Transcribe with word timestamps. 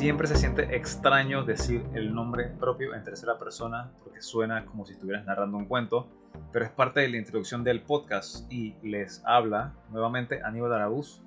Siempre 0.00 0.26
se 0.26 0.36
siente 0.36 0.74
extraño 0.74 1.44
decir 1.44 1.84
el 1.92 2.14
nombre 2.14 2.46
propio 2.58 2.94
en 2.94 3.04
tercera 3.04 3.38
persona 3.38 3.92
porque 4.02 4.22
suena 4.22 4.64
como 4.64 4.86
si 4.86 4.94
estuvieras 4.94 5.26
narrando 5.26 5.58
un 5.58 5.66
cuento, 5.66 6.08
pero 6.54 6.64
es 6.64 6.70
parte 6.70 7.00
de 7.00 7.10
la 7.10 7.18
introducción 7.18 7.64
del 7.64 7.82
podcast 7.82 8.50
y 8.50 8.76
les 8.82 9.22
habla 9.26 9.74
nuevamente 9.90 10.40
Aníbal 10.42 10.72
Arabuz. 10.72 11.20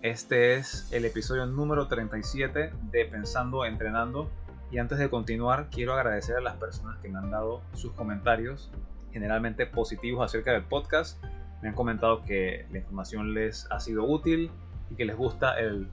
Este 0.00 0.54
es 0.54 0.88
el 0.92 1.06
episodio 1.06 1.44
número 1.46 1.88
37 1.88 2.72
de 2.92 3.04
Pensando 3.06 3.64
Entrenando 3.64 4.30
y 4.70 4.78
antes 4.78 4.98
de 4.98 5.10
continuar 5.10 5.66
quiero 5.68 5.94
agradecer 5.94 6.36
a 6.36 6.40
las 6.40 6.54
personas 6.54 6.98
que 6.98 7.08
me 7.08 7.18
han 7.18 7.32
dado 7.32 7.62
sus 7.72 7.94
comentarios, 7.94 8.70
generalmente 9.10 9.66
positivos 9.66 10.24
acerca 10.24 10.52
del 10.52 10.62
podcast. 10.62 11.20
Me 11.62 11.70
han 11.70 11.74
comentado 11.74 12.22
que 12.22 12.64
la 12.70 12.78
información 12.78 13.34
les 13.34 13.68
ha 13.72 13.80
sido 13.80 14.04
útil 14.04 14.52
y 14.88 14.94
que 14.94 15.04
les 15.04 15.16
gusta 15.16 15.58
el 15.58 15.88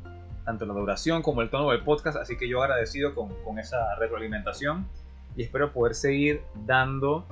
tanto 0.46 0.66
la 0.66 0.74
duración 0.74 1.22
como 1.22 1.42
el 1.42 1.50
tono 1.50 1.72
del 1.72 1.84
podcast, 1.84 2.18
así 2.18 2.38
que 2.38 2.48
yo 2.48 2.62
agradecido 2.62 3.14
con, 3.16 3.30
con 3.44 3.60
esa 3.60 3.96
retroalimentación 3.96 4.88
y 5.36 5.44
espero 5.44 5.72
poder 5.72 5.96
seguir 5.96 6.42
dando 6.66 7.26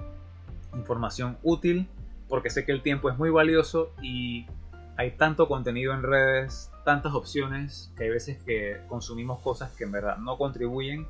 información 0.74 1.38
útil 1.44 1.88
porque 2.28 2.50
sé 2.50 2.66
que 2.66 2.72
el 2.72 2.82
tiempo 2.82 3.10
es 3.10 3.18
muy 3.18 3.30
valioso 3.30 3.92
y 4.02 4.46
hay 4.98 5.12
tanto 5.12 5.48
contenido 5.48 5.94
en 5.94 6.04
redes, 6.04 6.72
tantas 6.86 7.14
opciones, 7.14 7.92
que 7.98 8.04
hay 8.04 8.10
veces 8.10 8.42
que 8.44 8.82
consumimos 8.88 9.42
cosas 9.42 9.72
que 9.72 9.86
en 9.86 9.92
verdad 9.92 10.18
no 10.18 10.38
contribuyen 10.38 11.08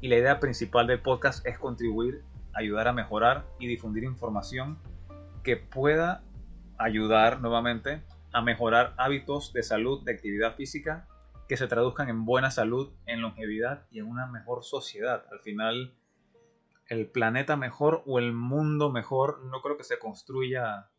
y 0.00 0.08
la 0.08 0.16
idea 0.16 0.40
principal 0.40 0.86
del 0.86 1.00
podcast 1.00 1.46
es 1.46 1.58
contribuir, 1.58 2.22
ayudar 2.52 2.88
a 2.88 2.92
mejorar 2.92 3.44
y 3.58 3.66
difundir 3.66 4.04
información 4.04 4.78
que 5.42 5.56
pueda 5.56 6.22
ayudar 6.78 7.40
nuevamente 7.40 8.02
a 8.32 8.42
mejorar 8.42 8.94
hábitos 8.96 9.52
de 9.52 9.62
salud, 9.62 10.02
de 10.04 10.12
actividad 10.12 10.56
física 10.56 11.06
que 11.48 11.56
se 11.56 11.68
traduzcan 11.68 12.08
en 12.08 12.24
buena 12.24 12.50
salud, 12.50 12.92
en 13.06 13.22
longevidad 13.22 13.86
y 13.90 14.00
en 14.00 14.06
una 14.06 14.26
mejor 14.26 14.64
sociedad. 14.64 15.24
Al 15.30 15.40
final, 15.40 15.94
el 16.88 17.08
planeta 17.08 17.56
mejor 17.56 18.02
o 18.06 18.18
el 18.18 18.32
mundo 18.32 18.90
mejor 18.90 19.44
no 19.44 19.62
creo 19.62 19.76
que 19.76 19.84
se 19.84 19.98
construya 19.98 20.90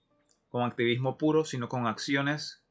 con 0.49 0.63
activismo 0.63 1.17
puro, 1.17 1.44
sino 1.44 1.67
con 1.69 1.88
acciones 1.88 2.66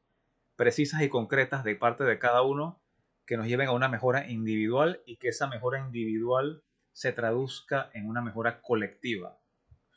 precisas 0.55 1.01
y 1.03 1.09
concretas 1.09 1.63
de 1.63 1.75
parte 1.75 2.03
de 2.03 2.17
cada 2.17 2.41
uno 2.41 2.81
que 3.25 3.37
nos 3.37 3.47
lleven 3.47 3.67
a 3.67 3.73
una 3.73 3.89
mejora 3.89 4.29
individual 4.29 5.01
y 5.05 5.17
que 5.17 5.27
esa 5.27 5.47
mejora 5.47 5.79
individual 5.79 6.63
se 6.93 7.11
traduzca 7.11 7.91
en 7.93 8.07
una 8.07 8.21
mejora 8.21 8.61
colectiva. 8.61 9.37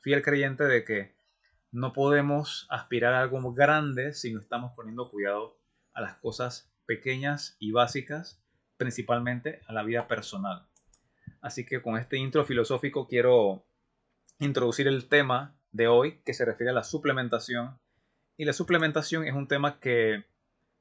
Fiel 0.02 0.22
creyente 0.22 0.64
de 0.64 0.84
que 0.84 1.14
no 1.72 1.92
podemos 1.92 2.66
aspirar 2.69 3.14
a 3.14 3.20
algo 3.20 3.54
grande 3.54 4.12
si 4.12 4.34
no 4.34 4.41
estamos 4.41 4.72
poniendo 4.74 5.10
cuidado 5.10 5.56
a 5.94 6.00
las 6.00 6.16
cosas 6.16 6.69
pequeñas 6.91 7.55
y 7.60 7.70
básicas, 7.70 8.42
principalmente 8.77 9.60
a 9.69 9.72
la 9.72 9.84
vida 9.84 10.08
personal. 10.08 10.66
Así 11.41 11.64
que 11.64 11.80
con 11.80 11.97
este 11.97 12.16
intro 12.16 12.44
filosófico 12.44 13.06
quiero 13.06 13.64
introducir 14.41 14.88
el 14.88 15.06
tema 15.06 15.55
de 15.70 15.86
hoy 15.86 16.19
que 16.24 16.34
se 16.34 16.44
refiere 16.44 16.70
a 16.72 16.74
la 16.74 16.82
suplementación. 16.82 17.78
Y 18.36 18.44
la 18.44 18.52
suplementación 18.52 19.24
es 19.24 19.34
un 19.34 19.47
tema 19.47 19.78
que 19.78 20.24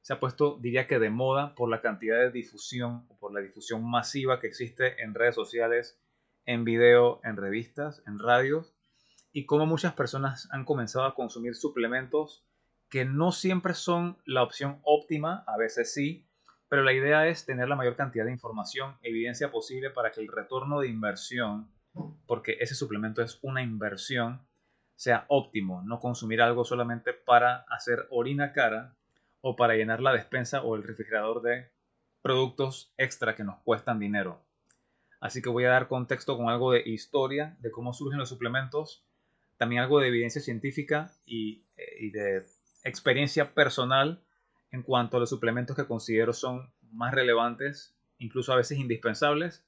se 0.02 0.12
ha 0.12 0.18
puesto, 0.18 0.58
diría 0.60 0.88
que 0.88 0.98
de 0.98 1.10
moda 1.10 1.54
por 1.54 1.70
la 1.70 1.80
cantidad 1.80 2.18
de 2.18 2.32
difusión 2.32 3.06
por 3.20 3.32
la 3.32 3.40
difusión 3.40 3.88
masiva 3.88 4.40
que 4.40 4.48
existe 4.48 5.00
en 5.04 5.14
redes 5.14 5.36
sociales, 5.36 5.96
en 6.44 6.64
video, 6.64 7.20
en 7.22 7.36
revistas, 7.36 8.02
en 8.08 8.18
radios, 8.18 8.74
y 9.32 9.46
cómo 9.46 9.64
muchas 9.64 9.92
personas 9.92 10.48
han 10.50 10.64
comenzado 10.64 11.04
a 11.04 11.14
consumir 11.14 11.54
suplementos 11.54 12.44
que 12.90 13.04
no 13.04 13.32
siempre 13.32 13.74
son 13.74 14.18
la 14.24 14.42
opción 14.42 14.80
óptima, 14.82 15.44
a 15.46 15.56
veces 15.56 15.94
sí, 15.94 16.26
pero 16.68 16.82
la 16.82 16.92
idea 16.92 17.28
es 17.28 17.46
tener 17.46 17.68
la 17.68 17.76
mayor 17.76 17.96
cantidad 17.96 18.24
de 18.24 18.32
información, 18.32 18.96
evidencia 19.02 19.50
posible 19.50 19.90
para 19.90 20.10
que 20.12 20.20
el 20.20 20.28
retorno 20.28 20.80
de 20.80 20.88
inversión, 20.88 21.70
porque 22.26 22.58
ese 22.60 22.74
suplemento 22.74 23.22
es 23.22 23.38
una 23.42 23.62
inversión, 23.62 24.46
sea 24.96 25.24
óptimo, 25.28 25.82
no 25.82 26.00
consumir 26.00 26.42
algo 26.42 26.64
solamente 26.64 27.12
para 27.12 27.64
hacer 27.68 28.06
orina 28.10 28.52
cara 28.52 28.96
o 29.40 29.56
para 29.56 29.74
llenar 29.74 30.00
la 30.00 30.12
despensa 30.12 30.62
o 30.62 30.76
el 30.76 30.82
refrigerador 30.82 31.42
de 31.42 31.70
productos 32.22 32.92
extra 32.98 33.34
que 33.34 33.44
nos 33.44 33.58
cuestan 33.60 33.98
dinero. 33.98 34.44
Así 35.20 35.42
que 35.42 35.48
voy 35.48 35.64
a 35.64 35.70
dar 35.70 35.88
contexto 35.88 36.36
con 36.36 36.48
algo 36.48 36.72
de 36.72 36.82
historia, 36.84 37.56
de 37.60 37.70
cómo 37.70 37.92
surgen 37.92 38.18
los 38.18 38.28
suplementos, 38.28 39.04
también 39.56 39.82
algo 39.82 40.00
de 40.00 40.08
evidencia 40.08 40.40
científica 40.40 41.12
y, 41.26 41.66
eh, 41.76 42.10
de 42.12 42.46
experiencia 42.84 43.54
personal 43.54 44.22
en 44.70 44.82
cuanto 44.82 45.16
a 45.16 45.20
los 45.20 45.30
suplementos 45.30 45.76
que 45.76 45.86
considero 45.86 46.32
son 46.32 46.72
más 46.92 47.12
relevantes, 47.14 47.96
incluso 48.18 48.52
a 48.52 48.56
veces 48.56 48.78
indispensables. 48.78 49.64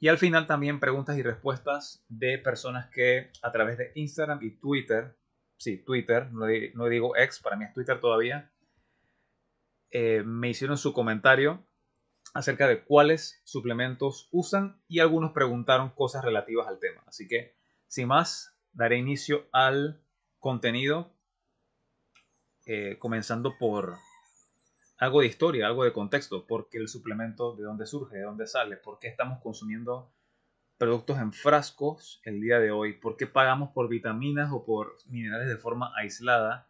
Y 0.00 0.08
al 0.08 0.18
final 0.18 0.46
también 0.46 0.80
preguntas 0.80 1.16
y 1.16 1.22
respuestas 1.22 2.04
de 2.08 2.38
personas 2.38 2.90
que 2.90 3.30
a 3.40 3.52
través 3.52 3.78
de 3.78 3.92
Instagram 3.94 4.40
y 4.42 4.50
Twitter, 4.50 5.16
sí, 5.58 5.78
Twitter, 5.78 6.32
no, 6.32 6.46
digo 6.86 7.16
ex, 7.16 7.40
para 7.40 7.56
mí 7.56 7.64
es 7.64 7.72
Twitter 7.72 8.00
todavía, 8.00 8.50
eh, 9.90 10.22
me 10.24 10.48
hicieron 10.48 10.76
su 10.76 10.92
comentario 10.92 11.64
acerca 12.34 12.66
de 12.66 12.82
cuáles 12.82 13.42
suplementos 13.44 14.28
usan 14.32 14.80
y 14.88 15.00
algunos 15.00 15.32
preguntaron 15.32 15.90
cosas 15.90 16.24
relativas 16.24 16.66
al 16.66 16.80
tema. 16.80 17.02
Así 17.06 17.28
que, 17.28 17.54
sin 17.86 18.08
más, 18.08 18.56
daré 18.72 18.96
inicio 18.96 19.46
al 19.52 20.02
contenido 20.38 21.14
eh, 22.66 22.96
comenzando 22.98 23.58
por 23.58 23.96
algo 24.98 25.20
de 25.20 25.26
historia, 25.26 25.66
algo 25.66 25.84
de 25.84 25.92
contexto, 25.92 26.46
porque 26.46 26.78
el 26.78 26.88
suplemento, 26.88 27.56
de 27.56 27.64
dónde 27.64 27.86
surge, 27.86 28.18
de 28.18 28.22
dónde 28.22 28.46
sale, 28.46 28.76
por 28.76 28.98
qué 29.00 29.08
estamos 29.08 29.40
consumiendo 29.40 30.12
productos 30.78 31.18
en 31.18 31.32
frascos 31.32 32.20
el 32.24 32.40
día 32.40 32.58
de 32.58 32.70
hoy, 32.70 32.94
por 32.94 33.16
qué 33.16 33.26
pagamos 33.26 33.70
por 33.70 33.88
vitaminas 33.88 34.50
o 34.52 34.64
por 34.64 34.96
minerales 35.06 35.48
de 35.48 35.56
forma 35.56 35.92
aislada. 35.96 36.66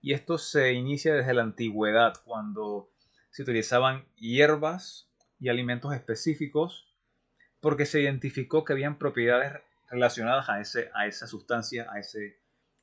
Y 0.00 0.12
esto 0.12 0.38
se 0.38 0.72
inicia 0.72 1.14
desde 1.14 1.34
la 1.34 1.42
antigüedad, 1.42 2.14
cuando 2.24 2.90
se 3.30 3.42
utilizaban 3.42 4.04
hierbas 4.16 5.08
y 5.40 5.50
alimentos 5.50 5.94
específicos, 5.94 6.94
porque 7.60 7.86
se 7.86 8.00
identificó 8.00 8.64
que 8.64 8.72
habían 8.72 8.98
propiedades 8.98 9.52
relacionadas 9.88 10.48
a, 10.48 10.60
ese, 10.60 10.90
a 10.94 11.06
esa 11.06 11.26
sustancia, 11.26 11.86
a 11.90 11.98
ese, 11.98 12.38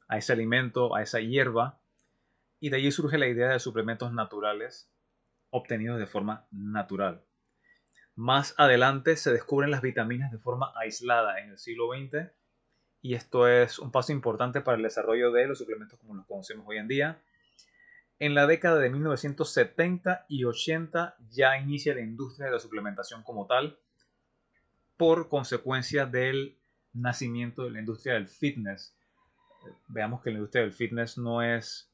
a 0.07 0.17
ese 0.17 0.33
alimento, 0.33 0.95
a 0.95 1.01
esa 1.01 1.19
hierba, 1.19 1.80
y 2.61 2.69
de 2.69 2.77
allí 2.77 2.91
surge 2.91 3.17
la 3.17 3.27
idea 3.27 3.49
de 3.49 3.59
suplementos 3.59 4.13
naturales 4.13 4.89
obtenidos 5.49 5.99
de 5.99 6.05
forma 6.05 6.47
natural. 6.51 7.25
Más 8.15 8.53
adelante 8.57 9.17
se 9.17 9.33
descubren 9.33 9.71
las 9.71 9.81
vitaminas 9.81 10.31
de 10.31 10.37
forma 10.37 10.71
aislada 10.75 11.39
en 11.39 11.49
el 11.49 11.57
siglo 11.57 11.89
XX 11.91 12.31
y 13.01 13.15
esto 13.15 13.47
es 13.47 13.79
un 13.79 13.91
paso 13.91 14.11
importante 14.11 14.61
para 14.61 14.77
el 14.77 14.83
desarrollo 14.83 15.31
de 15.31 15.47
los 15.47 15.57
suplementos 15.57 15.99
como 15.99 16.13
los 16.13 16.27
conocemos 16.27 16.65
hoy 16.67 16.77
en 16.77 16.87
día. 16.87 17.21
En 18.19 18.35
la 18.35 18.45
década 18.45 18.79
de 18.79 18.91
1970 18.91 20.27
y 20.29 20.43
80 20.43 21.15
ya 21.31 21.57
inicia 21.57 21.95
la 21.95 22.01
industria 22.01 22.45
de 22.45 22.53
la 22.53 22.59
suplementación 22.59 23.23
como 23.23 23.47
tal 23.47 23.79
por 24.97 25.29
consecuencia 25.29 26.05
del 26.05 26.59
nacimiento 26.93 27.63
de 27.63 27.71
la 27.71 27.79
industria 27.79 28.13
del 28.13 28.27
fitness. 28.27 28.95
Veamos 29.87 30.21
que 30.21 30.29
la 30.29 30.35
industria 30.35 30.61
del 30.61 30.73
fitness 30.73 31.17
no 31.17 31.41
es 31.41 31.90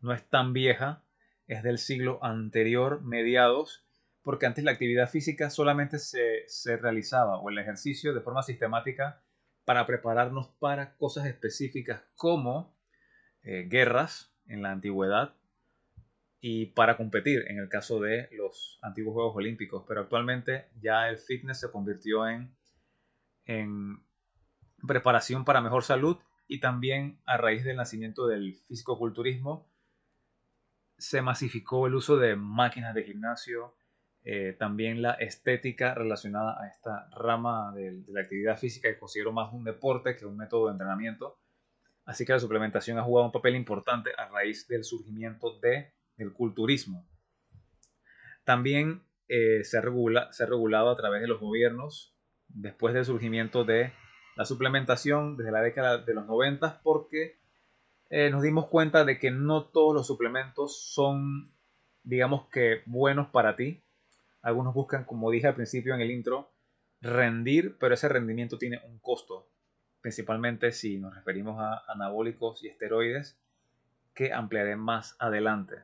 no 0.00 0.12
es 0.12 0.28
tan 0.28 0.52
vieja, 0.52 1.02
es 1.46 1.62
del 1.62 1.78
siglo 1.78 2.22
anterior, 2.22 3.02
mediados, 3.02 3.84
porque 4.22 4.46
antes 4.46 4.64
la 4.64 4.72
actividad 4.72 5.08
física 5.08 5.50
solamente 5.50 5.98
se, 5.98 6.76
realizaba 6.76 7.40
o 7.40 7.48
el 7.48 7.58
ejercicio 7.58 8.12
de 8.12 8.20
forma 8.20 8.42
sistemática 8.42 9.22
para 9.64 9.86
prepararnos 9.86 10.48
para 10.58 10.96
cosas 10.96 11.26
específicas 11.26 12.02
como 12.14 12.76
eh, 13.42 13.66
guerras 13.68 14.34
en 14.46 14.62
la 14.62 14.72
antigüedad 14.72 15.34
y 16.40 16.66
para 16.66 16.96
competir 16.96 17.44
en 17.48 17.58
el 17.58 17.68
caso 17.68 18.00
de 18.00 18.28
los 18.32 18.78
antiguos 18.82 19.14
Juegos 19.14 19.36
Olímpicos. 19.36 19.84
Pero 19.88 20.02
actualmente 20.02 20.68
ya 20.80 21.08
el 21.08 21.18
fitness 21.18 21.60
se 21.60 21.70
convirtió 21.70 22.28
en, 22.28 22.54
en 23.46 24.02
preparación 24.86 25.44
para 25.44 25.60
mejor 25.60 25.82
salud 25.82 26.18
y 26.46 26.60
también 26.60 27.20
a 27.24 27.36
raíz 27.36 27.64
del 27.64 27.76
nacimiento 27.76 28.26
del 28.26 28.54
fisicoculturismo 28.68 29.66
se 30.98 31.22
masificó 31.22 31.86
el 31.86 31.94
uso 31.94 32.16
de 32.16 32.36
máquinas 32.36 32.94
de 32.94 33.04
gimnasio, 33.04 33.74
eh, 34.24 34.54
también 34.58 35.00
la 35.00 35.12
estética 35.12 35.94
relacionada 35.94 36.60
a 36.60 36.68
esta 36.68 37.08
rama 37.10 37.72
de, 37.74 38.02
la 38.08 38.20
actividad 38.20 38.58
física 38.58 38.88
que 38.88 38.98
considero 38.98 39.32
más 39.32 39.52
un 39.52 39.64
deporte 39.64 40.16
que 40.16 40.26
un 40.26 40.36
método 40.36 40.66
de 40.66 40.72
entrenamiento. 40.72 41.38
Así 42.04 42.26
que 42.26 42.32
la 42.32 42.40
suplementación 42.40 42.98
ha 42.98 43.04
jugado 43.04 43.26
un 43.26 43.32
papel 43.32 43.54
importante 43.54 44.10
a 44.16 44.28
raíz 44.28 44.66
del 44.66 44.84
surgimiento 44.84 45.58
de, 45.60 45.92
del 46.16 46.32
culturismo. 46.32 47.06
También 48.44 49.02
eh, 49.28 49.62
se, 49.64 49.80
regula, 49.80 50.32
se 50.32 50.42
ha 50.42 50.46
regulado 50.46 50.90
a 50.90 50.96
través 50.96 51.20
de 51.20 51.28
los 51.28 51.40
gobiernos 51.40 52.14
después 52.48 52.94
del 52.94 53.04
surgimiento 53.04 53.64
de 53.64 53.92
la 54.36 54.44
suplementación 54.44 55.36
desde 55.36 55.52
la 55.52 55.60
década 55.60 55.98
de 55.98 56.14
los 56.14 56.26
90 56.26 56.80
porque 56.82 57.37
eh, 58.10 58.30
nos 58.30 58.42
dimos 58.42 58.68
cuenta 58.68 59.04
de 59.04 59.18
que 59.18 59.30
no 59.30 59.64
todos 59.64 59.94
los 59.94 60.06
suplementos 60.06 60.78
son, 60.92 61.52
digamos 62.02 62.48
que, 62.48 62.82
buenos 62.86 63.28
para 63.28 63.56
ti. 63.56 63.82
Algunos 64.42 64.74
buscan, 64.74 65.04
como 65.04 65.30
dije 65.30 65.46
al 65.48 65.54
principio 65.54 65.94
en 65.94 66.00
el 66.00 66.10
intro, 66.10 66.50
rendir, 67.00 67.76
pero 67.78 67.94
ese 67.94 68.08
rendimiento 68.08 68.58
tiene 68.58 68.80
un 68.84 68.98
costo, 68.98 69.48
principalmente 70.00 70.72
si 70.72 70.98
nos 70.98 71.14
referimos 71.14 71.60
a 71.60 71.82
anabólicos 71.88 72.62
y 72.62 72.68
esteroides, 72.68 73.38
que 74.14 74.32
ampliaré 74.32 74.76
más 74.76 75.16
adelante. 75.18 75.76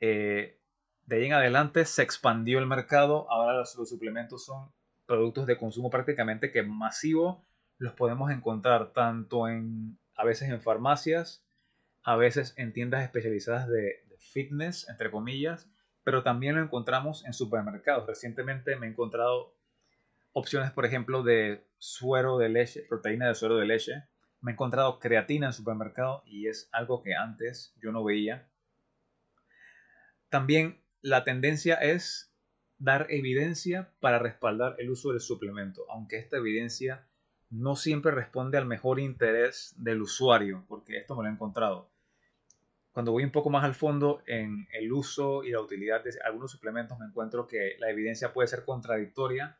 Eh, 0.00 0.58
de 1.06 1.16
ahí 1.16 1.26
en 1.26 1.32
adelante 1.32 1.84
se 1.84 2.02
expandió 2.02 2.58
el 2.58 2.66
mercado, 2.66 3.30
ahora 3.30 3.54
los, 3.54 3.72
suplementos 3.88 4.44
son 4.44 4.70
productos 5.06 5.46
de 5.46 5.58
consumo 5.58 5.90
prácticamente 5.90 6.50
que 6.50 6.62
masivo, 6.62 7.44
los 7.78 7.92
podemos 7.94 8.30
encontrar 8.30 8.92
tanto 8.92 9.48
en, 9.48 9.98
a 10.16 10.24
veces 10.24 10.48
en 10.48 10.60
farmacias, 10.60 11.44
a 12.02 12.16
veces 12.16 12.54
en 12.56 12.72
tiendas 12.72 13.02
especializadas 13.02 13.68
de 13.68 14.04
fitness, 14.18 14.88
entre 14.88 15.10
comillas, 15.10 15.68
pero 16.02 16.22
también 16.22 16.56
lo 16.56 16.62
encontramos 16.62 17.24
en 17.24 17.32
supermercados. 17.32 18.06
Recientemente 18.06 18.76
me 18.76 18.86
he 18.86 18.90
encontrado 18.90 19.56
opciones, 20.32 20.70
por 20.72 20.84
ejemplo, 20.84 21.22
de 21.22 21.66
suero 21.78 22.38
de 22.38 22.48
leche, 22.50 22.82
proteína 22.88 23.28
de 23.28 23.34
suero 23.34 23.56
de 23.56 23.66
leche. 23.66 24.04
Me 24.40 24.52
he 24.52 24.54
encontrado 24.54 24.98
creatina 24.98 25.46
en 25.46 25.52
supermercado 25.52 26.22
y 26.26 26.48
es 26.48 26.68
algo 26.72 27.02
que 27.02 27.14
antes 27.14 27.74
yo 27.80 27.90
no 27.92 28.04
veía. 28.04 28.48
También 30.28 30.82
la 31.00 31.24
tendencia 31.24 31.76
es 31.76 32.34
dar 32.78 33.06
evidencia 33.08 33.90
para 34.00 34.18
respaldar 34.18 34.76
el 34.78 34.90
uso 34.90 35.12
del 35.12 35.20
suplemento, 35.20 35.86
aunque 35.90 36.18
esta 36.18 36.36
evidencia 36.36 37.06
no 37.54 37.76
siempre 37.76 38.10
responde 38.10 38.58
al 38.58 38.66
mejor 38.66 38.98
interés 38.98 39.74
del 39.76 40.02
usuario, 40.02 40.64
porque 40.66 40.96
esto 40.96 41.14
me 41.14 41.22
lo 41.22 41.28
he 41.28 41.32
encontrado. 41.32 41.88
Cuando 42.90 43.12
voy 43.12 43.22
un 43.22 43.30
poco 43.30 43.48
más 43.48 43.64
al 43.64 43.74
fondo 43.74 44.22
en 44.26 44.66
el 44.72 44.92
uso 44.92 45.44
y 45.44 45.50
la 45.50 45.60
utilidad 45.60 46.02
de 46.02 46.10
algunos 46.24 46.50
suplementos, 46.50 46.98
me 46.98 47.06
encuentro 47.06 47.46
que 47.46 47.76
la 47.78 47.90
evidencia 47.90 48.32
puede 48.32 48.48
ser 48.48 48.64
contradictoria, 48.64 49.56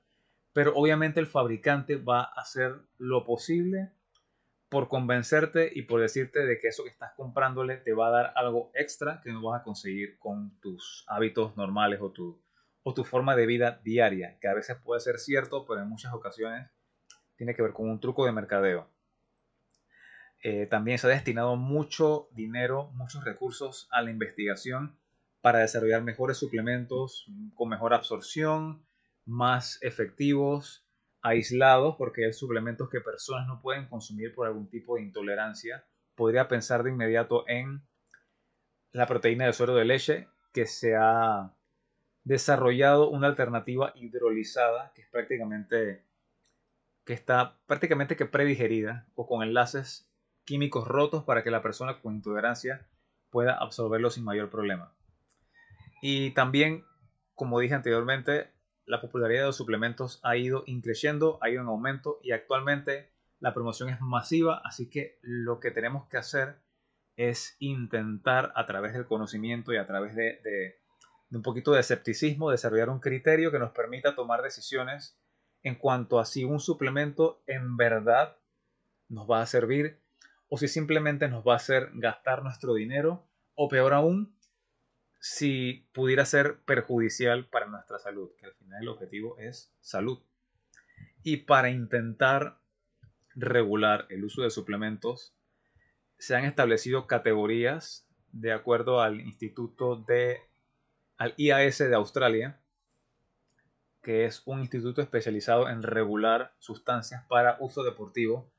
pero 0.53 0.75
obviamente 0.75 1.21
el 1.21 1.27
fabricante 1.27 1.97
va 1.97 2.23
a 2.23 2.41
hacer 2.41 2.75
lo 2.99 3.25
posible 3.25 3.93
por 4.69 4.89
convencerte 4.89 5.71
y 5.73 5.83
por 5.83 6.01
decirte 6.01 6.45
de 6.45 6.59
que 6.59 6.69
eso 6.69 6.83
que 6.83 6.91
estás 6.91 7.13
comprándole 7.15 7.77
te 7.77 7.93
va 7.93 8.09
a 8.09 8.11
dar 8.11 8.33
algo 8.35 8.73
extra 8.75 9.21
que 9.23 9.31
no 9.31 9.41
vas 9.43 9.61
a 9.61 9.65
conseguir 9.65 10.19
con 10.19 10.59
tus 10.61 11.05
hábitos 11.07 11.57
normales 11.57 12.01
o 12.01 12.11
tu, 12.11 12.43
o 12.83 12.93
tu 12.93 13.05
forma 13.05 13.37
de 13.37 13.47
vida 13.47 13.81
diaria, 13.85 14.37
que 14.41 14.49
a 14.49 14.55
veces 14.55 14.77
puede 14.83 15.01
ser 15.01 15.21
cierto, 15.21 15.65
pero 15.65 15.81
en 15.81 15.89
muchas 15.89 16.13
ocasiones 16.13 16.69
tiene 17.37 17.55
que 17.55 17.63
ver 17.63 17.73
con 17.73 17.89
un 17.89 18.01
truco 18.01 18.27
de 18.27 18.33
mercadeo. 18.33 18.89
Eh, 20.43 20.67
también 20.67 20.99
se 20.99 21.07
ha 21.07 21.11
destinado 21.11 21.57
mucho 21.57 22.29
dinero, 22.33 22.91
muchos 22.93 23.25
recursos 23.25 23.89
a 23.91 24.03
la 24.03 24.11
investigación 24.11 24.99
para 25.41 25.61
desarrollar 25.61 26.03
mejores 26.03 26.37
suplementos 26.37 27.27
con 27.55 27.69
mejor 27.69 27.95
absorción, 27.95 28.85
más 29.25 29.79
efectivos, 29.83 30.87
aislados, 31.23 31.97
porque 31.97 32.27
hay 32.27 32.33
suplementos 32.35 32.91
que 32.91 33.01
personas 33.01 33.47
no 33.47 33.61
pueden 33.61 33.87
consumir 33.87 34.35
por 34.35 34.47
algún 34.47 34.69
tipo 34.69 34.97
de 34.97 35.03
intolerancia. 35.03 35.85
Podría 36.15 36.49
pensar 36.49 36.83
de 36.83 36.91
inmediato 36.91 37.49
en 37.49 37.83
la 38.93 39.07
proteína 39.07 39.47
de 39.47 39.55
suero 39.55 39.75
de 39.75 39.87
leche, 39.87 40.29
que 40.53 40.67
se 40.67 40.95
ha 40.95 41.53
desarrollado 42.23 43.09
una 43.09 43.27
alternativa 43.27 43.93
hidrolizada, 43.97 44.93
que 44.95 45.03
es 45.03 45.09
prácticamente 45.09 46.05
que 47.05 47.13
está 47.13 47.59
prácticamente 47.67 48.17
que 48.17 48.27
predigerida 48.27 49.07
o 49.15 49.27
con 49.27 49.43
enlaces 49.43 50.09
químicos 50.45 50.87
rotos 50.87 51.25
para 51.25 51.43
que 51.43 51.51
la 51.51 51.63
persona 51.63 52.01
con 52.01 52.15
intolerancia 52.15 52.87
pueda 53.31 53.55
absorberlo 53.55 54.11
sin 54.11 54.25
mayor 54.25 54.51
problema. 54.51 54.95
Y 56.01 56.31
también, 56.33 56.85
como 57.35 57.61
dije 57.61 57.75
anteriormente, 57.75 58.51
la 58.87 59.01
popularidad 59.01 59.41
de 59.41 59.47
los 59.47 59.57
suplementos 59.57 60.21
ha 60.23 60.37
ido 60.37 60.65
increciendo, 60.67 61.39
ha 61.43 61.51
ido 61.51 61.63
en 61.63 61.69
aumento 61.69 62.21
y 62.23 62.33
actualmente 62.33 63.11
la 63.41 63.55
promoción 63.55 63.89
es 63.89 64.01
masiva, 64.01 64.61
así 64.65 64.89
que 64.89 65.19
lo 65.23 65.61
que 65.61 65.71
tenemos 65.71 66.07
que 66.09 66.19
hacer 66.19 66.57
es 67.17 67.57
intentar 67.59 68.53
a 68.55 68.67
través 68.67 68.93
del 68.93 69.07
conocimiento 69.07 69.73
y 69.73 69.77
a 69.77 69.87
través 69.87 70.15
de, 70.15 70.41
de 70.43 71.37
un 71.37 71.43
poquito 71.43 71.73
de 71.73 71.81
escepticismo 71.81 72.51
desarrollar 72.51 72.91
un 72.91 73.01
criterio 73.01 73.51
que 73.51 73.59
nos 73.59 73.73
permita 73.73 74.15
tomar 74.15 74.43
decisiones 74.43 75.19
en 75.65 75.75
cuanto 75.75 76.21
a 76.21 76.25
si 76.25 76.45
un 76.45 76.61
suplemento 76.61 77.43
en 77.47 77.77
verdad 77.77 78.37
nos 79.09 79.29
va 79.29 79.43
a 79.43 79.47
servir 79.47 79.99
o 80.49 80.59
si 80.59 80.69
simplemente 80.69 81.29
nos 81.29 81.45
va 81.45 81.55
a 81.55 81.57
hacer 81.57 81.91
gastar 81.95 82.43
nuestro 82.43 82.75
dinero 82.75 83.27
o 83.55 83.69
peor 83.69 83.95
aún, 83.95 84.37
si 85.21 85.89
pudiera 85.93 86.27
ser 86.27 86.61
perjudicial 86.61 87.47
para 87.47 87.67
nuestra 87.67 87.99
salud, 87.99 88.31
que 88.39 88.47
al 88.47 88.55
final 88.55 88.83
el 88.83 88.89
objetivo 88.89 89.39
es 89.39 89.73
salud. 89.81 90.21
Y 91.23 91.39
para 91.39 91.71
intentar 91.71 92.59
regular 93.35 94.07
el 94.11 94.25
uso 94.25 94.43
de 94.43 94.51
suplementos, 94.51 95.35
se 96.19 96.37
han 96.37 96.45
establecido 96.45 97.07
categorías 97.07 98.07
de 98.33 98.53
acuerdo 98.53 99.01
al 99.01 99.21
Instituto 99.21 99.97
de 99.97 100.41
al 101.17 101.35
IAS 101.37 101.79
de 101.79 101.95
Australia, 101.95 102.61
que 104.05 104.27
es 104.27 104.43
un 104.45 104.61
instituto 104.61 105.03
especializado 105.03 105.69
en 105.69 105.83
regular 105.83 106.55
sustancias 106.61 107.25
para 107.29 107.57
uso 107.59 107.83
deportivo 107.83 108.53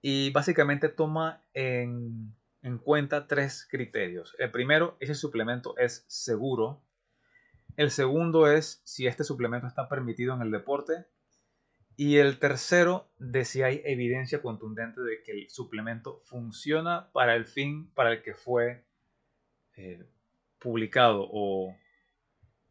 y 0.00 0.30
básicamente 0.30 0.88
toma 0.88 1.44
en, 1.54 2.34
cuenta 2.82 3.28
tres 3.28 3.66
criterios. 3.70 4.34
El 4.38 4.50
primero, 4.50 4.96
ese 4.98 5.14
suplemento 5.14 5.76
es 5.78 6.04
seguro. 6.08 6.82
El 7.76 7.90
segundo 7.90 8.50
es 8.50 8.82
si 8.84 9.06
este 9.06 9.22
suplemento 9.22 9.68
está 9.68 9.88
permitido 9.88 10.34
en 10.34 10.42
el 10.42 10.50
deporte. 10.50 11.06
Y 11.96 12.16
el 12.16 12.38
tercero, 12.38 13.08
de 13.18 13.44
si 13.44 13.62
hay 13.62 13.82
evidencia 13.84 14.42
contundente 14.42 15.02
de 15.02 15.22
que 15.22 15.32
el 15.32 15.50
suplemento 15.50 16.22
funciona 16.24 17.12
para 17.12 17.36
el 17.36 17.44
fin 17.44 17.92
para 17.94 18.12
el 18.12 18.22
que 18.22 18.34
fue 18.34 18.84
eh, 19.76 20.04
publicado 20.58 21.28
o 21.30 21.76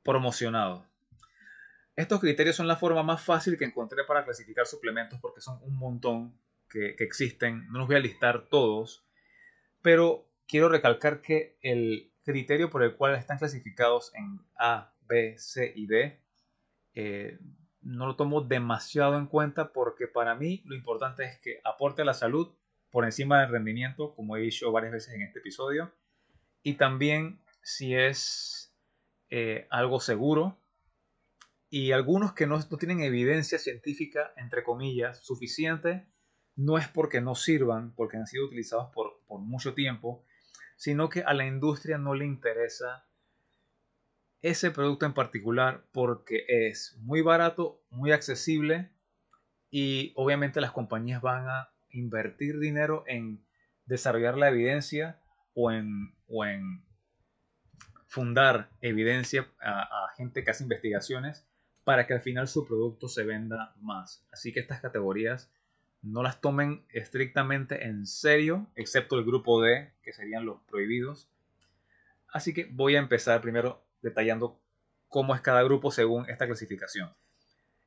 promocionado. 0.04 0.91
Estos 1.96 2.20
criterios 2.20 2.56
son 2.56 2.68
la 2.68 2.78
forma 2.78 3.04
más 3.04 3.24
fácil 3.24 3.58
que 3.58 3.66
encontré 3.66 4.04
para 4.06 4.24
clasificar 4.24 4.66
suplementos 4.66 5.20
porque 5.20 5.42
son 5.42 5.60
un 5.64 5.76
montón 5.76 6.40
que, 6.70 6.96
existen, 7.00 7.68
no 7.72 7.80
los 7.80 7.88
voy 7.88 7.98
a 7.98 8.00
listar 8.00 8.48
todos, 8.48 9.06
pero 9.82 10.26
quiero 10.48 10.70
recalcar 10.70 11.22
que 11.22 11.58
el 11.62 12.14
criterio 12.24 12.70
por 12.70 12.84
el 12.84 12.96
cual 12.96 13.16
están 13.16 13.38
clasificados 13.38 14.14
en 14.16 14.40
A, 14.58 14.94
B, 15.02 15.36
C 15.38 15.74
y 15.76 15.88
D, 15.88 16.20
eh, 16.94 17.40
no 17.82 18.06
lo 18.06 18.16
tomo 18.16 18.42
demasiado 18.42 19.18
en 19.18 19.28
cuenta 19.28 19.74
porque 19.74 20.08
para 20.08 20.36
mí 20.36 20.62
lo 20.66 20.76
importante 20.76 21.26
es 21.26 21.40
que 21.40 21.60
aporte 21.64 22.04
a 22.04 22.06
la 22.06 22.14
salud 22.14 22.54
por 22.90 23.06
encima 23.06 23.42
del 23.42 23.52
rendimiento, 23.52 24.14
como 24.16 24.38
he 24.38 24.42
dicho 24.42 24.72
varias 24.72 24.94
veces 24.94 25.14
en 25.14 25.24
este 25.24 25.40
episodio, 25.40 25.92
y 26.64 26.76
también 26.76 27.42
si 27.64 27.96
es 27.96 28.74
eh, 29.30 29.68
algo 29.70 30.00
seguro, 30.00 30.58
y 31.74 31.94
algunos 31.94 32.34
que 32.34 32.46
no, 32.46 32.60
no, 32.60 32.78
tienen 32.78 33.00
evidencia 33.00 33.58
científica, 33.58 34.34
entre 34.36 34.62
comillas, 34.62 35.26
suficiente 35.26 36.06
no 36.58 36.78
es 36.78 36.90
porque 36.90 37.22
no 37.22 37.34
sirvan, 37.34 37.96
porque 37.96 38.18
han 38.18 38.28
sido 38.28 38.46
utilizados 38.46 38.92
por, 38.94 39.22
mucho 39.40 39.74
tiempo, 39.74 40.26
sino 40.76 41.08
que 41.08 41.22
a 41.22 41.34
la 41.34 41.48
industria 41.48 41.98
no 41.98 42.14
le 42.14 42.26
interesa 42.26 43.06
ese 44.42 44.70
producto 44.72 45.06
en 45.06 45.14
particular 45.14 45.86
porque 45.94 46.44
es 46.48 46.98
muy 47.00 47.22
barato, 47.22 47.82
muy 47.90 48.12
accesible 48.12 48.92
y 49.70 50.12
obviamente 50.18 50.60
las 50.60 50.74
compañías 50.74 51.22
van 51.22 51.48
a 51.48 51.70
invertir 51.92 52.60
dinero 52.60 53.06
en 53.08 53.46
desarrollar 53.86 54.38
la 54.38 54.50
evidencia 54.50 55.22
o 55.54 55.72
en, 55.72 56.14
en 56.28 56.84
fundar 58.08 58.70
evidencia 58.82 59.48
a, 59.62 59.84
a, 59.84 60.10
gente 60.18 60.44
que 60.44 60.52
hace 60.52 60.64
investigaciones 60.64 61.48
para 61.84 62.08
que 62.08 62.14
al 62.14 62.22
final 62.22 62.48
su 62.48 62.66
producto 62.66 63.08
se 63.08 63.24
venda 63.24 63.74
más. 63.80 64.26
Así 64.32 64.54
que 64.54 64.60
estas 64.60 64.82
categorías 64.82 65.50
no 66.02 66.24
las 66.24 66.42
tomen 66.42 66.84
estrictamente 66.90 67.86
en 67.86 68.06
serio, 68.08 68.68
excepto 68.76 69.18
el 69.18 69.26
grupo 69.26 69.62
D, 69.62 69.92
que 70.02 70.14
serían 70.14 70.46
los 70.46 70.62
prohibidos. 70.64 71.30
Así 72.32 72.54
que 72.54 72.66
voy 72.72 72.96
a 72.96 73.00
empezar 73.00 73.42
primero 73.42 73.84
detallando 74.02 74.60
cómo 75.10 75.36
es 75.36 75.42
cada 75.42 75.64
grupo 75.64 75.92
según 75.92 76.30
esta 76.30 76.48
clasificación. 76.48 77.14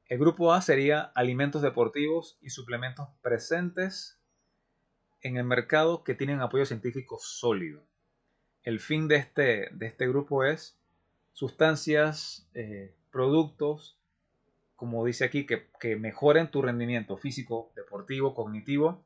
El 0.06 0.18
grupo 0.18 0.52
A 0.52 0.60
sería 0.60 1.00
alimentos 1.14 1.62
deportivos 1.62 2.38
y 2.42 2.50
suplementos 2.50 3.08
presentes 3.22 4.18
en 5.22 5.38
el 5.38 5.44
mercado 5.44 6.04
que 6.04 6.14
tienen 6.14 6.42
apoyo 6.42 6.66
científico 6.66 7.18
sólido. 7.18 7.82
El 8.62 8.80
fin 8.80 9.08
de 9.08 9.16
este, 9.16 9.70
de 9.72 9.86
este 9.86 10.06
grupo 10.06 10.44
es 10.44 10.78
sustancias, 11.32 12.46
eh, 12.54 12.94
productos 13.14 13.98
como 14.76 15.04
dice 15.04 15.24
aquí, 15.24 15.46
que, 15.46 15.96
mejoren 15.96 16.50
tu 16.50 16.60
rendimiento 16.60 17.16
físico, 17.16 17.72
deportivo, 17.76 18.34
cognitivo 18.34 19.04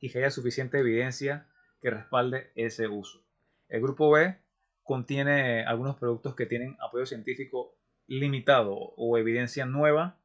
y 0.00 0.10
que 0.10 0.18
haya 0.18 0.30
suficiente 0.30 0.78
evidencia 0.78 1.46
que 1.80 1.90
respalde 1.90 2.50
ese 2.54 2.88
uso. 2.88 3.22
El 3.68 3.82
grupo 3.82 4.10
B 4.10 4.36
contiene 4.82 5.64
algunos 5.64 5.96
productos 5.96 6.34
que 6.34 6.46
tienen 6.46 6.76
apoyo 6.80 7.06
científico 7.06 7.76
limitado 8.06 8.74
o 8.74 9.16
evidencia 9.16 9.64
nueva 9.64 10.18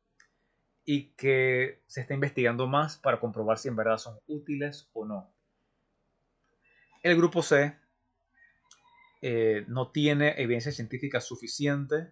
y 0.84 1.10
que 1.12 1.82
se 1.86 2.02
está 2.02 2.14
investigando 2.14 2.68
más 2.68 2.98
para 2.98 3.20
comprobar 3.20 3.58
si 3.58 3.68
en 3.68 3.76
verdad 3.76 3.98
son 3.98 4.18
útiles 4.28 4.90
o 4.94 5.06
no. 5.06 5.32
El 7.04 7.16
grupo 7.18 7.44
C 7.44 7.78
eh, 9.22 9.64
no 9.68 9.92
tiene 9.92 10.42
evidencia 10.42 10.72
científica 10.72 11.22
suficiente 11.22 12.12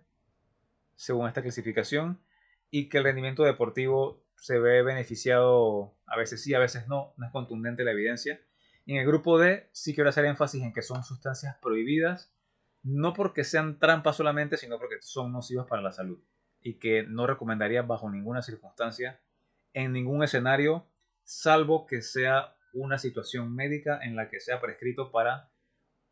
según 0.95 1.27
esta 1.27 1.41
clasificación 1.41 2.21
y 2.69 2.89
que 2.89 2.97
el 2.97 3.03
rendimiento 3.03 3.43
deportivo 3.43 4.23
se 4.37 4.59
ve 4.59 4.83
beneficiado 4.83 5.95
a 6.05 6.17
veces 6.17 6.43
sí, 6.43 6.53
a 6.53 6.59
veces 6.59 6.87
no, 6.87 7.13
no 7.17 7.25
es 7.25 7.31
contundente 7.31 7.83
la 7.83 7.91
evidencia. 7.91 8.39
En 8.85 8.97
el 8.97 9.07
grupo 9.07 9.39
D 9.39 9.69
sí 9.71 9.95
quiero 9.95 10.09
hacer 10.09 10.25
énfasis 10.25 10.61
en 10.61 10.73
que 10.73 10.81
son 10.81 11.03
sustancias 11.03 11.57
prohibidas, 11.61 12.31
no 12.83 13.13
porque 13.13 13.43
sean 13.43 13.79
trampas 13.79 14.17
solamente, 14.17 14.57
sino 14.57 14.77
porque 14.77 14.97
son 15.01 15.31
nocivas 15.31 15.65
para 15.67 15.81
la 15.81 15.91
salud 15.91 16.19
y 16.61 16.79
que 16.79 17.03
no 17.03 17.27
recomendaría 17.27 17.81
bajo 17.81 18.09
ninguna 18.09 18.41
circunstancia, 18.41 19.21
en 19.73 19.91
ningún 19.91 20.23
escenario, 20.23 20.87
salvo 21.23 21.85
que 21.85 22.01
sea 22.01 22.55
una 22.73 22.97
situación 22.97 23.53
médica 23.55 23.99
en 24.01 24.15
la 24.15 24.29
que 24.29 24.39
sea 24.39 24.61
prescrito 24.61 25.11
para 25.11 25.51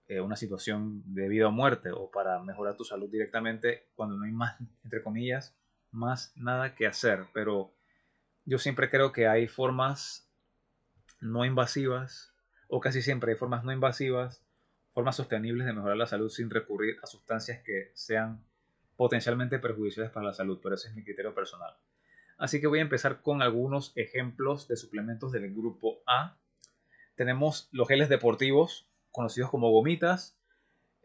eh, 0.08 0.20
una 0.20 0.36
situación 0.36 1.02
de 1.14 1.30
vida 1.30 1.48
o 1.48 1.52
muerte 1.52 1.92
o 1.92 2.12
para 2.12 2.40
mejorar 2.42 2.76
tu 2.76 2.84
salud 2.84 3.10
directamente 3.10 3.88
cuando 3.96 4.16
no 4.16 4.26
hay 4.26 4.32
más, 4.32 4.58
entre 4.84 5.02
comillas, 5.02 5.56
más 5.92 6.34
nada 6.36 6.76
que 6.76 6.88
hacer. 6.88 7.26
Pero 7.34 7.74
yo 8.46 8.58
siempre 8.58 8.90
creo 8.90 9.12
que 9.12 9.28
hay 9.28 9.48
formas 9.48 10.30
no 11.22 11.46
invasivas, 11.46 12.34
o 12.68 12.80
casi 12.80 13.02
siempre 13.02 13.32
hay 13.32 13.38
formas 13.38 13.64
no 13.64 13.72
invasivas, 13.72 14.44
formas 14.94 15.16
sostenibles 15.16 15.66
de 15.66 15.74
mejorar 15.74 15.98
la 15.98 16.06
salud 16.06 16.30
sin 16.30 16.50
recurrir 16.50 16.98
a 17.02 17.08
sustancias 17.08 17.62
que 17.64 17.92
sean 17.94 18.44
potencialmente 18.96 19.60
perjudiciales 19.60 20.12
para 20.12 20.28
la 20.28 20.34
salud, 20.34 20.60
pero 20.62 20.76
ese 20.76 20.90
es 20.90 20.96
mi 20.96 21.04
criterio 21.04 21.34
personal. 21.34 21.76
Así 22.38 22.60
que 22.60 22.68
voy 22.68 22.80
a 22.80 22.84
empezar 22.84 23.22
con 23.22 23.42
algunos 23.42 23.94
ejemplos 23.96 24.68
de 24.68 24.76
suplementos 24.76 25.32
del 25.32 25.54
grupo 25.54 26.02
A. 26.06 26.38
Tenemos 27.16 27.70
los 27.72 27.88
geles 27.88 28.10
deportivos, 28.10 28.88
conocidos 29.14 29.50
como 29.50 29.72
gomitas, 29.72 30.38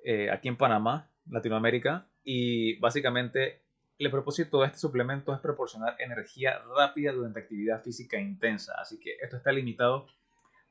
eh, 0.02 0.30
aquí 0.30 0.48
en 0.48 0.56
Panamá, 0.56 1.12
Latinoamérica, 1.26 2.08
y 2.24 2.78
básicamente 2.80 3.62
el 3.98 4.10
propósito 4.10 4.60
de 4.60 4.68
este 4.68 4.78
suplemento 4.78 5.34
es 5.34 5.40
proporcionar 5.40 5.94
energía 6.00 6.60
rápida 6.76 7.12
durante 7.12 7.40
actividad 7.40 7.82
física 7.82 8.18
intensa, 8.18 8.74
así 8.80 8.98
que 8.98 9.16
esto 9.20 9.36
está 9.36 9.52
limitado 9.52 10.06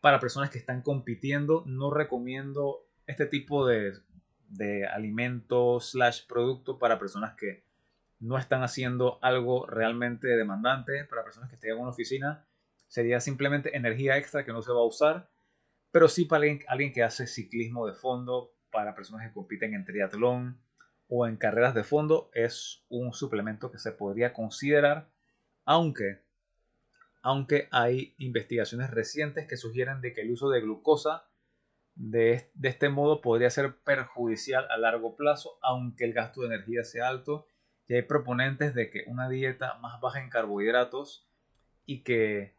para 0.01 0.19
personas 0.19 0.49
que 0.49 0.57
están 0.57 0.81
compitiendo. 0.81 1.63
No 1.65 1.91
recomiendo 1.91 2.87
este 3.05 3.25
tipo 3.25 3.65
de, 3.67 3.93
de 4.47 4.87
alimento 4.87 5.79
slash 5.79 6.25
producto 6.27 6.79
para 6.79 6.99
personas 6.99 7.35
que 7.35 7.65
no 8.19 8.37
están 8.37 8.63
haciendo 8.63 9.19
algo 9.21 9.67
realmente 9.67 10.27
demandante, 10.27 11.05
para 11.05 11.23
personas 11.23 11.49
que 11.49 11.55
estén 11.55 11.71
en 11.71 11.79
una 11.79 11.91
oficina. 11.91 12.45
Sería 12.87 13.19
simplemente 13.19 13.75
energía 13.75 14.17
extra 14.17 14.45
que 14.45 14.53
no 14.53 14.61
se 14.61 14.71
va 14.71 14.79
a 14.79 14.85
usar 14.85 15.29
pero 15.91 16.07
sí 16.07 16.25
para 16.25 16.45
alguien, 16.67 16.93
que 16.93 17.03
hace 17.03 17.27
ciclismo 17.27 17.87
de 17.87 17.93
fondo, 17.93 18.53
para 18.71 18.95
personas 18.95 19.27
que 19.27 19.33
compiten 19.33 19.73
en 19.73 19.85
triatlón 19.85 20.61
o 21.07 21.25
en 21.25 21.37
carreras 21.37 21.73
de 21.73 21.83
fondo, 21.83 22.29
es 22.33 22.85
un 22.89 23.13
suplemento 23.13 23.71
que 23.71 23.79
se 23.79 23.91
podría 23.91 24.33
considerar, 24.33 25.09
aunque, 25.65 26.21
aunque 27.21 27.67
hay 27.71 28.13
investigaciones 28.17 28.91
recientes 28.91 29.47
que 29.47 29.57
sugieren 29.57 30.01
de 30.01 30.13
que 30.13 30.21
el 30.21 30.31
uso 30.31 30.49
de 30.49 30.61
glucosa 30.61 31.27
de, 31.95 32.51
de 32.53 32.69
este 32.69 32.89
modo 32.89 33.21
podría 33.21 33.49
ser 33.49 33.77
perjudicial 33.79 34.67
a 34.69 34.77
largo 34.77 35.15
plazo, 35.15 35.57
aunque 35.61 36.05
el 36.05 36.13
gasto 36.13 36.41
de 36.41 36.47
energía 36.47 36.83
sea 36.83 37.07
alto, 37.07 37.47
y 37.87 37.95
hay 37.95 38.01
proponentes 38.01 38.75
de 38.75 38.89
que 38.89 39.03
una 39.07 39.29
dieta 39.29 39.75
más 39.79 39.99
baja 40.01 40.21
en 40.21 40.29
carbohidratos 40.29 41.27
y 41.85 42.03
que, 42.03 42.53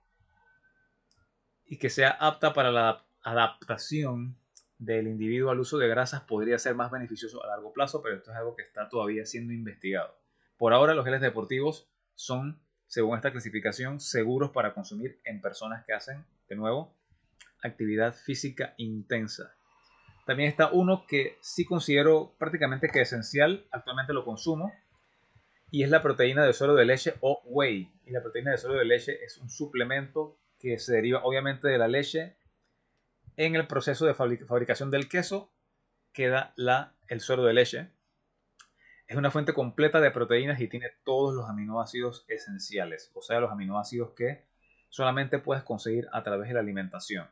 y 1.66 1.78
que 1.78 1.90
sea 1.90 2.10
apta 2.10 2.54
para 2.54 2.72
la 2.72 3.07
adaptación 3.30 4.36
del 4.78 5.08
individuo 5.08 5.50
al 5.50 5.60
uso 5.60 5.78
de 5.78 5.88
grasas 5.88 6.22
podría 6.22 6.58
ser 6.58 6.74
más 6.74 6.90
beneficioso 6.90 7.42
a 7.42 7.48
largo 7.48 7.72
plazo, 7.72 8.02
pero 8.02 8.16
esto 8.16 8.30
es 8.30 8.36
algo 8.36 8.54
que 8.54 8.62
está 8.62 8.88
todavía 8.88 9.26
siendo 9.26 9.52
investigado. 9.52 10.16
Por 10.56 10.72
ahora 10.72 10.94
los 10.94 11.04
geles 11.04 11.20
deportivos 11.20 11.88
son, 12.14 12.60
según 12.86 13.16
esta 13.16 13.32
clasificación, 13.32 14.00
seguros 14.00 14.50
para 14.50 14.74
consumir 14.74 15.20
en 15.24 15.40
personas 15.40 15.84
que 15.84 15.92
hacen, 15.92 16.24
de 16.48 16.56
nuevo, 16.56 16.94
actividad 17.62 18.14
física 18.14 18.74
intensa. 18.76 19.54
También 20.26 20.50
está 20.50 20.70
uno 20.70 21.06
que 21.08 21.38
sí 21.40 21.64
considero 21.64 22.34
prácticamente 22.38 22.88
que 22.88 23.00
esencial, 23.00 23.66
actualmente 23.70 24.12
lo 24.12 24.24
consumo, 24.24 24.72
y 25.70 25.82
es 25.82 25.90
la 25.90 26.02
proteína 26.02 26.44
de 26.44 26.52
suero 26.52 26.74
de 26.74 26.84
leche 26.84 27.14
o 27.20 27.42
whey. 27.44 27.90
Y 28.06 28.10
la 28.10 28.22
proteína 28.22 28.52
de 28.52 28.58
suero 28.58 28.78
de 28.78 28.84
leche 28.84 29.24
es 29.24 29.38
un 29.38 29.50
suplemento 29.50 30.38
que 30.58 30.78
se 30.78 30.94
deriva 30.94 31.24
obviamente 31.24 31.68
de 31.68 31.78
la 31.78 31.88
leche 31.88 32.36
en 33.38 33.54
el 33.54 33.68
proceso 33.68 34.04
de 34.04 34.14
fabricación 34.14 34.90
del 34.90 35.08
queso 35.08 35.52
queda 36.12 36.52
la, 36.56 36.96
el 37.06 37.20
suero 37.20 37.44
de 37.44 37.54
leche. 37.54 37.88
Es 39.06 39.16
una 39.16 39.30
fuente 39.30 39.54
completa 39.54 40.00
de 40.00 40.10
proteínas 40.10 40.60
y 40.60 40.66
tiene 40.66 40.90
todos 41.04 41.34
los 41.34 41.48
aminoácidos 41.48 42.24
esenciales, 42.26 43.12
o 43.14 43.22
sea, 43.22 43.38
los 43.38 43.52
aminoácidos 43.52 44.10
que 44.16 44.44
solamente 44.88 45.38
puedes 45.38 45.62
conseguir 45.62 46.08
a 46.12 46.24
través 46.24 46.48
de 46.48 46.54
la 46.54 46.60
alimentación. 46.60 47.30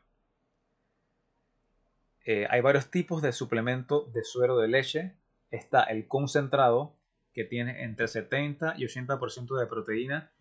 Eh, 2.25 2.47
hay 2.49 2.61
varios 2.61 2.89
tipos 2.89 3.21
de 3.21 3.33
suplemento 3.33 4.09
de 4.13 4.23
suero 4.23 4.57
de 4.57 4.69
leche. 4.69 5.17
Está 5.51 5.83
el 5.83 6.07
concentrado, 6.07 6.95
que 7.33 7.43
tiene 7.43 7.83
entre 7.83 8.07
70 8.07 8.75
y 8.77 8.85
80% 8.85 9.59
de 9.59 9.67
proteína 9.67 10.31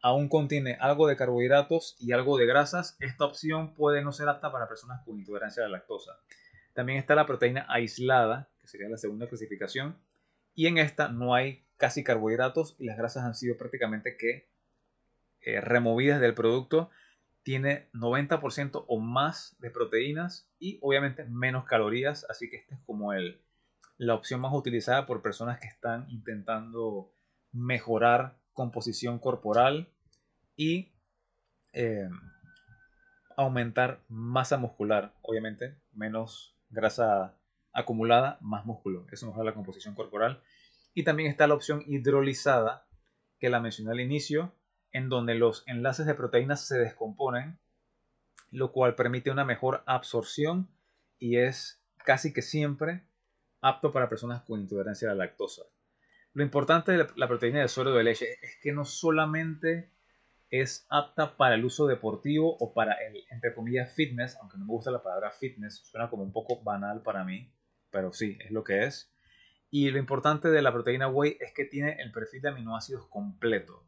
aún 0.00 0.28
contiene 0.28 0.76
algo 0.80 1.06
de 1.06 1.16
carbohidratos 1.16 1.96
y 1.98 2.12
algo 2.12 2.38
de 2.38 2.46
grasas, 2.46 2.96
esta 3.00 3.24
opción 3.24 3.74
puede 3.74 4.02
no 4.02 4.12
ser 4.12 4.28
apta 4.28 4.52
para 4.52 4.68
personas 4.68 5.04
con 5.04 5.18
intolerancia 5.18 5.64
a 5.64 5.68
la 5.68 5.78
lactosa. 5.78 6.12
También 6.72 6.98
está 6.98 7.14
la 7.14 7.26
proteína 7.26 7.66
aislada, 7.68 8.48
que 8.60 8.68
sería 8.68 8.88
la 8.88 8.98
segunda 8.98 9.26
clasificación, 9.26 9.98
y 10.54 10.66
en 10.66 10.78
esta 10.78 11.08
no 11.08 11.34
hay 11.34 11.64
casi 11.76 12.04
carbohidratos 12.04 12.76
y 12.78 12.84
las 12.84 12.98
grasas 12.98 13.24
han 13.24 13.34
sido 13.34 13.56
prácticamente 13.56 14.16
que 14.16 14.48
eh, 15.40 15.60
removidas 15.60 16.20
del 16.20 16.34
producto. 16.34 16.90
Tiene 17.42 17.88
90% 17.92 18.84
o 18.86 19.00
más 19.00 19.56
de 19.60 19.70
proteínas 19.70 20.50
y 20.58 20.78
obviamente 20.82 21.24
menos 21.24 21.64
calorías, 21.64 22.26
así 22.28 22.50
que 22.50 22.56
esta 22.56 22.74
es 22.74 22.80
como 22.84 23.12
el, 23.12 23.40
la 23.96 24.14
opción 24.14 24.40
más 24.40 24.52
utilizada 24.52 25.06
por 25.06 25.22
personas 25.22 25.58
que 25.58 25.68
están 25.68 26.08
intentando 26.10 27.10
mejorar 27.52 28.37
composición 28.58 29.20
corporal 29.20 29.88
y 30.56 30.90
eh, 31.72 32.08
aumentar 33.36 34.00
masa 34.08 34.56
muscular. 34.56 35.14
Obviamente, 35.22 35.76
menos 35.92 36.56
grasa 36.68 37.36
acumulada, 37.72 38.36
más 38.40 38.66
músculo. 38.66 39.06
Eso 39.12 39.28
mejora 39.28 39.44
la 39.44 39.54
composición 39.54 39.94
corporal. 39.94 40.42
Y 40.92 41.04
también 41.04 41.30
está 41.30 41.46
la 41.46 41.54
opción 41.54 41.84
hidrolizada, 41.86 42.88
que 43.38 43.48
la 43.48 43.60
mencioné 43.60 43.92
al 43.92 44.00
inicio, 44.00 44.52
en 44.90 45.08
donde 45.08 45.36
los 45.36 45.62
enlaces 45.68 46.04
de 46.06 46.16
proteínas 46.16 46.66
se 46.66 46.80
descomponen, 46.80 47.60
lo 48.50 48.72
cual 48.72 48.96
permite 48.96 49.30
una 49.30 49.44
mejor 49.44 49.84
absorción 49.86 50.68
y 51.20 51.36
es 51.36 51.80
casi 52.04 52.32
que 52.32 52.42
siempre 52.42 53.04
apto 53.60 53.92
para 53.92 54.08
personas 54.08 54.42
con 54.42 54.58
intolerancia 54.58 55.08
a 55.08 55.14
la 55.14 55.26
lactosa. 55.26 55.62
Lo 56.38 56.44
importante 56.44 56.92
de 56.92 57.04
la 57.16 57.26
proteína 57.26 57.62
de 57.62 57.66
suero 57.66 57.92
de 57.92 58.04
leche 58.04 58.38
es 58.42 58.58
que 58.62 58.72
no 58.72 58.84
solamente 58.84 59.90
es 60.50 60.86
apta 60.88 61.36
para 61.36 61.56
el 61.56 61.64
uso 61.64 61.88
deportivo 61.88 62.56
o 62.60 62.72
para 62.72 62.92
el, 62.92 63.24
entre 63.30 63.52
comillas, 63.52 63.92
fitness, 63.92 64.36
aunque 64.36 64.56
no 64.56 64.64
me 64.64 64.70
gusta 64.70 64.92
la 64.92 65.02
palabra 65.02 65.32
fitness, 65.32 65.78
suena 65.78 66.08
como 66.08 66.22
un 66.22 66.32
poco 66.32 66.62
banal 66.62 67.02
para 67.02 67.24
mí, 67.24 67.52
pero 67.90 68.12
sí, 68.12 68.38
es 68.38 68.52
lo 68.52 68.62
que 68.62 68.84
es. 68.84 69.12
Y 69.68 69.90
lo 69.90 69.98
importante 69.98 70.48
de 70.48 70.62
la 70.62 70.72
proteína 70.72 71.08
whey 71.08 71.36
es 71.40 71.52
que 71.52 71.64
tiene 71.64 72.00
el 72.00 72.12
perfil 72.12 72.42
de 72.42 72.50
aminoácidos 72.50 73.08
completo. 73.08 73.84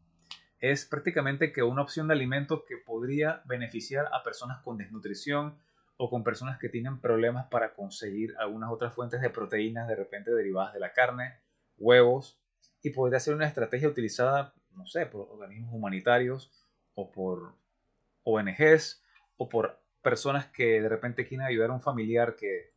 Es 0.59 0.85
prácticamente 0.87 1.53
que 1.53 1.63
una 1.63 1.83
opción 1.83 2.09
de 2.09 2.15
alimento 2.15 2.65
que 2.65 2.79
podría 2.79 3.43
beneficiar 3.45 4.09
a 4.13 4.25
personas 4.25 4.61
con 4.65 4.77
desnutrición 4.77 5.57
o 5.99 6.11
con 6.11 6.25
personas 6.25 6.59
que 6.59 6.69
tienen 6.69 7.01
problemas 7.01 7.47
para 7.49 7.75
conseguir 7.75 8.35
algunas 8.41 8.73
otras 8.73 8.93
fuentes 8.93 9.21
de 9.21 9.31
proteínas 9.31 9.87
de 9.87 9.95
repente 9.95 10.33
derivadas 10.33 10.75
de 10.75 10.81
la 10.81 10.93
carne, 10.93 11.39
huevos 11.79 12.40
y 12.83 12.91
podría 12.91 13.21
ser 13.21 13.35
una 13.35 13.47
estrategia 13.47 13.89
utilizada, 13.89 14.55
no 14.75 14.87
sé, 14.87 15.07
por 15.07 15.29
organismos 15.31 15.75
humanitarios 15.75 16.51
o 16.95 17.11
por 17.11 17.55
ONGs 18.25 19.03
o 19.37 19.49
por 19.49 19.81
personas 20.03 20.47
que 20.47 20.81
de 20.81 20.89
repente 20.89 21.27
quieren 21.27 21.47
ayudar 21.47 21.71
a 21.71 21.75
un 21.75 21.83
familiar 21.83 22.37
que 22.37 22.73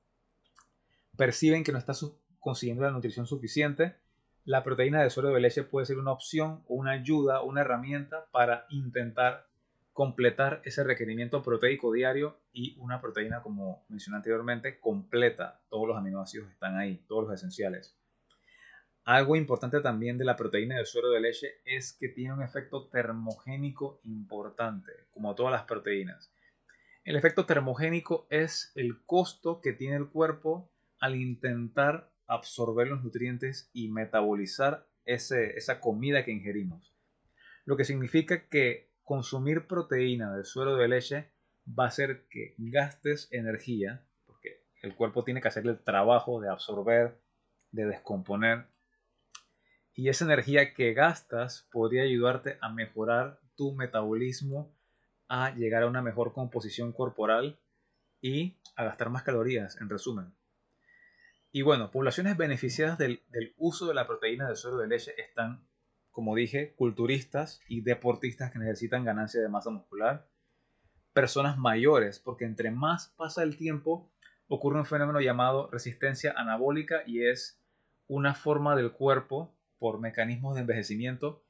perciben 1.18 1.64
que 1.64 1.72
no 1.72 1.78
está 1.78 1.94
consiguiendo 2.40 2.84
la 2.84 2.92
nutrición 2.92 3.26
suficiente. 3.26 3.96
La 4.46 4.64
proteína 4.64 5.02
de 5.02 5.10
suero 5.10 5.30
de 5.30 5.40
leche 5.40 5.64
puede 5.64 5.86
ser 5.86 5.98
una 5.98 6.12
opción, 6.12 6.64
una 6.68 6.92
ayuda, 6.92 7.42
una 7.42 7.62
herramienta 7.62 8.26
para 8.32 8.66
intentar 8.70 9.48
completar 9.94 10.62
ese 10.66 10.84
requerimiento 10.84 11.44
proteico 11.44 11.94
diario 11.94 12.40
y 12.52 12.76
una 12.80 13.00
proteína, 13.00 13.42
como 13.42 13.86
mencioné 13.88 14.18
anteriormente, 14.18 14.80
completa. 14.80 15.62
Todos 15.70 15.88
los 15.88 15.98
aminoácidos 15.98 16.50
están 16.52 16.78
ahí, 16.78 17.06
todos 17.08 17.26
los 17.26 17.34
esenciales. 17.34 17.96
Algo 19.06 19.36
importante 19.36 19.82
también 19.82 20.18
de 20.18 20.24
la 20.24 20.38
proteína 20.38 20.78
del 20.78 20.86
suero 20.86 21.10
de 21.10 21.20
leche 21.20 21.56
es 21.66 21.92
que 21.92 22.08
tiene 22.08 22.34
un 22.34 22.42
efecto 22.42 22.88
termogénico 22.88 24.00
importante, 24.06 24.94
como 25.12 25.36
todas 25.36 25.52
las 25.52 25.64
proteínas. 25.64 26.32
El 27.04 27.18
efecto 27.18 27.46
termogénico 27.46 28.28
es 28.30 28.72
el 28.76 29.04
costo 29.06 29.60
que 29.60 29.74
tiene 29.74 29.98
el 29.98 30.08
cuerpo 30.08 30.72
al 31.00 31.16
intentar 31.16 32.14
absorber 32.28 32.88
los 32.88 33.04
nutrientes 33.04 33.70
y 33.74 33.90
metabolizar 33.90 34.88
esa 35.04 35.82
comida 35.82 36.24
que 36.24 36.32
ingerimos. 36.32 36.94
Lo 37.66 37.76
que 37.76 37.84
significa 37.84 38.48
que 38.48 38.90
consumir 39.04 39.68
proteína 39.68 40.34
del 40.34 40.46
suero 40.46 40.78
de 40.78 40.88
leche 40.88 41.30
va 41.68 41.86
a 41.86 41.88
hacer 41.88 42.26
que 42.30 42.56
gastes 42.58 43.28
energía, 43.32 44.06
porque 44.26 44.64
el 44.82 44.96
cuerpo 44.96 45.26
tiene 45.26 45.42
que 45.42 45.50
hacer 45.50 45.68
el 45.68 45.78
trabajo 45.80 46.40
de 46.40 46.50
absorber, 46.50 47.20
de 47.72 47.86
descomponer 47.86 48.72
y 49.96 50.10
esa 50.10 50.26
energía 50.26 50.74
que 50.74 50.94
gastas 50.94 51.68
podría 51.72 52.04
ayudarte 52.04 52.58
a 52.62 52.70
mejorar 52.70 53.40
tu 53.56 53.74
metabolismo, 53.74 54.76
a 55.28 55.52
llegar 55.52 55.84
a 55.84 55.88
una 55.88 56.02
mejor 56.02 56.34
composición 56.34 56.92
corporal 56.92 57.60
y 58.22 58.58
a 58.76 58.86
gastar 58.86 59.10
más 59.10 59.24
calorías, 59.24 59.80
en 59.80 59.90
resumen. 59.90 60.34
Y 61.52 61.62
bueno, 61.62 61.92
poblaciones 61.92 62.36
beneficiadas 62.36 62.98
del, 62.98 63.22
uso 63.58 63.88
de 63.88 63.94
la 63.94 64.08
proteína 64.08 64.48
del 64.48 64.56
suero 64.56 64.78
de 64.78 64.88
leche 64.88 65.14
están, 65.22 65.68
como 66.10 66.36
dije, 66.36 66.74
culturistas 66.76 67.62
y 67.68 67.82
deportistas 67.82 68.52
que 68.52 68.58
necesitan 68.58 69.06
ganancia 69.06 69.40
de 69.42 69.50
masa 69.50 69.70
muscular, 69.70 70.28
personas 71.14 71.60
mayores, 71.60 72.20
porque 72.20 72.46
entre 72.46 72.72
más 72.72 73.14
pasa 73.18 73.44
el 73.44 73.56
tiempo, 73.56 74.12
ocurre 74.48 74.80
un 74.80 74.88
fenómeno 74.88 75.22
llamado 75.22 75.70
resistencia 75.70 76.34
anabólica 76.36 77.04
y 77.06 77.28
es 77.28 77.62
una 78.08 78.34
forma 78.34 78.76
del 78.76 78.92
cuerpo 78.92 79.56
por 79.84 80.00
mecanismos 80.00 80.56
de 80.56 80.62
envejecimiento 80.62 81.44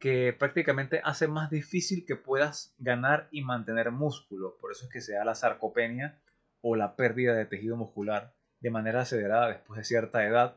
que 0.00 0.32
prácticamente 0.36 1.00
hace 1.04 1.28
más 1.28 1.48
difícil 1.48 2.04
que 2.04 2.16
puedas 2.16 2.74
ganar 2.80 3.28
y 3.30 3.42
mantener 3.42 3.92
músculo. 3.92 4.56
Por 4.60 4.72
eso 4.72 4.86
es 4.86 4.90
que 4.90 5.00
se 5.00 5.12
da 5.12 5.24
la 5.24 5.36
sarcopenia 5.36 6.18
o 6.60 6.74
la 6.74 6.96
pérdida 6.96 7.34
de 7.34 7.46
tejido 7.46 7.76
muscular 7.76 8.34
de 8.58 8.72
manera 8.72 9.02
acelerada 9.02 9.46
después 9.46 9.78
de 9.78 9.84
cierta 9.84 10.26
edad, 10.26 10.56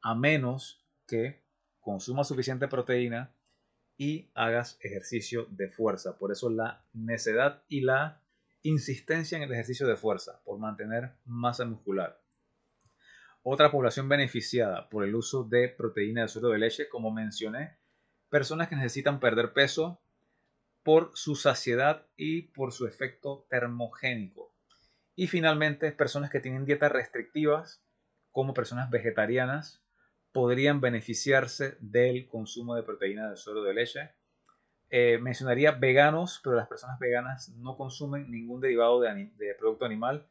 a 0.00 0.14
menos 0.14 0.82
que 1.06 1.42
consumas 1.82 2.28
suficiente 2.28 2.68
proteína 2.68 3.34
y 3.98 4.30
hagas 4.32 4.78
ejercicio 4.80 5.46
de 5.50 5.68
fuerza. 5.68 6.16
Por 6.16 6.32
eso 6.32 6.48
la 6.48 6.86
necedad 6.94 7.64
y 7.68 7.82
la 7.82 8.22
insistencia 8.62 9.36
en 9.36 9.42
el 9.42 9.52
ejercicio 9.52 9.86
de 9.86 9.96
fuerza, 9.96 10.40
por 10.42 10.58
mantener 10.58 11.12
masa 11.26 11.66
muscular. 11.66 12.21
Otra 13.44 13.72
población 13.72 14.08
beneficiada 14.08 14.88
por 14.88 15.04
el 15.04 15.14
uso 15.14 15.42
de 15.42 15.68
proteína 15.68 16.22
de 16.22 16.28
suero 16.28 16.50
de 16.50 16.58
leche, 16.58 16.88
como 16.88 17.10
mencioné, 17.10 17.76
personas 18.30 18.68
que 18.68 18.76
necesitan 18.76 19.18
perder 19.18 19.52
peso 19.52 20.00
por 20.84 21.10
su 21.14 21.34
saciedad 21.34 22.06
y 22.16 22.42
por 22.42 22.72
su 22.72 22.86
efecto 22.86 23.46
termogénico. 23.50 24.54
Y 25.16 25.26
finalmente, 25.26 25.90
personas 25.92 26.30
que 26.30 26.40
tienen 26.40 26.64
dietas 26.64 26.92
restrictivas, 26.92 27.82
como 28.30 28.54
personas 28.54 28.90
vegetarianas, 28.90 29.82
podrían 30.32 30.80
beneficiarse 30.80 31.76
del 31.80 32.28
consumo 32.28 32.74
de 32.76 32.82
proteína 32.84 33.30
de 33.30 33.36
suero 33.36 33.62
de 33.62 33.74
leche. 33.74 34.10
Eh, 34.88 35.18
mencionaría 35.20 35.72
veganos, 35.72 36.40
pero 36.42 36.56
las 36.56 36.68
personas 36.68 36.98
veganas 36.98 37.48
no 37.50 37.76
consumen 37.76 38.30
ningún 38.30 38.60
derivado 38.60 39.00
de, 39.00 39.30
de 39.36 39.54
producto 39.54 39.84
animal 39.84 40.26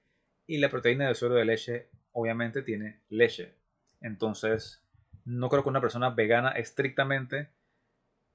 y 0.48 0.58
la 0.58 0.70
proteína 0.70 1.08
de 1.08 1.16
suero 1.16 1.36
de 1.36 1.46
leche 1.46 1.90
obviamente 2.12 2.62
tiene 2.62 3.02
leche. 3.10 3.54
Entonces, 4.02 4.84
no 5.26 5.50
creo 5.50 5.64
que 5.64 5.70
una 5.70 5.82
persona 5.82 6.10
vegana 6.10 6.52
estrictamente 6.52 7.50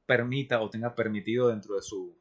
permita 0.06 0.60
o 0.60 0.70
tenga 0.70 0.94
permitido 0.94 1.48
dentro 1.48 1.74
de 1.74 1.82
su 1.82 2.16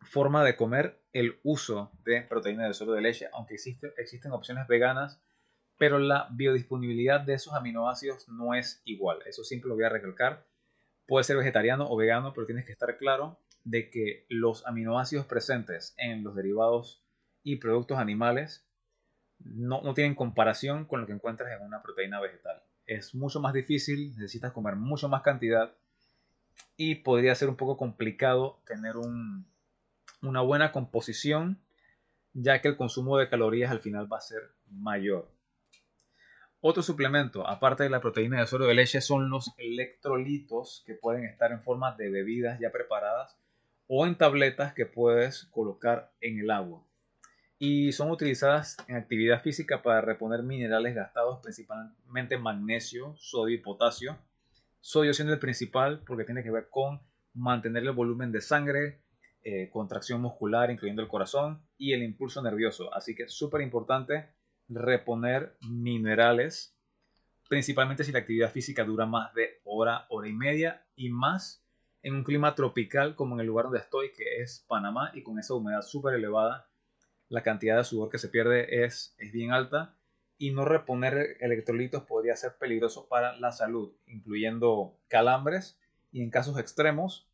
forma 0.00 0.44
de 0.44 0.56
comer 0.56 1.02
el 1.12 1.38
uso 1.42 1.90
de 2.04 2.22
proteína 2.22 2.66
de 2.66 2.74
suero 2.74 2.92
de 2.92 3.02
leche, 3.02 3.28
aunque 3.32 3.54
existe, 3.54 3.92
existen 3.98 4.32
opciones 4.32 4.66
veganas, 4.66 5.20
pero 5.78 5.98
la 5.98 6.28
biodisponibilidad 6.30 7.20
de 7.20 7.34
esos 7.34 7.54
aminoácidos 7.54 8.28
no 8.28 8.54
es 8.54 8.80
igual. 8.84 9.18
Eso 9.26 9.44
siempre 9.44 9.68
lo 9.68 9.74
voy 9.74 9.84
a 9.84 9.90
recalcar. 9.90 10.46
Puede 11.06 11.24
ser 11.24 11.36
vegetariano 11.36 11.90
o 11.90 11.96
vegano, 11.96 12.32
pero 12.32 12.46
tienes 12.46 12.64
que 12.64 12.72
estar 12.72 12.96
claro 12.96 13.38
de 13.64 13.90
que 13.90 14.26
los 14.28 14.66
aminoácidos 14.66 15.26
presentes 15.26 15.94
en 15.98 16.22
los 16.22 16.34
derivados 16.34 17.02
y 17.42 17.56
productos 17.56 17.98
animales 17.98 18.66
no, 19.38 19.82
no 19.82 19.94
tienen 19.94 20.14
comparación 20.14 20.84
con 20.84 21.00
lo 21.00 21.06
que 21.06 21.12
encuentras 21.12 21.50
en 21.52 21.64
una 21.64 21.82
proteína 21.82 22.20
vegetal. 22.20 22.62
Es 22.86 23.14
mucho 23.14 23.40
más 23.40 23.52
difícil, 23.52 24.10
necesitas 24.16 24.52
comer 24.52 24.76
mucho 24.76 25.08
más 25.08 25.22
cantidad 25.22 25.74
y 26.76 26.96
podría 26.96 27.34
ser 27.34 27.48
un 27.48 27.56
poco 27.56 27.76
complicado 27.76 28.60
tener 28.66 28.94
una 28.96 30.40
buena 30.42 30.72
composición 30.72 31.60
ya 32.32 32.60
que 32.60 32.68
el 32.68 32.76
consumo 32.76 33.16
de 33.16 33.28
calorías 33.28 33.70
al 33.70 33.80
final 33.80 34.12
va 34.12 34.18
a 34.18 34.22
ser 34.22 34.42
mayor. 34.70 35.30
Otro 36.60 36.82
suplemento, 36.82 37.46
aparte 37.46 37.84
de 37.84 37.90
la 37.90 38.00
proteína 38.00 38.40
de 38.40 38.46
suero 38.46 38.66
de 38.66 38.74
leche, 38.74 39.00
son 39.00 39.30
los 39.30 39.54
electrolitos 39.56 40.82
que 40.86 40.94
pueden 40.94 41.24
estar 41.24 41.52
en 41.52 41.62
forma 41.62 41.96
de 41.96 42.10
bebidas 42.10 42.58
ya 42.60 42.70
preparadas 42.70 43.38
o 43.86 44.06
en 44.06 44.16
tabletas 44.16 44.74
que 44.74 44.84
puedes 44.84 45.44
colocar 45.46 46.12
en 46.20 46.40
el 46.40 46.50
agua 46.50 46.86
y 47.58 47.92
son 47.92 48.10
utilizadas 48.10 48.76
en 48.86 48.96
actividad 48.96 49.42
física 49.42 49.82
para 49.82 50.00
reponer 50.00 50.42
minerales 50.42 50.94
gastados, 50.94 51.40
principalmente 51.42 52.36
magnesio, 52.36 53.14
sodio 53.16 53.56
y 53.56 53.60
potasio. 53.60 54.18
Sodio 54.80 55.14
siendo 55.14 55.32
el 55.32 55.38
principal 55.38 56.02
porque 56.06 56.24
tiene 56.24 56.42
que 56.42 56.50
ver 56.50 56.68
con 56.70 57.00
mantener 57.32 57.82
el 57.82 57.92
volumen 57.92 58.30
de 58.30 58.40
sangre, 58.40 59.00
eh, 59.42 59.70
contracción 59.70 60.20
muscular, 60.20 60.70
incluyendo 60.70 61.02
el 61.02 61.08
corazón, 61.08 61.62
y 61.78 61.92
el 61.92 62.02
impulso 62.02 62.42
nervioso. 62.42 62.92
Así 62.94 63.14
que 63.14 63.24
es 63.24 63.32
súper 63.32 63.62
importante 63.62 64.28
reponer 64.68 65.56
minerales, 65.68 66.76
principalmente 67.48 68.04
si 68.04 68.12
la 68.12 68.18
actividad 68.18 68.50
física 68.50 68.84
dura 68.84 69.06
más 69.06 69.32
de 69.34 69.60
hora, 69.64 70.06
hora 70.10 70.28
y 70.28 70.32
media 70.32 70.84
y 70.94 71.08
más 71.08 71.64
en 72.02 72.14
un 72.14 72.24
clima 72.24 72.54
tropical 72.54 73.14
como 73.14 73.34
en 73.34 73.40
el 73.40 73.46
lugar 73.46 73.64
donde 73.66 73.80
estoy, 73.80 74.12
que 74.12 74.42
es 74.42 74.64
Panamá, 74.68 75.10
y 75.14 75.22
con 75.22 75.38
esa 75.38 75.54
humedad 75.54 75.82
súper 75.82 76.14
elevada 76.14 76.68
la 77.28 77.42
cantidad 77.42 77.76
de 77.76 77.84
sudor 77.84 78.10
que 78.10 78.18
se 78.18 78.28
pierde 78.28 78.84
es, 78.84 79.14
es 79.18 79.32
bien 79.32 79.52
alta 79.52 79.94
y 80.38 80.52
no 80.52 80.64
reponer 80.64 81.36
electrolitos 81.40 82.04
podría 82.04 82.36
ser 82.36 82.56
peligroso 82.56 83.08
para 83.08 83.36
la 83.38 83.52
salud, 83.52 83.92
incluyendo 84.06 84.98
calambres 85.08 85.78
y 86.12 86.22
en 86.22 86.30
casos 86.30 86.58
extremos 86.58 87.26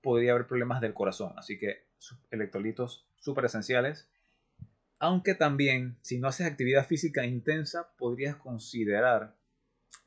podría 0.00 0.32
haber 0.32 0.46
problemas 0.46 0.80
del 0.80 0.94
corazón. 0.94 1.32
Así 1.36 1.58
que 1.58 1.84
electrolitos 2.30 3.06
súper 3.18 3.46
esenciales. 3.46 4.08
Aunque 4.98 5.34
también, 5.34 5.96
si 6.00 6.18
no 6.18 6.28
haces 6.28 6.46
actividad 6.46 6.86
física 6.86 7.26
intensa, 7.26 7.90
podrías 7.98 8.36
considerar 8.36 9.34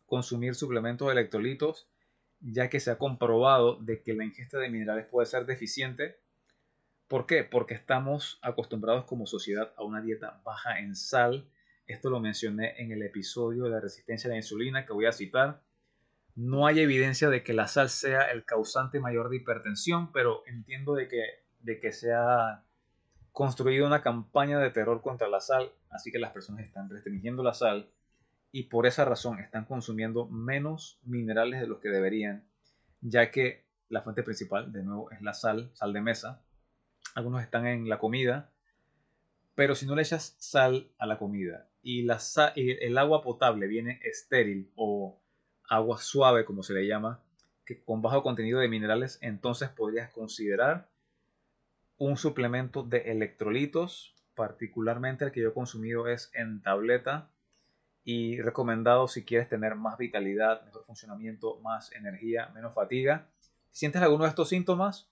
consumir 0.07 0.55
suplementos 0.55 1.07
de 1.07 1.13
electrolitos, 1.13 1.87
ya 2.41 2.69
que 2.69 2.79
se 2.79 2.89
ha 2.89 2.97
comprobado 2.97 3.75
de 3.75 4.01
que 4.01 4.13
la 4.13 4.25
ingesta 4.25 4.57
de 4.57 4.69
minerales 4.69 5.05
puede 5.05 5.27
ser 5.27 5.45
deficiente 5.45 6.17
¿Por 7.09 7.25
qué? 7.25 7.43
Porque 7.43 7.73
estamos 7.73 8.37
acostumbrados 8.43 9.05
como 9.05 9.25
sociedad 9.25 9.73
a 9.77 9.83
una 9.83 9.99
dieta 9.99 10.41
baja 10.45 10.79
en 10.79 10.95
sal. 10.95 11.49
Esto 11.87 12.11
lo 12.11 12.19
mencioné 12.19 12.75
en 12.77 12.91
el 12.91 13.01
episodio 13.01 13.63
de 13.63 13.71
la 13.71 13.79
resistencia 13.79 14.27
a 14.27 14.31
la 14.33 14.37
insulina 14.37 14.85
que 14.85 14.93
voy 14.93 15.07
a 15.07 15.11
citar. 15.11 15.63
No 16.35 16.67
hay 16.67 16.79
evidencia 16.81 17.29
de 17.29 17.43
que 17.43 17.53
la 17.53 17.67
sal 17.67 17.89
sea 17.89 18.29
el 18.29 18.45
causante 18.45 18.99
mayor 18.99 19.29
de 19.29 19.37
hipertensión, 19.37 20.11
pero 20.11 20.43
entiendo 20.45 20.93
de 20.93 21.07
que, 21.07 21.23
de 21.61 21.79
que 21.79 21.91
se 21.93 22.13
ha 22.13 22.63
construido 23.31 23.87
una 23.87 24.03
campaña 24.03 24.59
de 24.59 24.69
terror 24.69 25.01
contra 25.01 25.27
la 25.29 25.39
sal, 25.39 25.71
así 25.89 26.11
que 26.11 26.19
las 26.19 26.31
personas 26.31 26.63
están 26.63 26.91
restringiendo 26.91 27.41
la 27.41 27.55
sal 27.55 27.89
y 28.51 28.65
por 28.65 28.85
esa 28.85 29.03
razón 29.03 29.39
están 29.39 29.65
consumiendo 29.65 30.27
menos 30.27 30.99
minerales 31.01 31.59
de 31.59 31.67
los 31.67 31.79
que 31.79 31.89
deberían, 31.89 32.47
ya 33.01 33.31
que 33.31 33.65
la 33.87 34.03
fuente 34.03 34.21
principal, 34.21 34.71
de 34.71 34.83
nuevo, 34.83 35.09
es 35.09 35.23
la 35.23 35.33
sal, 35.33 35.71
sal 35.73 35.91
de 35.91 36.01
mesa, 36.01 36.43
algunos 37.15 37.41
están 37.41 37.67
en 37.67 37.89
la 37.89 37.99
comida, 37.99 38.49
pero 39.55 39.75
si 39.75 39.85
no 39.85 39.95
le 39.95 40.03
echas 40.03 40.35
sal 40.39 40.89
a 40.97 41.05
la 41.05 41.17
comida 41.17 41.67
y, 41.81 42.03
la 42.03 42.19
el 42.55 42.97
agua 42.97 43.21
potable 43.21 43.67
viene 43.67 43.99
estéril 44.03 44.71
o 44.75 45.19
agua 45.67 45.97
suave 45.99 46.45
como 46.45 46.63
se 46.63 46.73
le 46.73 46.87
llama, 46.87 47.21
que 47.65 47.83
con 47.83 48.01
bajo 48.01 48.23
contenido 48.23 48.59
de 48.59 48.67
minerales, 48.67 49.19
entonces 49.21 49.69
podrías 49.69 50.11
considerar 50.11 50.89
un 51.97 52.17
suplemento 52.17 52.83
de 52.83 53.11
electrolitos, 53.11 54.15
particularmente 54.33 55.25
el 55.25 55.31
que 55.31 55.41
yo 55.41 55.49
he 55.49 55.53
consumido 55.53 56.07
es 56.07 56.31
en 56.33 56.61
tableta 56.61 57.29
y 58.03 58.41
recomendado 58.41 59.07
si 59.07 59.25
quieres 59.25 59.49
tener 59.49 59.75
más 59.75 59.97
vitalidad, 59.97 60.65
mejor 60.65 60.85
funcionamiento, 60.85 61.59
más 61.59 61.91
energía, 61.91 62.49
menos 62.55 62.73
fatiga. 62.73 63.27
Si 63.71 63.79
sientes 63.79 64.01
alguno 64.01 64.23
de 64.23 64.29
estos 64.29 64.49
síntomas, 64.49 65.09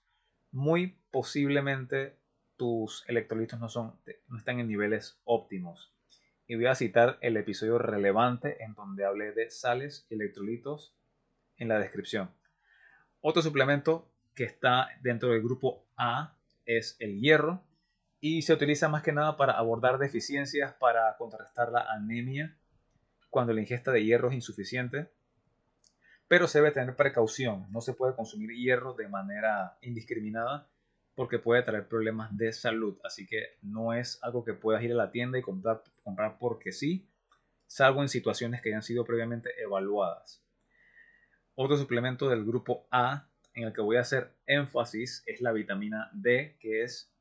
muy 0.50 0.98
posiblemente 1.10 2.16
tus 2.56 3.04
electrolitos 3.08 3.58
no, 3.60 3.68
son, 3.68 3.94
no 4.28 4.38
están 4.38 4.60
en 4.60 4.68
niveles 4.68 5.20
óptimos. 5.24 5.92
Y 6.46 6.56
voy 6.56 6.66
a 6.66 6.74
citar 6.74 7.18
el 7.20 7.36
episodio 7.36 7.78
relevante 7.78 8.62
en 8.62 8.74
donde 8.74 9.04
hablé 9.04 9.32
de 9.32 9.50
sales 9.50 10.06
y 10.10 10.14
electrolitos 10.14 10.94
en 11.56 11.68
la 11.68 11.78
descripción. 11.78 12.30
Otro 13.20 13.42
suplemento 13.42 14.10
que 14.34 14.44
está 14.44 14.88
dentro 15.02 15.30
del 15.30 15.42
grupo 15.42 15.84
A 15.96 16.36
es 16.64 16.96
el 17.00 17.20
hierro 17.20 17.62
y 18.20 18.42
se 18.42 18.52
utiliza 18.52 18.88
más 18.88 19.02
que 19.02 19.12
nada 19.12 19.36
para 19.36 19.54
abordar 19.54 19.98
deficiencias, 19.98 20.72
para 20.74 21.16
contrarrestar 21.16 21.70
la 21.70 21.82
anemia 21.92 22.56
cuando 23.30 23.52
la 23.52 23.60
ingesta 23.60 23.92
de 23.92 24.04
hierro 24.04 24.28
es 24.28 24.34
insuficiente. 24.34 25.10
Pero 26.28 26.46
se 26.46 26.58
debe 26.58 26.72
tener 26.72 26.94
precaución, 26.94 27.66
no 27.70 27.80
se 27.80 27.94
puede 27.94 28.14
consumir 28.14 28.50
hierro 28.50 28.92
de 28.92 29.08
manera 29.08 29.78
indiscriminada 29.80 30.68
porque 31.14 31.38
puede 31.38 31.62
traer 31.62 31.88
problemas 31.88 32.36
de 32.36 32.52
salud. 32.52 32.96
Así 33.02 33.26
que 33.26 33.56
no 33.62 33.92
es 33.92 34.18
algo 34.22 34.44
que 34.44 34.54
puedas 34.54 34.82
ir 34.82 34.92
a 34.92 34.96
la 34.96 35.10
tienda 35.10 35.38
y 35.38 35.42
comprar, 35.42 35.82
comprar 36.04 36.38
porque 36.38 36.70
sí, 36.70 37.10
salvo 37.66 38.02
en 38.02 38.08
situaciones 38.08 38.62
que 38.62 38.68
hayan 38.68 38.82
sido 38.82 39.04
previamente 39.04 39.50
evaluadas. 39.60 40.44
Otro 41.54 41.76
suplemento 41.76 42.28
del 42.28 42.44
grupo 42.44 42.86
A 42.90 43.28
en 43.54 43.64
el 43.64 43.72
que 43.72 43.80
voy 43.80 43.96
a 43.96 44.02
hacer 44.02 44.32
énfasis 44.46 45.24
es 45.26 45.40
la 45.40 45.50
vitamina 45.50 46.10
D, 46.12 46.56
que 46.60 46.84
es 46.84 47.12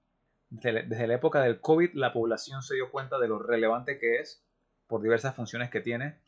desde 0.50 1.08
la 1.08 1.16
época 1.16 1.42
del 1.42 1.60
COVID 1.60 1.94
la 1.94 2.14
población 2.14 2.62
se 2.62 2.76
dio 2.76 2.92
cuenta 2.92 3.18
de 3.20 3.28
lo 3.28 3.40
relevante 3.40 3.98
que 3.98 4.20
es 4.20 4.46
por 4.88 5.02
diversas 5.02 5.36
funciones 5.36 5.70
que 5.70 5.82
tiene 5.82 6.20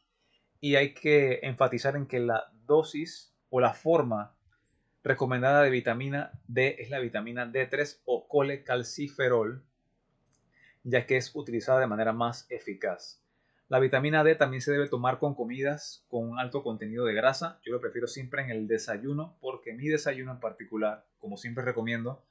y 0.59 0.75
hay 0.75 0.93
que 0.93 1.39
enfatizar 1.43 1.95
en 1.95 2.05
que 2.05 2.19
la 2.19 2.51
dosis 2.69 3.35
o 3.49 3.59
la 3.59 3.73
forma 3.73 4.37
recomendada 5.03 5.63
de 5.63 5.69
vitamina 5.69 6.31
D 6.47 6.77
es 6.79 6.89
la 6.89 6.99
vitamina 6.99 7.51
D3 7.51 8.01
o 8.05 8.27
colecalciferol, 8.27 9.65
ya 10.83 11.05
que 11.05 11.17
es 11.17 11.35
utilizada 11.35 11.81
de 11.81 11.87
manera 11.87 12.13
más 12.13 12.45
eficaz. 12.49 13.21
La 13.67 13.79
vitamina 13.79 14.23
D 14.23 14.35
también 14.35 14.61
se 14.61 14.71
debe 14.71 14.87
tomar 14.87 15.19
con 15.19 15.35
comidas 15.35 16.05
con 16.07 16.39
alto 16.39 16.63
contenido 16.63 17.05
de 17.05 17.13
grasa. 17.13 17.59
Yo 17.63 17.73
lo 17.73 17.81
prefiero 17.81 18.07
siempre 18.07 18.43
en 18.43 18.49
el 18.49 18.67
desayuno 18.67 19.37
porque 19.41 19.73
mi 19.73 19.87
desayuno 19.87 20.31
en 20.31 20.39
particular, 20.39 21.05
como 21.19 21.37
siempre 21.37 21.63
recomiendo, 21.63 22.23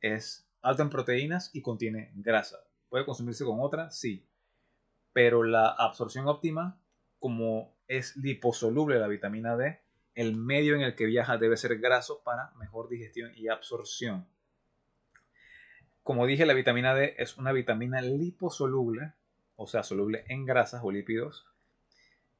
es 0.00 0.48
alto 0.62 0.82
en 0.82 0.90
proteínas 0.90 1.50
y 1.54 1.62
contiene 1.62 2.12
grasa. 2.14 2.58
¿Puede 2.88 3.04
consumirse 3.04 3.44
con 3.44 3.60
otra? 3.60 3.90
Sí. 3.90 4.26
Pero 5.12 5.42
la 5.42 5.68
absorción 5.68 6.28
óptima, 6.28 6.80
como 7.18 7.76
es 7.88 8.16
liposoluble 8.16 8.98
la 8.98 9.08
vitamina 9.08 9.56
D, 9.56 9.80
el 10.16 10.34
medio 10.34 10.74
en 10.74 10.80
el 10.80 10.96
que 10.96 11.06
viaja 11.06 11.38
debe 11.38 11.56
ser 11.56 11.78
graso 11.78 12.22
para 12.24 12.50
mejor 12.56 12.88
digestión 12.88 13.30
y 13.36 13.46
absorción. 13.46 14.26
Como 16.02 16.26
dije, 16.26 16.46
la 16.46 16.54
vitamina 16.54 16.94
D 16.94 17.14
es 17.18 17.38
una 17.38 17.52
vitamina 17.52 18.00
liposoluble 18.00 19.14
o 19.56 19.66
sea, 19.66 19.82
soluble 19.82 20.24
en 20.28 20.44
grasas 20.44 20.82
o 20.84 20.92
lípidos, 20.92 21.46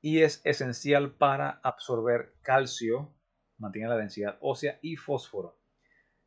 y 0.01 0.21
es 0.21 0.41
esencial 0.45 1.15
para 1.15 1.61
absorber 1.63 2.35
calcio, 2.43 3.15
mantiene 3.59 3.89
la 3.89 3.97
densidad 3.97 4.37
ósea 4.41 4.79
y 4.83 4.97
fósforo. 4.97 5.59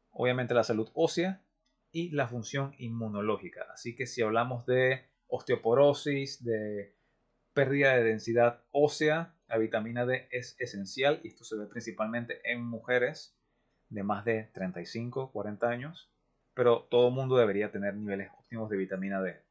Obviamente 0.09 0.55
la 0.55 0.63
salud 0.63 0.89
ósea 0.95 1.43
y 1.91 2.09
la 2.09 2.27
función 2.27 2.73
inmunológica. 2.79 3.67
Así 3.71 3.95
que 3.95 4.07
si 4.07 4.21
hablamos 4.21 4.65
de 4.65 5.05
osteoporosis, 5.27 6.43
de 6.43 6.95
pérdida 7.53 7.95
de 7.95 8.03
densidad 8.03 8.63
ósea, 8.71 9.35
la 9.49 9.57
vitamina 9.57 10.05
D 10.05 10.27
es 10.31 10.55
esencial 10.59 11.19
y 11.23 11.29
esto 11.29 11.43
se 11.43 11.57
ve 11.57 11.65
principalmente 11.65 12.39
en 12.43 12.63
mujeres 12.63 13.35
de 13.89 14.03
más 14.03 14.23
de 14.23 14.43
35, 14.53 15.31
40 15.31 15.67
años, 15.67 16.11
pero 16.53 16.87
todo 16.89 17.09
mundo 17.09 17.35
debería 17.35 17.71
tener 17.71 17.95
niveles 17.95 18.29
óptimos 18.37 18.69
de 18.69 18.77
vitamina 18.77 19.21
D. 19.21 19.41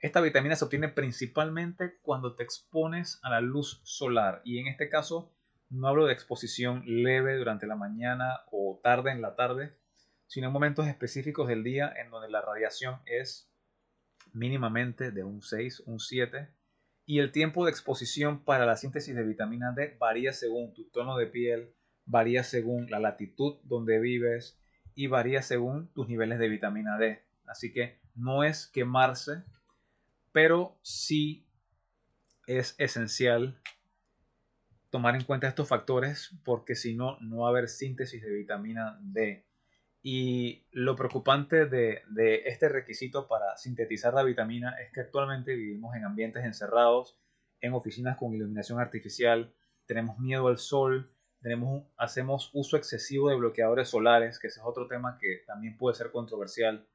Esta 0.00 0.20
vitamina 0.20 0.56
se 0.56 0.64
obtiene 0.64 0.88
principalmente 0.88 1.98
cuando 2.02 2.34
te 2.34 2.42
expones 2.42 3.20
a 3.22 3.30
la 3.30 3.40
luz 3.40 3.80
solar 3.84 4.42
y 4.44 4.58
en 4.58 4.66
este 4.66 4.88
caso 4.88 5.32
no 5.70 5.88
hablo 5.88 6.06
de 6.06 6.12
exposición 6.12 6.82
leve 6.84 7.36
durante 7.36 7.66
la 7.66 7.76
mañana 7.76 8.40
o 8.50 8.80
tarde 8.82 9.12
en 9.12 9.22
la 9.22 9.36
tarde, 9.36 9.78
sino 10.26 10.48
en 10.48 10.52
momentos 10.52 10.88
específicos 10.88 11.46
del 11.46 11.62
día 11.62 11.92
en 11.96 12.10
donde 12.10 12.28
la 12.28 12.42
radiación 12.42 13.00
es 13.06 13.48
mínimamente 14.32 15.12
de 15.12 15.22
un 15.22 15.40
6, 15.40 15.84
un 15.86 16.00
7 16.00 16.48
y 17.06 17.18
el 17.18 17.32
tiempo 17.32 17.64
de 17.64 17.70
exposición 17.70 18.44
para 18.44 18.66
la 18.66 18.76
síntesis 18.76 19.14
de 19.14 19.22
vitamina 19.22 19.72
D 19.72 19.96
varía 19.98 20.32
según 20.32 20.72
tu 20.74 20.84
tono 20.90 21.16
de 21.16 21.26
piel, 21.26 21.74
varía 22.06 22.44
según 22.44 22.90
la 22.90 23.00
latitud 23.00 23.56
donde 23.64 24.00
vives 24.00 24.58
y 24.94 25.06
varía 25.06 25.42
según 25.42 25.92
tus 25.92 26.08
niveles 26.08 26.38
de 26.38 26.48
vitamina 26.48 26.98
D. 26.98 27.22
Así 27.46 27.72
que 27.72 27.98
no 28.14 28.44
es 28.44 28.66
quemarse 28.66 29.44
pero 30.34 30.76
sí 30.82 31.46
es 32.48 32.74
esencial 32.78 33.56
tomar 34.90 35.14
en 35.14 35.22
cuenta 35.22 35.46
estos 35.46 35.68
factores 35.68 36.36
porque 36.44 36.74
si 36.74 36.96
no, 36.96 37.20
no 37.20 37.42
va 37.42 37.46
a 37.46 37.50
haber 37.50 37.68
síntesis 37.68 38.20
de 38.20 38.32
vitamina 38.32 38.98
D. 39.00 39.46
Y 40.06 40.66
lo 40.70 40.96
preocupante 40.96 41.64
de, 41.64 42.02
este 42.44 42.68
requisito 42.68 43.26
para 43.26 43.56
sintetizar 43.56 44.12
la 44.12 44.22
vitamina 44.22 44.76
es 44.78 44.92
que 44.92 45.00
actualmente 45.00 45.54
vivimos 45.54 45.96
en 45.96 46.04
ambientes 46.04 46.44
encerrados, 46.44 47.18
en 47.62 47.72
oficinas 47.72 48.18
con 48.18 48.34
iluminación 48.34 48.80
artificial, 48.80 49.54
tenemos 49.86 50.18
miedo 50.18 50.48
al 50.48 50.58
sol, 50.58 51.10
tenemos, 51.40 51.86
hacemos 51.96 52.50
uso 52.52 52.76
excesivo 52.76 53.30
de 53.30 53.36
bloqueadores 53.36 53.88
solares, 53.88 54.38
que 54.38 54.48
ese 54.48 54.60
es 54.60 54.66
otro 54.66 54.88
tema 54.88 55.16
que 55.18 55.42
también 55.46 55.78
puede 55.78 55.96
ser 55.96 56.10
controversial. 56.10 56.86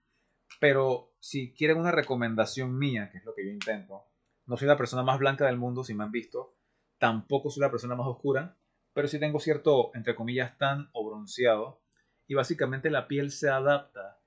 Pero 0.59 1.11
si 1.19 1.51
quieren 1.51 1.79
una 1.79 1.91
recomendación 1.91 2.77
mía, 2.77 3.09
que 3.11 3.17
es 3.17 3.25
lo 3.25 3.33
que 3.33 3.43
yo 3.43 3.51
intento, 3.51 4.05
no 4.45 4.55
soy 4.55 4.67
la 4.67 4.77
persona 4.77 5.01
más 5.01 5.17
blanca 5.17 5.47
del 5.47 5.57
mundo, 5.57 5.83
si 5.83 5.95
me 5.95 6.03
han 6.03 6.11
visto, 6.11 6.53
tampoco 6.99 7.49
soy 7.49 7.61
la 7.61 7.71
persona 7.71 7.95
más 7.95 8.05
oscura, 8.05 8.55
pero 8.93 9.07
sí 9.07 9.19
tengo 9.19 9.39
cierto, 9.39 9.89
entre 9.95 10.13
comillas, 10.13 10.59
tan 10.59 10.89
o 10.93 11.03
bronceado, 11.03 11.81
y 12.29 12.35
básicamente 12.35 12.89
la 12.89 13.09
piel 13.09 13.31
se 13.31 13.49
adapta 13.49 14.17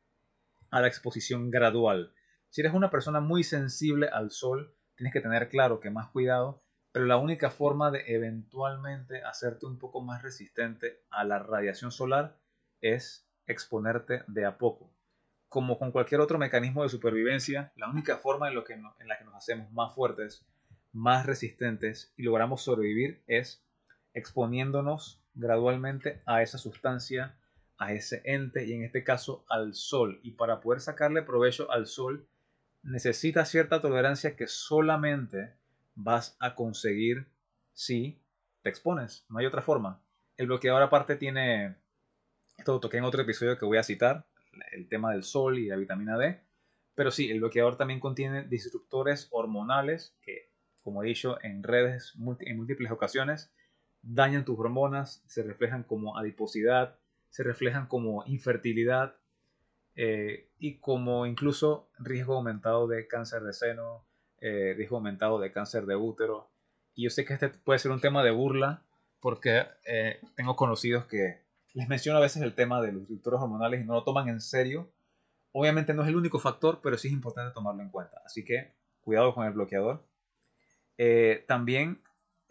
a 0.70 0.82
la 0.82 0.88
exposición 0.88 1.50
gradual. 1.50 2.12
Si 2.50 2.60
eres 2.60 2.74
una 2.74 2.90
persona 2.90 3.20
muy 3.20 3.44
sensible 3.44 4.08
al 4.08 4.30
sol, 4.30 4.74
tienes 4.96 5.14
que 5.14 5.22
tener 5.22 5.48
claro 5.48 5.80
que 5.80 5.88
más 5.88 6.08
cuidado, 6.08 6.62
pero 6.92 7.06
la 7.06 7.16
única 7.16 7.48
forma 7.48 7.90
de 7.90 8.04
eventualmente 8.14 9.22
hacerte 9.22 9.64
un 9.64 9.78
poco 9.78 10.02
más 10.02 10.22
resistente 10.22 11.00
a 11.08 11.24
la 11.24 11.38
radiación 11.38 11.90
solar 11.90 12.36
es 12.82 13.26
exponerte 13.46 14.24
de 14.26 14.44
a 14.44 14.58
poco 14.58 14.92
como 15.52 15.78
con 15.78 15.92
cualquier 15.92 16.22
otro 16.22 16.38
mecanismo 16.38 16.82
de 16.82 16.88
supervivencia, 16.88 17.72
la 17.76 17.90
única 17.90 18.16
forma 18.16 18.48
en, 18.48 18.54
lo 18.54 18.64
que 18.64 18.72
en 18.72 19.06
la 19.06 19.18
que 19.18 19.24
nos 19.24 19.34
hacemos 19.34 19.70
más 19.70 19.94
fuertes, 19.94 20.46
más 20.92 21.26
resistentes 21.26 22.10
y 22.16 22.22
logramos 22.22 22.62
sobrevivir 22.62 23.22
es 23.26 23.62
exponiéndonos 24.14 25.22
gradualmente 25.34 26.22
a 26.24 26.40
esa 26.40 26.56
sustancia, 26.56 27.36
a 27.82 27.92
ese 27.92 28.22
ente 28.24 28.64
y 28.64 28.72
en 28.72 28.84
este 28.84 29.02
caso 29.02 29.44
al 29.48 29.74
sol. 29.74 30.20
Y 30.22 30.32
para 30.32 30.60
poder 30.60 30.80
sacarle 30.80 31.22
provecho 31.22 31.70
al 31.70 31.86
sol, 31.86 32.26
necesitas 32.82 33.48
cierta 33.48 33.80
tolerancia 33.80 34.36
que 34.36 34.46
solamente 34.46 35.54
vas 35.94 36.36
a 36.38 36.54
conseguir 36.54 37.26
si 37.72 38.20
te 38.62 38.70
expones. 38.70 39.26
No 39.28 39.38
hay 39.38 39.46
otra 39.46 39.62
forma. 39.62 40.00
El 40.36 40.46
bloqueador 40.46 40.82
aparte 40.82 41.16
tiene, 41.16 41.76
esto 42.56 42.74
lo 42.74 42.80
toqué 42.80 42.98
en 42.98 43.04
otro 43.04 43.22
episodio 43.22 43.58
que 43.58 43.66
voy 43.66 43.78
a 43.78 43.82
citar, 43.82 44.26
el 44.72 44.88
tema 44.88 45.12
del 45.12 45.24
sol 45.24 45.58
y 45.58 45.66
la 45.66 45.76
vitamina 45.76 46.16
D. 46.16 46.40
Pero 46.94 47.10
sí, 47.10 47.30
el 47.30 47.40
bloqueador 47.40 47.76
también 47.76 48.00
contiene 48.00 48.44
disruptores 48.44 49.28
hormonales 49.30 50.16
que, 50.22 50.50
como 50.82 51.02
he 51.02 51.06
dicho 51.06 51.38
en 51.42 51.62
redes 51.62 52.14
en 52.40 52.56
múltiples 52.56 52.92
ocasiones, 52.92 53.52
dañan 54.02 54.44
tus 54.44 54.58
hormonas, 54.58 55.22
se 55.26 55.42
reflejan 55.42 55.84
como 55.84 56.18
adiposidad, 56.18 56.98
se 57.32 57.42
reflejan 57.42 57.86
como 57.86 58.24
infertilidad 58.26 59.16
eh, 59.96 60.50
y 60.58 60.78
como 60.78 61.24
incluso 61.24 61.90
riesgo 61.98 62.34
aumentado 62.34 62.86
de 62.86 63.06
cáncer 63.08 63.42
de 63.42 63.54
seno, 63.54 64.06
eh, 64.38 64.74
riesgo 64.76 64.96
aumentado 64.96 65.40
de 65.40 65.50
cáncer 65.50 65.86
de 65.86 65.96
útero. 65.96 66.50
Y 66.94 67.04
yo 67.04 67.10
sé 67.10 67.24
que 67.24 67.32
este 67.32 67.48
puede 67.48 67.78
ser 67.78 67.90
un 67.90 68.02
tema 68.02 68.22
de 68.22 68.32
burla 68.32 68.84
porque 69.18 69.64
eh, 69.86 70.20
tengo 70.36 70.56
conocidos 70.56 71.06
que 71.06 71.42
les 71.72 71.88
menciono 71.88 72.18
a 72.18 72.22
veces 72.22 72.42
el 72.42 72.54
tema 72.54 72.82
de 72.82 72.92
los 72.92 73.02
disruptores 73.02 73.40
hormonales 73.40 73.80
y 73.80 73.84
no 73.84 73.94
lo 73.94 74.04
toman 74.04 74.28
en 74.28 74.42
serio. 74.42 74.92
Obviamente 75.52 75.94
no 75.94 76.02
es 76.02 76.08
el 76.08 76.16
único 76.16 76.38
factor, 76.38 76.80
pero 76.82 76.98
sí 76.98 77.08
es 77.08 77.14
importante 77.14 77.54
tomarlo 77.54 77.82
en 77.82 77.90
cuenta. 77.90 78.20
Así 78.26 78.44
que 78.44 78.74
cuidado 79.00 79.34
con 79.34 79.46
el 79.46 79.54
bloqueador. 79.54 80.06
Eh, 80.98 81.46
también 81.48 82.02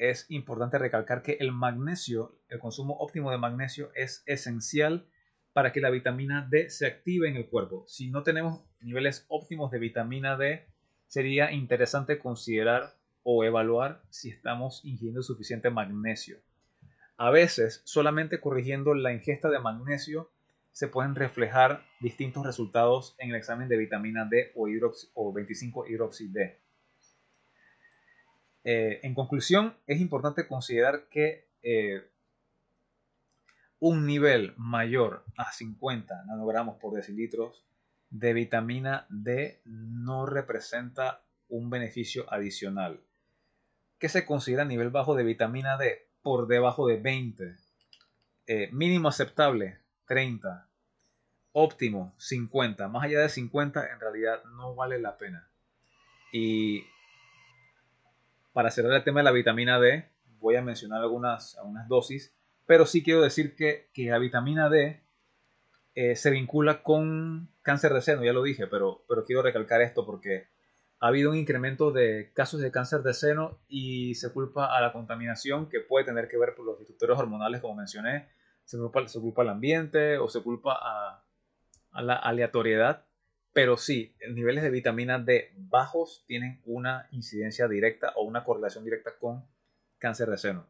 es 0.01 0.25
importante 0.29 0.79
recalcar 0.79 1.21
que 1.21 1.37
el 1.39 1.51
magnesio, 1.51 2.35
el 2.49 2.57
consumo 2.57 2.95
óptimo 2.95 3.29
de 3.29 3.37
magnesio 3.37 3.91
es 3.93 4.23
esencial 4.25 5.05
para 5.53 5.71
que 5.71 5.79
la 5.79 5.91
vitamina 5.91 6.47
D 6.49 6.71
se 6.71 6.87
active 6.87 7.29
en 7.29 7.35
el 7.35 7.47
cuerpo. 7.47 7.85
Si 7.87 8.09
no 8.09 8.23
tenemos 8.23 8.63
niveles 8.81 9.25
óptimos 9.27 9.69
de 9.69 9.77
vitamina 9.77 10.37
D, 10.37 10.65
sería 11.05 11.51
interesante 11.51 12.17
considerar 12.17 12.95
o 13.21 13.43
evaluar 13.43 14.01
si 14.09 14.31
estamos 14.31 14.83
ingiriendo 14.83 15.21
suficiente 15.21 15.69
magnesio. 15.69 16.39
A 17.17 17.29
veces, 17.29 17.81
solamente 17.83 18.41
corrigiendo 18.41 18.95
la 18.95 19.13
ingesta 19.13 19.51
de 19.51 19.59
magnesio, 19.59 20.31
se 20.71 20.87
pueden 20.87 21.13
reflejar 21.13 21.85
distintos 21.99 22.43
resultados 22.43 23.15
en 23.19 23.29
el 23.29 23.35
examen 23.35 23.69
de 23.69 23.77
vitamina 23.77 24.25
D 24.25 24.51
o, 24.55 24.67
o 25.13 25.31
25 25.31 25.85
hidroxi 25.85 26.29
D. 26.29 26.60
Eh, 28.63 28.99
en 29.03 29.13
conclusión, 29.15 29.75
es 29.87 29.99
importante 29.99 30.47
considerar 30.47 31.07
que 31.09 31.47
eh, 31.63 32.07
un 33.79 34.05
nivel 34.05 34.53
mayor 34.57 35.25
a 35.37 35.51
50 35.51 36.25
nanogramos 36.25 36.77
por 36.77 36.93
decilitros 36.93 37.65
de 38.11 38.33
vitamina 38.33 39.07
D 39.09 39.61
no 39.65 40.25
representa 40.25 41.23
un 41.49 41.69
beneficio 41.69 42.31
adicional. 42.31 43.01
¿Qué 43.97 44.09
se 44.09 44.25
considera 44.25 44.65
nivel 44.65 44.89
bajo 44.89 45.15
de 45.15 45.23
vitamina 45.23 45.77
D? 45.77 46.07
Por 46.21 46.47
debajo 46.47 46.87
de 46.87 46.97
20. 46.97 47.55
Eh, 48.47 48.69
mínimo 48.71 49.07
aceptable, 49.07 49.79
30. 50.07 50.67
Óptimo, 51.53 52.13
50. 52.17 52.87
Más 52.87 53.03
allá 53.03 53.21
de 53.21 53.29
50, 53.29 53.91
en 53.91 53.99
realidad 53.99 54.43
no 54.55 54.75
vale 54.75 54.99
la 54.99 55.17
pena. 55.17 55.49
Y 56.31 56.83
para 58.53 58.71
cerrar 58.71 58.93
el 58.93 59.03
tema 59.03 59.21
de 59.21 59.25
la 59.25 59.31
vitamina 59.31 59.79
D, 59.79 60.09
voy 60.39 60.55
a 60.55 60.61
mencionar 60.61 61.01
algunas, 61.01 61.57
algunas 61.57 61.87
dosis, 61.87 62.35
pero 62.65 62.85
sí 62.85 63.03
quiero 63.03 63.21
decir 63.21 63.55
que, 63.55 63.89
la 63.95 64.17
vitamina 64.17 64.69
D 64.69 65.03
eh, 65.95 66.15
se 66.15 66.31
vincula 66.31 66.83
con 66.83 67.49
cáncer 67.61 67.93
de 67.93 68.01
seno, 68.01 68.23
ya 68.23 68.33
lo 68.33 68.43
dije, 68.43 68.67
pero, 68.67 69.03
pero 69.07 69.25
quiero 69.25 69.41
recalcar 69.41 69.81
esto 69.81 70.05
porque 70.05 70.47
ha 70.99 71.07
habido 71.07 71.31
un 71.31 71.37
incremento 71.37 71.91
de 71.91 72.31
casos 72.33 72.61
de 72.61 72.71
cáncer 72.71 73.01
de 73.01 73.13
seno 73.13 73.59
y 73.67 74.15
se 74.15 74.31
culpa 74.31 74.75
a 74.75 74.81
la 74.81 74.93
contaminación 74.93 75.69
que 75.69 75.79
puede 75.79 76.05
tener 76.05 76.27
que 76.27 76.37
ver 76.37 76.55
por 76.55 76.65
los 76.65 76.79
disruptores 76.79 77.17
hormonales, 77.17 77.61
como 77.61 77.75
mencioné, 77.75 78.29
se 78.63 78.77
culpa, 78.77 79.07
se 79.07 79.19
culpa 79.19 79.41
al 79.41 79.49
ambiente 79.49 80.17
o 80.17 80.27
se 80.29 80.41
culpa 80.41 80.77
a, 80.79 81.25
a 81.91 82.01
la 82.01 82.15
aleatoriedad 82.15 83.05
pero 83.53 83.77
sí, 83.77 84.13
niveles 84.29 84.63
de 84.63 84.69
vitamina 84.69 85.19
D 85.19 85.51
bajos 85.55 86.23
tienen 86.27 86.61
una 86.65 87.07
incidencia 87.11 87.67
directa 87.67 88.13
o 88.15 88.23
una 88.23 88.43
correlación 88.43 88.83
directa 88.83 89.11
con 89.19 89.43
cáncer 89.99 90.29
de 90.29 90.37
seno. 90.37 90.65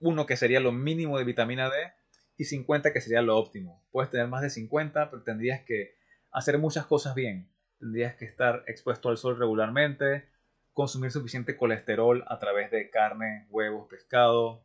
1 0.00 0.26
que 0.26 0.36
sería 0.36 0.60
lo 0.60 0.72
mínimo 0.72 1.18
de 1.18 1.24
vitamina 1.24 1.68
D, 1.68 1.92
y 2.40 2.44
50 2.46 2.94
que 2.94 3.02
sería 3.02 3.20
lo 3.20 3.36
óptimo. 3.36 3.84
Puedes 3.92 4.10
tener 4.10 4.26
más 4.26 4.40
de 4.40 4.48
50, 4.48 5.10
pero 5.10 5.22
tendrías 5.22 5.60
que 5.60 5.94
hacer 6.32 6.56
muchas 6.56 6.86
cosas 6.86 7.14
bien. 7.14 7.50
Tendrías 7.78 8.14
que 8.14 8.24
estar 8.24 8.64
expuesto 8.66 9.10
al 9.10 9.18
sol 9.18 9.38
regularmente, 9.38 10.26
consumir 10.72 11.10
suficiente 11.10 11.54
colesterol 11.54 12.24
a 12.26 12.38
través 12.38 12.70
de 12.70 12.88
carne, 12.88 13.46
huevos, 13.50 13.88
pescado, 13.90 14.62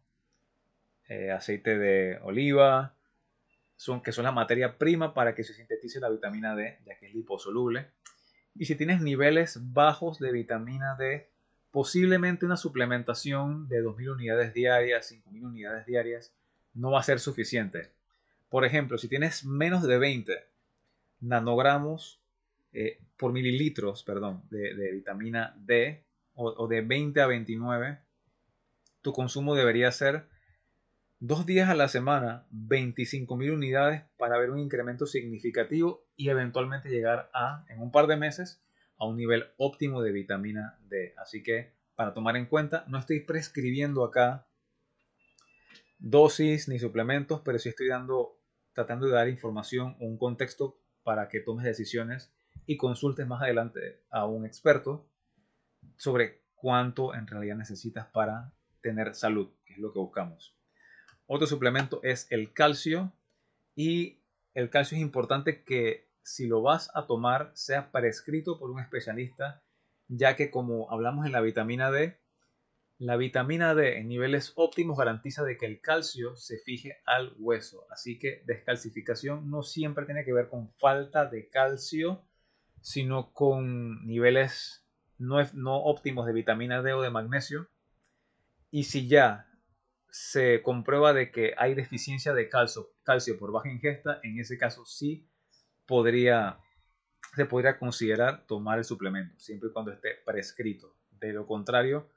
eh, 1.09 1.31
aceite 1.31 1.77
de 1.77 2.17
oliva, 2.23 2.95
son, 3.75 4.01
que 4.01 4.13
son 4.13 4.23
la 4.23 4.31
materia 4.31 4.77
prima 4.77 5.13
para 5.13 5.35
que 5.35 5.43
se 5.43 5.53
sintetice 5.53 5.99
la 5.99 6.07
vitamina 6.07 6.55
D, 6.55 6.79
ya 6.85 6.97
que 6.97 7.07
es 7.07 7.13
liposoluble. 7.13 7.87
Y 8.55 8.67
si 8.67 8.75
tienes 8.75 9.01
niveles 9.01 9.59
bajos 9.73 10.17
de 10.19 10.31
vitamina 10.31 10.95
D, 10.97 11.27
posiblemente 11.71 12.45
una 12.45 12.55
suplementación 12.55 13.67
de 13.67 13.83
2.000 13.83 14.13
unidades 14.13 14.53
diarias, 14.53 15.11
5.000 15.11 15.43
unidades 15.43 15.85
diarias, 15.85 16.33
no 16.75 16.91
va 16.91 16.99
a 16.99 17.03
ser 17.03 17.19
suficiente. 17.19 17.91
Por 18.49 18.65
ejemplo, 18.65 18.97
si 18.97 19.07
tienes 19.07 19.45
menos 19.45 19.83
de 19.83 19.97
20 19.97 20.33
nanogramos 21.21 22.21
eh, 22.73 22.99
por 23.17 23.31
mililitros 23.31 24.03
perdón, 24.03 24.43
de, 24.49 24.91
vitamina 24.91 25.55
D 25.57 26.05
o, 26.33 26.67
de 26.67 26.81
20 26.81 27.21
a 27.21 27.27
29, 27.27 27.99
tu 29.01 29.13
consumo 29.13 29.55
debería 29.55 29.89
ser 29.91 30.25
dos 31.19 31.45
días 31.45 31.69
a 31.69 31.75
la 31.75 31.87
semana, 31.87 32.45
25.000 32.51 33.53
unidades 33.53 34.03
para 34.17 34.37
ver 34.37 34.51
un 34.51 34.59
incremento 34.59 35.05
significativo 35.05 36.05
y 36.17 36.27
eventualmente 36.27 36.89
llegar 36.89 37.29
a, 37.33 37.65
en 37.69 37.79
un 37.81 37.91
par 37.91 38.07
de 38.07 38.17
meses, 38.17 38.61
a 38.97 39.05
un 39.05 39.15
nivel 39.15 39.45
óptimo 39.57 40.01
de 40.01 40.11
vitamina 40.11 40.77
D. 40.89 41.13
Así 41.17 41.41
que, 41.41 41.71
para 41.95 42.13
tomar 42.13 42.35
en 42.35 42.47
cuenta, 42.47 42.83
no 42.89 42.99
estoy 42.99 43.21
prescribiendo 43.21 44.03
acá 44.03 44.45
dosis 45.97 46.67
ni 46.67 46.79
suplementos, 46.79 47.41
pero 47.43 47.59
sí 47.59 47.69
estoy 47.69 47.87
dando, 47.87 48.39
tratando 48.73 49.07
de 49.07 49.13
dar 49.13 49.29
información 49.29 49.95
un 49.99 50.17
contexto 50.17 50.79
para 51.03 51.29
que 51.29 51.39
tomes 51.39 51.65
decisiones 51.65 52.33
y 52.65 52.77
consultes 52.77 53.27
más 53.27 53.41
adelante 53.41 54.03
a 54.09 54.25
un 54.25 54.45
experto 54.45 55.09
sobre 55.97 56.43
cuánto 56.55 57.13
en 57.13 57.27
realidad 57.27 57.57
necesitas 57.57 58.07
para 58.07 58.53
tener 58.81 59.15
salud, 59.15 59.51
que 59.65 59.73
es 59.73 59.79
lo 59.79 59.93
que 59.93 59.99
buscamos. 59.99 60.57
Otro 61.27 61.47
suplemento 61.47 61.99
es 62.03 62.27
el 62.31 62.53
calcio 62.53 63.13
y 63.75 64.23
el 64.53 64.69
calcio 64.69 64.95
es 64.95 65.01
importante 65.01 65.63
que 65.63 66.09
si 66.23 66.47
lo 66.47 66.61
vas 66.61 66.89
a 66.95 67.05
tomar 67.05 67.51
sea 67.53 67.91
prescrito 67.91 68.57
por 68.57 68.71
un 68.71 68.79
especialista, 68.79 69.63
ya 70.07 70.35
que 70.35 70.49
como 70.49 70.91
hablamos 70.91 71.25
en 71.25 71.31
la 71.31 71.41
vitamina 71.41 71.91
D, 71.91 72.19
la 72.97 73.17
vitamina 73.17 73.75
D 73.75 73.97
en 73.97 74.07
niveles 74.07 74.53
óptimos 74.55 74.97
garantiza 74.97 75.43
de 75.43 75.57
que 75.57 75.65
el 75.65 75.81
calcio 75.81 76.35
se 76.35 76.57
fije 76.59 77.01
al 77.05 77.33
hueso, 77.37 77.85
así 77.91 78.17
que 78.17 78.43
descalcificación 78.45 79.49
no 79.49 79.63
siempre 79.63 80.05
tiene 80.05 80.23
que 80.23 80.33
ver 80.33 80.47
con 80.47 80.71
falta 80.75 81.25
de 81.25 81.49
calcio, 81.49 82.23
sino 82.81 83.33
con 83.33 84.05
niveles 84.05 84.85
no, 85.17 85.37
no 85.53 85.77
óptimos 85.77 86.25
de 86.25 86.33
vitamina 86.33 86.81
D 86.81 86.93
o 86.93 87.01
de 87.01 87.09
magnesio. 87.09 87.67
Y 88.71 88.83
si 88.85 89.07
ya 89.07 89.47
se 90.09 90.61
comprueba 90.61 91.13
de 91.13 91.31
que 91.31 91.53
hay 91.57 91.73
deficiencia 91.75 92.33
de 92.33 92.47
calcio, 92.47 92.91
calcio 93.03 93.37
por 93.37 93.51
baja 93.51 93.69
ingesta, 93.69 94.19
en 94.23 94.39
ese 94.39 94.57
caso 94.57 94.85
sí 94.85 95.27
podría, 95.85 96.59
se 97.35 97.45
podría 97.45 97.77
considerar 97.77 98.45
tomar 98.47 98.77
el 98.77 98.85
suplemento, 98.85 99.37
siempre 99.37 99.69
y 99.69 99.73
cuando 99.73 99.91
esté 99.91 100.11
prescrito. 100.25 100.95
De 101.11 101.33
lo 101.33 101.45
contrario, 101.47 102.09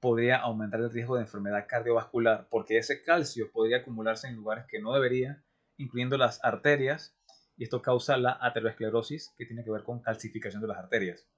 podría 0.00 0.38
aumentar 0.38 0.80
el 0.80 0.90
riesgo 0.90 1.16
de 1.16 1.22
enfermedad 1.22 1.66
cardiovascular 1.68 2.48
porque 2.50 2.78
ese 2.78 3.02
calcio 3.02 3.50
podría 3.52 3.78
acumularse 3.78 4.28
en 4.28 4.36
lugares 4.36 4.64
que 4.66 4.80
no 4.80 4.94
debería, 4.94 5.44
incluyendo 5.76 6.16
las 6.16 6.42
arterias, 6.42 7.14
y 7.56 7.64
esto 7.64 7.82
causa 7.82 8.16
la 8.16 8.38
aterosclerosis, 8.40 9.34
que 9.36 9.44
tiene 9.44 9.62
que 9.62 9.70
ver 9.70 9.84
con 9.84 10.00
calcificación 10.00 10.62
de 10.62 10.68
las 10.68 10.78
arterias. 10.78 11.28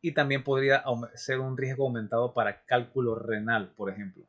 Y 0.00 0.12
también 0.12 0.44
podría 0.44 0.84
ser 1.14 1.40
un 1.40 1.56
riesgo 1.56 1.84
aumentado 1.84 2.32
para 2.32 2.64
cálculo 2.64 3.16
renal, 3.16 3.72
por 3.74 3.90
ejemplo. 3.90 4.24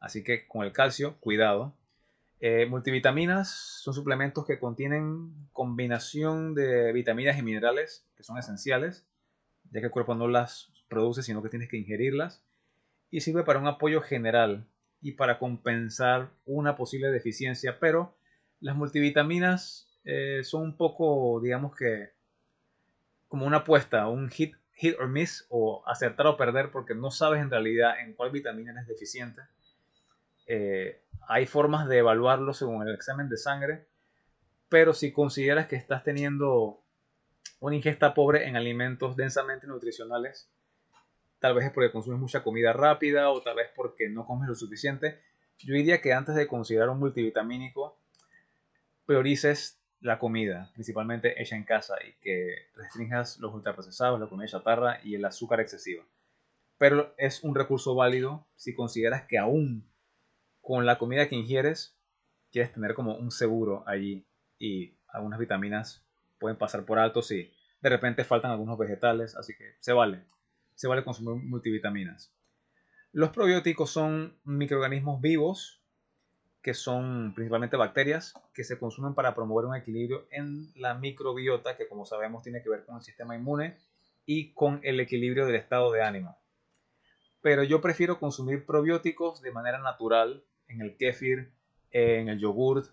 Así 0.00 0.22
que 0.22 0.46
con 0.46 0.64
el 0.64 0.72
calcio, 0.72 1.18
cuidado. 1.20 1.74
Eh, 2.40 2.66
multivitaminas 2.66 3.48
son 3.82 3.94
suplementos 3.94 4.44
que 4.44 4.58
contienen 4.58 5.48
combinación 5.52 6.54
de 6.54 6.92
vitaminas 6.92 7.38
y 7.38 7.42
minerales 7.42 8.04
que 8.16 8.24
son 8.24 8.36
esenciales, 8.36 9.06
ya 9.70 9.80
que 9.80 9.86
el 9.86 9.92
cuerpo 9.92 10.16
no 10.16 10.26
las 10.26 10.72
produce, 10.88 11.22
sino 11.22 11.40
que 11.40 11.48
tienes 11.48 11.68
que 11.68 11.78
ingerirlas 11.78 12.42
y 13.12 13.20
sirve 13.20 13.44
para 13.44 13.60
un 13.60 13.68
apoyo 13.68 14.00
general 14.00 14.66
y 15.02 15.12
para 15.12 15.38
compensar 15.38 16.30
una 16.46 16.76
posible 16.76 17.10
deficiencia, 17.10 17.78
pero 17.78 18.16
las 18.58 18.74
multivitaminas 18.74 20.00
eh, 20.04 20.40
son 20.44 20.62
un 20.62 20.76
poco, 20.76 21.38
digamos 21.42 21.76
que, 21.76 22.10
como 23.28 23.46
una 23.46 23.58
apuesta, 23.58 24.08
un 24.08 24.30
hit, 24.30 24.54
hit 24.72 24.96
or 24.98 25.08
miss, 25.08 25.46
o 25.50 25.84
acertar 25.86 26.26
o 26.26 26.36
perder, 26.38 26.70
porque 26.70 26.94
no 26.94 27.10
sabes 27.10 27.42
en 27.42 27.50
realidad 27.50 28.00
en 28.00 28.14
cuál 28.14 28.30
vitamina 28.30 28.72
eres 28.72 28.88
deficiente. 28.88 29.42
Eh, 30.46 31.02
hay 31.28 31.46
formas 31.46 31.88
de 31.88 31.98
evaluarlo 31.98 32.54
según 32.54 32.86
el 32.86 32.94
examen 32.94 33.28
de 33.28 33.36
sangre, 33.36 33.86
pero 34.70 34.94
si 34.94 35.12
consideras 35.12 35.66
que 35.66 35.76
estás 35.76 36.02
teniendo 36.02 36.82
una 37.60 37.76
ingesta 37.76 38.14
pobre 38.14 38.48
en 38.48 38.56
alimentos 38.56 39.16
densamente 39.16 39.66
nutricionales, 39.66 40.51
tal 41.42 41.54
vez 41.54 41.64
es 41.64 41.72
porque 41.72 41.90
consumes 41.90 42.20
mucha 42.20 42.44
comida 42.44 42.72
rápida 42.72 43.28
o 43.30 43.42
tal 43.42 43.56
vez 43.56 43.68
porque 43.74 44.08
no 44.08 44.24
comes 44.24 44.48
lo 44.48 44.54
suficiente. 44.54 45.20
Yo 45.58 45.74
diría 45.74 46.00
que 46.00 46.12
antes 46.12 46.36
de 46.36 46.46
considerar 46.46 46.88
un 46.88 47.00
multivitamínico, 47.00 47.98
priorices 49.06 49.82
la 50.00 50.20
comida, 50.20 50.70
principalmente 50.74 51.42
hecha 51.42 51.56
en 51.56 51.64
casa, 51.64 51.96
y 52.06 52.12
que 52.22 52.68
restringas 52.76 53.40
los 53.40 53.52
ultraprocesados, 53.54 54.20
la 54.20 54.28
comida 54.28 54.46
chatarra 54.46 55.00
y 55.02 55.16
el 55.16 55.24
azúcar 55.24 55.58
excesiva. 55.58 56.04
Pero 56.78 57.12
es 57.18 57.42
un 57.42 57.56
recurso 57.56 57.96
válido 57.96 58.46
si 58.54 58.72
consideras 58.72 59.24
que 59.26 59.38
aún 59.38 59.84
con 60.60 60.86
la 60.86 60.96
comida 60.96 61.28
que 61.28 61.34
ingieres, 61.34 61.98
quieres 62.52 62.72
tener 62.72 62.94
como 62.94 63.16
un 63.16 63.32
seguro 63.32 63.82
allí 63.88 64.24
y 64.60 64.94
algunas 65.08 65.40
vitaminas 65.40 66.04
pueden 66.38 66.56
pasar 66.56 66.84
por 66.84 67.00
alto 67.00 67.20
si 67.20 67.52
de 67.80 67.88
repente 67.88 68.22
faltan 68.22 68.52
algunos 68.52 68.78
vegetales, 68.78 69.34
así 69.36 69.56
que 69.56 69.74
se 69.80 69.92
vale 69.92 70.22
se 70.82 70.88
vale 70.88 71.04
consumir 71.04 71.40
multivitaminas. 71.44 72.34
Los 73.12 73.30
probióticos 73.30 73.88
son 73.88 74.36
microorganismos 74.42 75.20
vivos, 75.20 75.80
que 76.60 76.74
son 76.74 77.34
principalmente 77.36 77.76
bacterias, 77.76 78.34
que 78.52 78.64
se 78.64 78.80
consumen 78.80 79.14
para 79.14 79.32
promover 79.32 79.66
un 79.66 79.76
equilibrio 79.76 80.26
en 80.32 80.72
la 80.74 80.94
microbiota, 80.94 81.76
que 81.76 81.86
como 81.86 82.04
sabemos 82.04 82.42
tiene 82.42 82.64
que 82.64 82.68
ver 82.68 82.84
con 82.84 82.96
el 82.96 83.02
sistema 83.02 83.36
inmune 83.36 83.76
y 84.26 84.54
con 84.54 84.80
el 84.82 84.98
equilibrio 84.98 85.46
del 85.46 85.54
estado 85.54 85.92
de 85.92 86.02
ánimo. 86.02 86.36
Pero 87.42 87.62
yo 87.62 87.80
prefiero 87.80 88.18
consumir 88.18 88.66
probióticos 88.66 89.40
de 89.40 89.52
manera 89.52 89.78
natural 89.78 90.42
en 90.66 90.80
el 90.80 90.96
kéfir, 90.96 91.52
en 91.92 92.28
el 92.28 92.40
yogurt, 92.40 92.86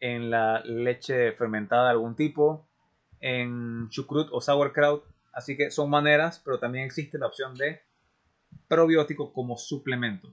en 0.00 0.30
la 0.30 0.60
leche 0.64 1.32
fermentada 1.32 1.84
de 1.84 1.90
algún 1.90 2.16
tipo, 2.16 2.66
en 3.20 3.90
chucrut 3.90 4.30
o 4.32 4.40
sauerkraut. 4.40 5.04
Así 5.32 5.56
que 5.56 5.70
son 5.70 5.90
maneras, 5.90 6.40
pero 6.44 6.58
también 6.58 6.84
existe 6.84 7.18
la 7.18 7.26
opción 7.26 7.54
de 7.54 7.82
probiótico 8.68 9.32
como 9.32 9.56
suplemento. 9.56 10.32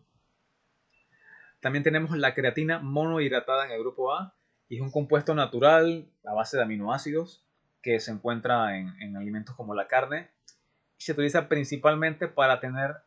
También 1.62 1.84
tenemos 1.84 2.16
la 2.18 2.34
creatina 2.34 2.80
monohidratada 2.80 3.66
en 3.66 3.72
el 3.72 3.80
grupo 3.80 4.14
A 4.14 4.34
y 4.68 4.76
es 4.76 4.82
un 4.82 4.92
compuesto 4.92 5.36
natural 5.36 6.08
a 6.26 6.34
base 6.34 6.58
de 6.58 6.64
aminoácidos 6.64 7.44
que 7.82 8.00
se 8.00 8.12
encuentra 8.12 8.78
en, 8.78 9.02
en 9.02 9.18
alimentos 9.18 9.56
como 9.56 9.74
la 9.74 9.88
carne 9.88 10.30
y 10.98 11.04
se 11.04 11.14
utiliza 11.14 11.48
principalmente 11.48 12.28
para 12.28 12.60
tener 12.60 12.98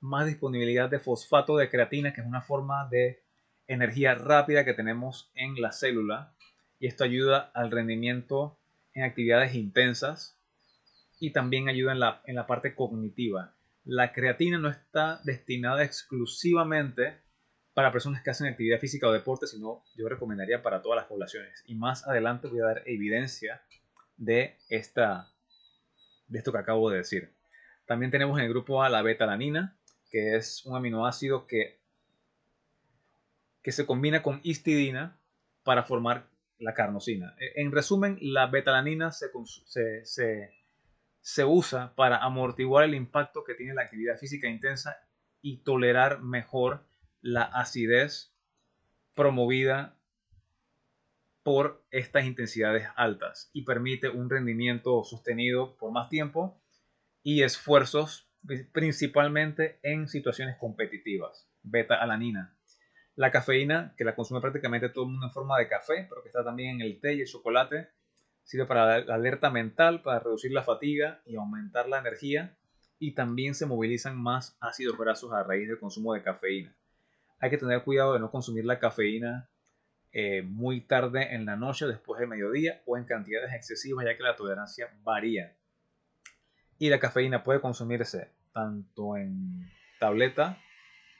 más 0.00 0.26
disponibilidad 0.26 0.88
de 0.88 1.00
fosfato 1.00 1.56
de 1.56 1.68
creatina, 1.68 2.12
que 2.12 2.20
es 2.20 2.26
una 2.26 2.42
forma 2.42 2.88
de 2.88 3.22
energía 3.66 4.14
rápida 4.14 4.64
que 4.64 4.74
tenemos 4.74 5.30
en 5.34 5.60
la 5.60 5.72
célula 5.72 6.32
y 6.78 6.86
esto 6.86 7.04
ayuda 7.04 7.50
al 7.54 7.70
rendimiento 7.70 8.58
en 8.94 9.02
actividades 9.02 9.54
intensas 9.54 10.37
y 11.20 11.32
también 11.32 11.68
ayuda 11.68 11.92
en 11.92 12.00
la, 12.00 12.22
en 12.26 12.34
la 12.34 12.46
parte 12.46 12.74
cognitiva. 12.74 13.54
La 13.84 14.12
creatina 14.12 14.58
no 14.58 14.68
está 14.68 15.20
destinada 15.24 15.82
exclusivamente 15.82 17.18
para 17.74 17.92
personas 17.92 18.22
que 18.22 18.30
hacen 18.30 18.48
actividad 18.48 18.80
física 18.80 19.08
o 19.08 19.12
deporte, 19.12 19.46
sino 19.46 19.84
yo 19.96 20.08
recomendaría 20.08 20.62
para 20.62 20.82
todas 20.82 20.96
las 20.96 21.06
poblaciones. 21.06 21.62
Y 21.66 21.74
más 21.74 22.06
adelante 22.06 22.48
voy 22.48 22.60
a 22.60 22.66
dar 22.66 22.82
evidencia 22.86 23.62
de, 24.16 24.56
esta, 24.68 25.32
de 26.26 26.38
esto 26.38 26.52
que 26.52 26.58
acabo 26.58 26.90
de 26.90 26.98
decir. 26.98 27.32
También 27.86 28.10
tenemos 28.10 28.38
en 28.38 28.44
el 28.44 28.50
grupo 28.50 28.82
A 28.82 28.88
la 28.88 29.02
betalanina, 29.02 29.78
que 30.10 30.36
es 30.36 30.66
un 30.66 30.76
aminoácido 30.76 31.46
que, 31.46 31.80
que 33.62 33.72
se 33.72 33.86
combina 33.86 34.22
con 34.22 34.40
histidina 34.42 35.20
para 35.62 35.84
formar 35.84 36.28
la 36.58 36.74
carnosina. 36.74 37.34
E, 37.38 37.62
en 37.62 37.72
resumen, 37.72 38.18
la 38.20 38.46
betalanina 38.46 39.12
se, 39.12 39.26
se, 39.66 40.04
se, 40.04 40.50
usa 41.44 41.94
para 41.94 42.18
amortiguar 42.18 42.84
el 42.84 42.94
impacto 42.94 43.44
que 43.44 43.54
tiene 43.54 43.74
la 43.74 43.82
actividad 43.82 44.18
física 44.18 44.48
intensa 44.48 44.96
y 45.40 45.58
tolerar 45.58 46.22
mejor 46.22 46.86
la 47.20 47.42
acidez 47.42 48.34
promovida 49.14 49.96
por 51.42 51.84
estas 51.90 52.24
intensidades 52.24 52.88
altas 52.96 53.50
y 53.52 53.62
permite 53.62 54.08
un 54.08 54.28
rendimiento 54.28 55.02
sostenido 55.04 55.76
por 55.76 55.92
más 55.92 56.08
tiempo 56.08 56.60
y 57.22 57.42
esfuerzos 57.42 58.30
principalmente 58.72 59.78
en 59.82 60.08
situaciones 60.08 60.56
competitivas. 60.58 61.48
Beta-alanina. 61.62 62.56
La 63.16 63.30
cafeína, 63.30 63.94
que 63.96 64.04
la 64.04 64.14
consume 64.14 64.40
prácticamente 64.40 64.88
todo 64.88 65.04
el 65.04 65.10
mundo 65.10 65.26
en 65.26 65.32
forma 65.32 65.58
de 65.58 65.68
café, 65.68 66.06
pero 66.08 66.22
que 66.22 66.28
está 66.28 66.44
también 66.44 66.76
en 66.76 66.82
el 66.82 67.00
té 67.00 67.14
y 67.14 67.20
el 67.22 67.26
chocolate, 67.26 67.88
sirve 68.48 68.64
para 68.64 69.00
la 69.04 69.14
alerta 69.14 69.50
mental, 69.50 70.00
para 70.00 70.20
reducir 70.20 70.52
la 70.52 70.62
fatiga 70.62 71.20
y 71.26 71.36
aumentar 71.36 71.86
la 71.86 71.98
energía. 71.98 72.56
Y 72.98 73.12
también 73.12 73.54
se 73.54 73.66
movilizan 73.66 74.16
más 74.16 74.56
ácidos 74.58 74.96
grasos 74.96 75.34
a 75.34 75.42
raíz 75.42 75.68
del 75.68 75.78
consumo 75.78 76.14
de 76.14 76.22
cafeína. 76.22 76.74
Hay 77.40 77.50
que 77.50 77.58
tener 77.58 77.84
cuidado 77.84 78.14
de 78.14 78.20
no 78.20 78.30
consumir 78.30 78.64
la 78.64 78.78
cafeína 78.78 79.50
eh, 80.12 80.40
muy 80.40 80.80
tarde 80.80 81.34
en 81.34 81.44
la 81.44 81.56
noche, 81.56 81.86
después 81.86 82.20
de 82.20 82.26
mediodía 82.26 82.80
o 82.86 82.96
en 82.96 83.04
cantidades 83.04 83.52
excesivas, 83.52 84.06
ya 84.06 84.16
que 84.16 84.22
la 84.22 84.34
tolerancia 84.34 84.88
varía. 85.04 85.54
Y 86.78 86.88
la 86.88 86.98
cafeína 86.98 87.44
puede 87.44 87.60
consumirse 87.60 88.30
tanto 88.54 89.18
en 89.18 89.70
tableta 90.00 90.58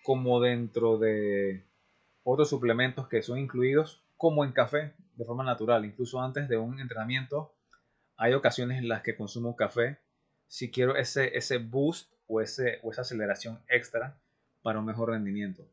como 0.02 0.40
dentro 0.40 0.96
de 0.96 1.66
otros 2.22 2.48
suplementos 2.48 3.06
que 3.06 3.20
son 3.20 3.38
incluidos 3.38 4.02
como 4.16 4.46
en 4.46 4.52
café 4.52 4.94
de 5.18 5.24
forma 5.24 5.44
natural. 5.44 5.84
Incluso 5.84 6.22
antes 6.22 6.48
de 6.48 6.56
un 6.56 6.80
entrenamiento 6.80 7.52
hay 8.16 8.34
ocasiones 8.34 8.78
en 8.78 8.88
las 8.88 9.02
que 9.02 9.16
consumo 9.16 9.56
café 9.56 9.98
si 10.46 10.70
quiero 10.70 10.96
ese, 10.96 11.36
ese 11.36 11.58
boost 11.58 12.10
o, 12.26 12.40
ese, 12.40 12.78
o 12.82 12.92
esa 12.92 13.02
aceleración 13.02 13.60
extra 13.68 14.18
para 14.62 14.78
un 14.78 14.86
mejor 14.86 15.10
rendimiento. 15.10 15.68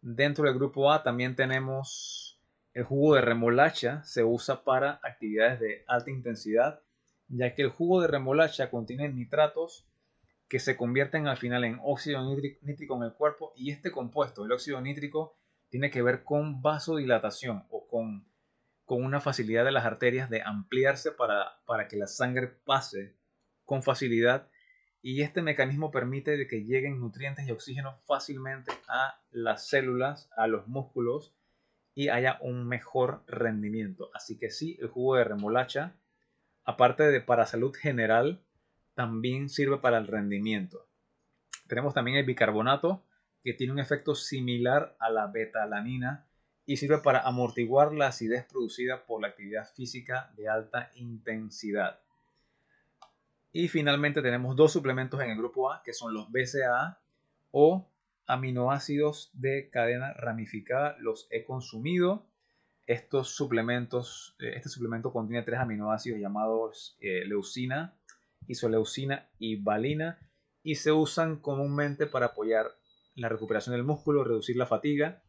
Dentro 0.00 0.44
del 0.44 0.54
grupo 0.54 0.92
A 0.92 1.02
también 1.02 1.34
tenemos 1.34 2.40
el 2.72 2.84
jugo 2.84 3.16
de 3.16 3.20
remolacha, 3.20 4.02
se 4.04 4.22
usa 4.22 4.62
para 4.62 5.00
actividades 5.02 5.58
de 5.60 5.84
alta 5.88 6.10
intensidad, 6.10 6.80
ya 7.26 7.54
que 7.54 7.62
el 7.62 7.70
jugo 7.70 8.00
de 8.00 8.06
remolacha 8.06 8.70
contiene 8.70 9.08
nitratos 9.08 9.86
que 10.48 10.60
se 10.60 10.76
convierten 10.76 11.26
al 11.26 11.36
final 11.36 11.64
en 11.64 11.78
óxido 11.82 12.22
nítrico 12.62 12.96
en 12.96 13.02
el 13.02 13.12
cuerpo 13.12 13.52
y 13.56 13.70
este 13.70 13.90
compuesto, 13.90 14.44
el 14.44 14.52
óxido 14.52 14.80
nítrico, 14.80 15.36
tiene 15.68 15.90
que 15.90 16.00
ver 16.00 16.24
con 16.24 16.62
vasodilatación 16.62 17.66
o 17.70 17.86
con, 17.86 18.26
con 18.88 19.04
una 19.04 19.20
facilidad 19.20 19.66
de 19.66 19.70
las 19.70 19.84
arterias 19.84 20.30
de 20.30 20.40
ampliarse 20.40 21.12
para, 21.12 21.60
para 21.66 21.88
que 21.88 21.98
la 21.98 22.06
sangre 22.06 22.46
pase 22.46 23.14
con 23.66 23.82
facilidad 23.82 24.48
y 25.02 25.20
este 25.20 25.42
mecanismo 25.42 25.90
permite 25.90 26.46
que 26.46 26.64
lleguen 26.64 26.98
nutrientes 26.98 27.46
y 27.46 27.50
oxígeno 27.50 27.98
fácilmente 28.06 28.72
a 28.88 29.20
las 29.30 29.68
células, 29.68 30.30
a 30.38 30.46
los 30.46 30.68
músculos 30.68 31.34
y 31.94 32.08
haya 32.08 32.38
un 32.40 32.66
mejor 32.66 33.24
rendimiento. 33.26 34.08
Así 34.14 34.38
que 34.38 34.48
sí, 34.48 34.78
el 34.80 34.88
jugo 34.88 35.16
de 35.16 35.24
remolacha, 35.24 35.94
aparte 36.64 37.02
de 37.02 37.20
para 37.20 37.44
salud 37.44 37.74
general, 37.74 38.42
también 38.94 39.50
sirve 39.50 39.76
para 39.76 39.98
el 39.98 40.06
rendimiento. 40.06 40.88
Tenemos 41.66 41.92
también 41.92 42.16
el 42.16 42.24
bicarbonato, 42.24 43.04
que 43.44 43.52
tiene 43.52 43.74
un 43.74 43.80
efecto 43.80 44.14
similar 44.14 44.96
a 44.98 45.10
la 45.10 45.26
betalanina 45.26 46.27
y 46.68 46.76
sirve 46.76 46.98
para 46.98 47.20
amortiguar 47.20 47.94
la 47.94 48.08
acidez 48.08 48.44
producida 48.44 49.06
por 49.06 49.22
la 49.22 49.28
actividad 49.28 49.66
física 49.72 50.30
de 50.36 50.50
alta 50.50 50.90
intensidad. 50.96 51.98
Y 53.54 53.68
finalmente 53.68 54.20
tenemos 54.20 54.54
dos 54.54 54.74
suplementos 54.74 55.18
en 55.22 55.30
el 55.30 55.38
grupo 55.38 55.72
A, 55.72 55.82
que 55.82 55.94
son 55.94 56.12
los 56.12 56.30
BCAA 56.30 57.00
o 57.52 57.88
aminoácidos 58.26 59.30
de 59.32 59.70
cadena 59.70 60.12
ramificada. 60.12 60.94
Los 60.98 61.26
he 61.30 61.46
consumido. 61.46 62.26
Estos 62.86 63.30
suplementos, 63.30 64.36
eh, 64.38 64.52
este 64.56 64.68
suplemento 64.68 65.10
contiene 65.10 65.44
tres 65.44 65.60
aminoácidos 65.60 66.20
llamados 66.20 66.98
eh, 67.00 67.24
leucina, 67.24 67.94
isoleucina 68.46 69.26
y 69.38 69.56
valina 69.56 70.18
y 70.62 70.74
se 70.74 70.92
usan 70.92 71.36
comúnmente 71.36 72.06
para 72.06 72.26
apoyar 72.26 72.66
la 73.14 73.30
recuperación 73.30 73.74
del 73.74 73.84
músculo, 73.84 74.22
reducir 74.22 74.56
la 74.58 74.66
fatiga 74.66 75.22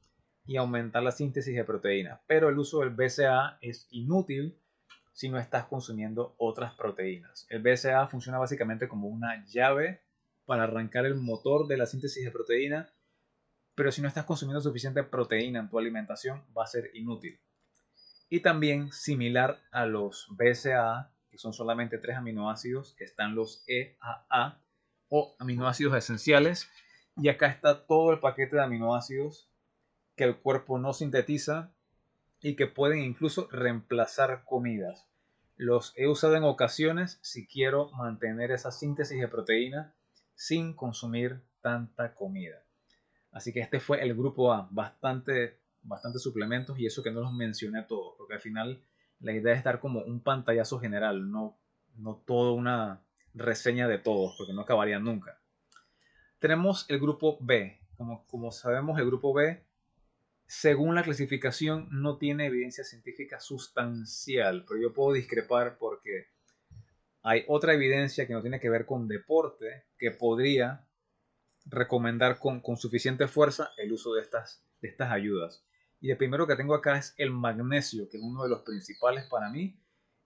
y 0.50 0.58
aumentar 0.58 1.04
la 1.04 1.12
síntesis 1.12 1.56
de 1.56 1.64
proteínas. 1.64 2.22
Pero 2.26 2.50
el 2.50 2.58
uso 2.58 2.80
del 2.80 2.90
BCA 2.90 3.60
es 3.62 3.88
inútil 3.92 4.58
si 5.14 5.30
no 5.30 5.38
estás 5.38 5.66
consumiendo 5.66 6.34
otras 6.40 6.74
proteínas. 6.74 7.46
El 7.52 7.62
BCA 7.62 8.08
funciona 8.08 8.40
básicamente 8.40 8.88
como 8.88 9.10
una 9.10 9.46
llave 9.46 10.02
para 10.46 10.64
arrancar 10.64 11.06
el 11.06 11.14
motor 11.14 11.68
de 11.68 11.78
la 11.78 11.86
síntesis 11.86 12.26
de 12.26 12.32
proteína, 12.32 12.92
pero 13.76 13.92
si 13.92 14.02
no 14.02 14.08
estás 14.08 14.26
consumiendo 14.26 14.60
suficiente 14.60 15.04
proteína 15.04 15.60
en 15.60 15.70
tu 15.70 15.78
alimentación 15.78 16.44
va 16.58 16.64
a 16.64 16.68
ser 16.68 16.90
inútil. 16.96 17.40
Y 18.28 18.40
también 18.40 18.92
similar 18.92 19.62
a 19.70 19.86
los 19.86 20.30
BCA, 20.32 21.14
que 21.30 21.38
son 21.38 21.54
solamente 21.54 22.00
tres 22.00 22.18
aminoácidos, 22.18 22.96
están 22.98 23.36
los 23.36 23.64
EAA 23.68 24.60
o 25.10 25.36
aminoácidos 25.38 25.96
esenciales. 25.96 26.72
Y 27.18 27.30
acá 27.30 27.50
está 27.50 27.86
todo 27.86 28.14
el 28.14 28.20
paquete 28.20 28.56
de 28.56 28.64
aminoácidos 28.64 29.49
que 30.20 30.26
el 30.26 30.36
cuerpo 30.36 30.80
no 30.80 30.92
sintetiza 30.92 31.72
y 32.42 32.58
que 32.58 32.68
pueden 32.68 33.00
incluso 33.00 33.48
reemplazar 33.54 34.44
comidas. 34.44 35.08
Los 35.56 35.94
he 35.96 36.10
usado 36.10 36.36
en 36.36 36.44
ocasiones 36.44 37.20
si 37.22 37.48
quiero 37.48 37.90
mantener 37.92 38.52
esa 38.52 38.70
síntesis 38.70 39.18
de 39.18 39.30
proteína 39.30 39.96
sin 40.36 40.74
consumir 40.74 41.42
tanta 41.62 42.16
comida. 42.16 42.66
Así 43.32 43.54
que 43.54 43.62
este 43.62 43.80
fue 43.80 44.04
el 44.04 44.14
grupo 44.14 44.52
A, 44.52 44.68
bastante, 44.72 45.62
bastante 45.84 46.20
suplementos 46.20 46.78
y 46.78 46.86
eso 46.86 47.02
que 47.02 47.12
no 47.12 47.22
los 47.22 47.32
mencioné 47.32 47.84
todos, 47.84 48.16
porque 48.18 48.34
al 48.34 48.42
final 48.42 48.84
la 49.22 49.32
idea 49.32 49.54
es 49.54 49.64
dar 49.64 49.80
como 49.80 50.02
un 50.02 50.20
pantallazo 50.20 50.82
general, 50.82 51.32
no, 51.32 51.58
no 51.96 52.22
toda 52.28 52.52
una 52.52 53.06
reseña 53.34 53.88
de 53.88 54.00
todos, 54.00 54.36
porque 54.38 54.52
no 54.52 54.64
acabaría 54.64 55.00
nunca. 55.00 55.40
Tenemos 56.40 56.86
el 56.90 57.00
grupo 57.00 57.38
B. 57.40 57.80
Como, 57.96 58.26
como 58.28 58.52
sabemos, 58.52 59.00
el 59.00 59.06
grupo 59.06 59.34
B, 59.34 59.66
según 60.50 60.96
la 60.96 61.04
clasificación, 61.04 61.88
no 61.92 62.18
tiene 62.18 62.48
evidencia 62.48 62.84
científica 62.84 63.40
sustancial, 63.40 64.66
pero 64.68 64.82
yo 64.82 64.94
puedo 64.96 65.14
discrepar 65.14 65.78
porque 65.78 66.26
hay 67.22 67.46
otra 67.48 67.76
evidencia 67.76 68.26
que 68.26 68.34
no 68.34 68.42
tiene 68.42 68.60
que 68.60 68.72
ver 68.72 68.88
con 68.88 69.08
deporte 69.08 69.86
que 70.00 70.10
podría 70.10 70.88
recomendar 71.66 72.40
con, 72.40 72.62
con 72.62 72.78
suficiente 72.78 73.28
fuerza 73.28 73.74
el 73.78 73.94
uso 73.94 74.16
de 74.16 74.24
estas, 74.24 74.66
de 74.82 74.88
estas 74.88 75.12
ayudas. 75.12 75.64
Y 76.02 76.10
el 76.10 76.18
primero 76.18 76.48
que 76.48 76.56
tengo 76.56 76.74
acá 76.74 76.98
es 76.98 77.14
el 77.18 77.30
magnesio, 77.30 78.10
que 78.10 78.18
es 78.18 78.24
uno 78.24 78.42
de 78.42 78.50
los 78.50 78.64
principales 78.64 79.26
para 79.26 79.52
mí. 79.52 79.80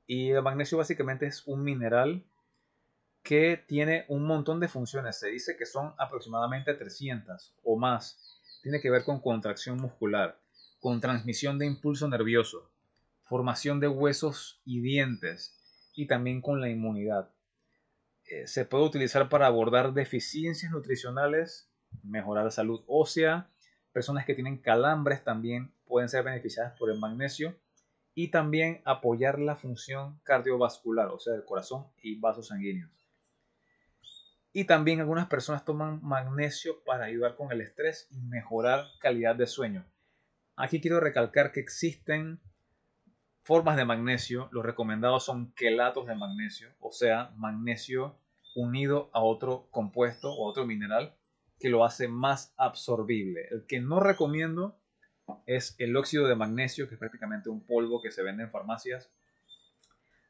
Y 0.07 0.30
el 0.30 0.41
magnesio 0.41 0.78
básicamente 0.78 1.26
es 1.26 1.45
un 1.47 1.65
mineral 1.65 2.26
que 3.24 3.57
tiene 3.67 4.05
un 4.07 4.26
montón 4.26 4.61
de 4.61 4.69
funciones. 4.69 5.19
Se 5.19 5.28
dice 5.28 5.57
que 5.57 5.65
son 5.65 5.93
aproximadamente 5.97 6.74
300 6.76 7.57
o 7.63 7.78
más. 7.78 8.41
Tiene 8.64 8.80
que 8.80 8.89
ver 8.89 9.03
con 9.03 9.20
contracción 9.20 9.78
muscular, 9.78 10.39
con 10.80 11.01
transmisión 11.01 11.59
de 11.59 11.66
impulso 11.66 12.07
nervioso, 12.07 12.72
formación 13.26 13.82
de 13.82 13.89
huesos 13.89 14.61
y 14.64 14.80
dientes 14.80 15.59
y 15.93 16.07
también 16.07 16.41
con 16.41 16.61
la 16.61 16.70
inmunidad. 16.70 17.30
Eh, 18.26 18.47
se 18.47 18.64
puede 18.66 18.86
utilizar 18.86 19.28
para 19.28 19.47
abordar 19.47 19.93
deficiencias 19.93 20.72
nutricionales, 20.72 21.70
mejorar 22.03 22.45
la 22.45 22.51
salud 22.51 22.82
ósea, 22.88 23.49
personas 23.91 24.26
que 24.26 24.34
tienen 24.34 24.57
calambres 24.57 25.26
también 25.26 25.74
pueden 25.86 26.07
ser 26.07 26.24
beneficiadas 26.24 26.78
por 26.80 26.89
el 26.89 26.99
magnesio 26.99 27.55
y 28.16 28.30
también 28.30 28.82
apoyar 28.86 29.39
la 29.39 29.57
función 29.57 30.22
cardiovascular, 30.24 31.09
o 31.09 31.20
sea, 31.20 31.34
del 31.34 31.43
corazón 31.43 31.88
y 32.01 32.18
vasos 32.18 32.47
sanguíneos. 32.47 32.89
Y 34.53 34.65
también 34.65 34.99
algunas 34.99 35.27
personas 35.27 35.65
toman 35.65 35.99
magnesio 36.03 36.83
para 36.85 37.05
ayudar 37.05 37.35
con 37.35 37.51
el 37.51 37.61
estrés 37.61 38.07
y 38.11 38.21
mejorar 38.21 38.85
calidad 38.99 39.35
de 39.35 39.47
sueño. 39.47 39.85
Aquí 40.55 40.79
quiero 40.79 40.99
recalcar 40.99 41.51
que 41.51 41.59
existen 41.59 42.39
formas 43.41 43.75
de 43.77 43.85
magnesio. 43.85 44.49
Los 44.51 44.63
recomendados 44.63 45.25
son 45.25 45.51
quelatos 45.53 46.05
de 46.05 46.15
magnesio, 46.15 46.69
o 46.79 46.91
sea, 46.91 47.31
magnesio 47.35 48.19
unido 48.55 49.09
a 49.13 49.21
otro 49.21 49.67
compuesto 49.71 50.31
o 50.31 50.47
otro 50.47 50.65
mineral 50.65 51.15
que 51.59 51.69
lo 51.69 51.83
hace 51.83 52.07
más 52.07 52.53
absorbible. 52.57 53.47
El 53.49 53.65
que 53.65 53.79
no 53.79 53.99
recomiendo 53.99 54.79
es 55.45 55.75
el 55.79 55.95
óxido 55.95 56.27
de 56.27 56.35
magnesio, 56.35 56.87
que 56.87 56.95
es 56.95 56.99
prácticamente 56.99 57.49
un 57.49 57.65
polvo 57.65 58.01
que 58.01 58.11
se 58.11 58.21
vende 58.21 58.43
en 58.43 58.51
farmacias. 58.51 59.11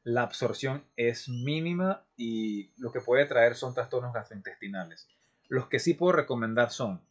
La 0.03 0.23
absorción 0.23 0.83
es 0.97 1.29
mínima 1.29 2.05
y 2.17 2.73
lo 2.77 2.91
que 2.91 2.99
puede 2.99 3.25
traer 3.25 3.55
son 3.55 3.73
trastornos 3.73 4.13
gastrointestinales. 4.13 5.07
Los 5.47 5.67
que 5.67 5.79
sí 5.79 5.93
puedo 5.93 6.11
recomendar 6.11 6.71
son 6.71 7.01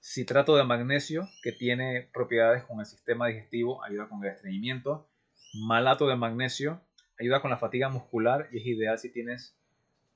citrato 0.00 0.56
de 0.56 0.64
magnesio, 0.64 1.28
que 1.42 1.52
tiene 1.52 2.08
propiedades 2.14 2.64
con 2.64 2.80
el 2.80 2.86
sistema 2.86 3.26
digestivo, 3.26 3.84
ayuda 3.84 4.08
con 4.08 4.24
el 4.24 4.30
estreñimiento. 4.30 5.10
Malato 5.52 6.08
de 6.08 6.16
magnesio, 6.16 6.80
ayuda 7.18 7.42
con 7.42 7.50
la 7.50 7.58
fatiga 7.58 7.90
muscular 7.90 8.48
y 8.52 8.58
es 8.58 8.66
ideal 8.66 8.98
si 8.98 9.10
tienes 9.10 9.54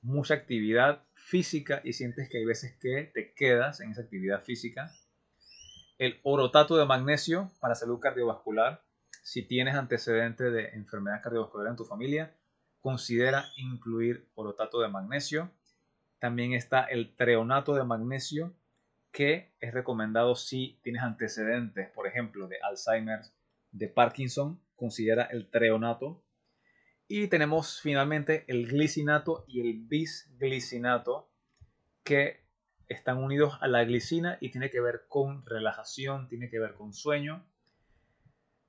mucha 0.01 0.33
actividad 0.33 1.03
física 1.13 1.81
y 1.83 1.93
sientes 1.93 2.29
que 2.29 2.39
hay 2.39 2.45
veces 2.45 2.75
que 2.79 3.11
te 3.13 3.33
quedas 3.33 3.81
en 3.81 3.91
esa 3.91 4.01
actividad 4.01 4.43
física. 4.43 4.91
El 5.97 6.19
orotato 6.23 6.75
de 6.77 6.85
magnesio 6.85 7.51
para 7.59 7.75
salud 7.75 7.99
cardiovascular. 7.99 8.83
Si 9.25 9.41
tienes 9.41 9.73
antecedentes 9.73 10.53
de 10.53 10.67
enfermedad 10.75 11.23
cardiovascular 11.23 11.69
en 11.69 11.75
tu 11.75 11.83
familia, 11.83 12.37
considera 12.79 13.45
incluir 13.57 14.29
orotato 14.35 14.81
de 14.81 14.87
magnesio. 14.87 15.51
También 16.19 16.53
está 16.53 16.83
el 16.83 17.15
treonato 17.15 17.73
de 17.73 17.83
magnesio, 17.83 18.55
que 19.11 19.55
es 19.59 19.73
recomendado 19.73 20.35
si 20.35 20.79
tienes 20.83 21.01
antecedentes, 21.01 21.89
por 21.89 22.05
ejemplo, 22.05 22.47
de 22.47 22.57
Alzheimer, 22.61 23.21
de 23.71 23.87
Parkinson, 23.87 24.61
considera 24.75 25.23
el 25.23 25.49
treonato 25.49 26.23
y 27.07 27.27
tenemos 27.27 27.81
finalmente 27.81 28.45
el 28.47 28.67
glicinato 28.67 29.43
y 29.47 29.61
el 29.61 29.87
bisglicinato 29.87 31.31
que 32.03 32.45
están 32.87 33.17
unidos 33.17 33.57
a 33.59 33.67
la 33.67 33.83
glicina 33.85 34.37
y 34.39 34.51
tiene 34.51 34.69
que 34.69 34.81
ver 34.81 35.05
con 35.09 35.43
relajación, 35.47 36.27
tiene 36.27 36.47
que 36.51 36.59
ver 36.59 36.75
con 36.75 36.93
sueño. 36.93 37.43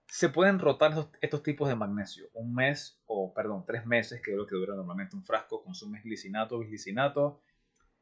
Se 0.09 0.28
pueden 0.28 0.59
rotar 0.59 0.92
estos, 1.20 1.42
tipos 1.42 1.68
de 1.68 1.74
magnesio. 1.74 2.28
Un 2.32 2.54
mes 2.54 3.00
o, 3.07 3.34
perdón, 3.34 3.64
tres 3.66 3.86
meses, 3.86 4.22
que 4.22 4.32
es 4.32 4.36
lo 4.36 4.46
que 4.46 4.57
dura 4.57 4.74
normalmente 4.74 5.16
un 5.16 5.24
frasco, 5.24 5.62
consumes 5.62 6.02
glicinato, 6.02 6.59
bisglicinato. 6.59 7.40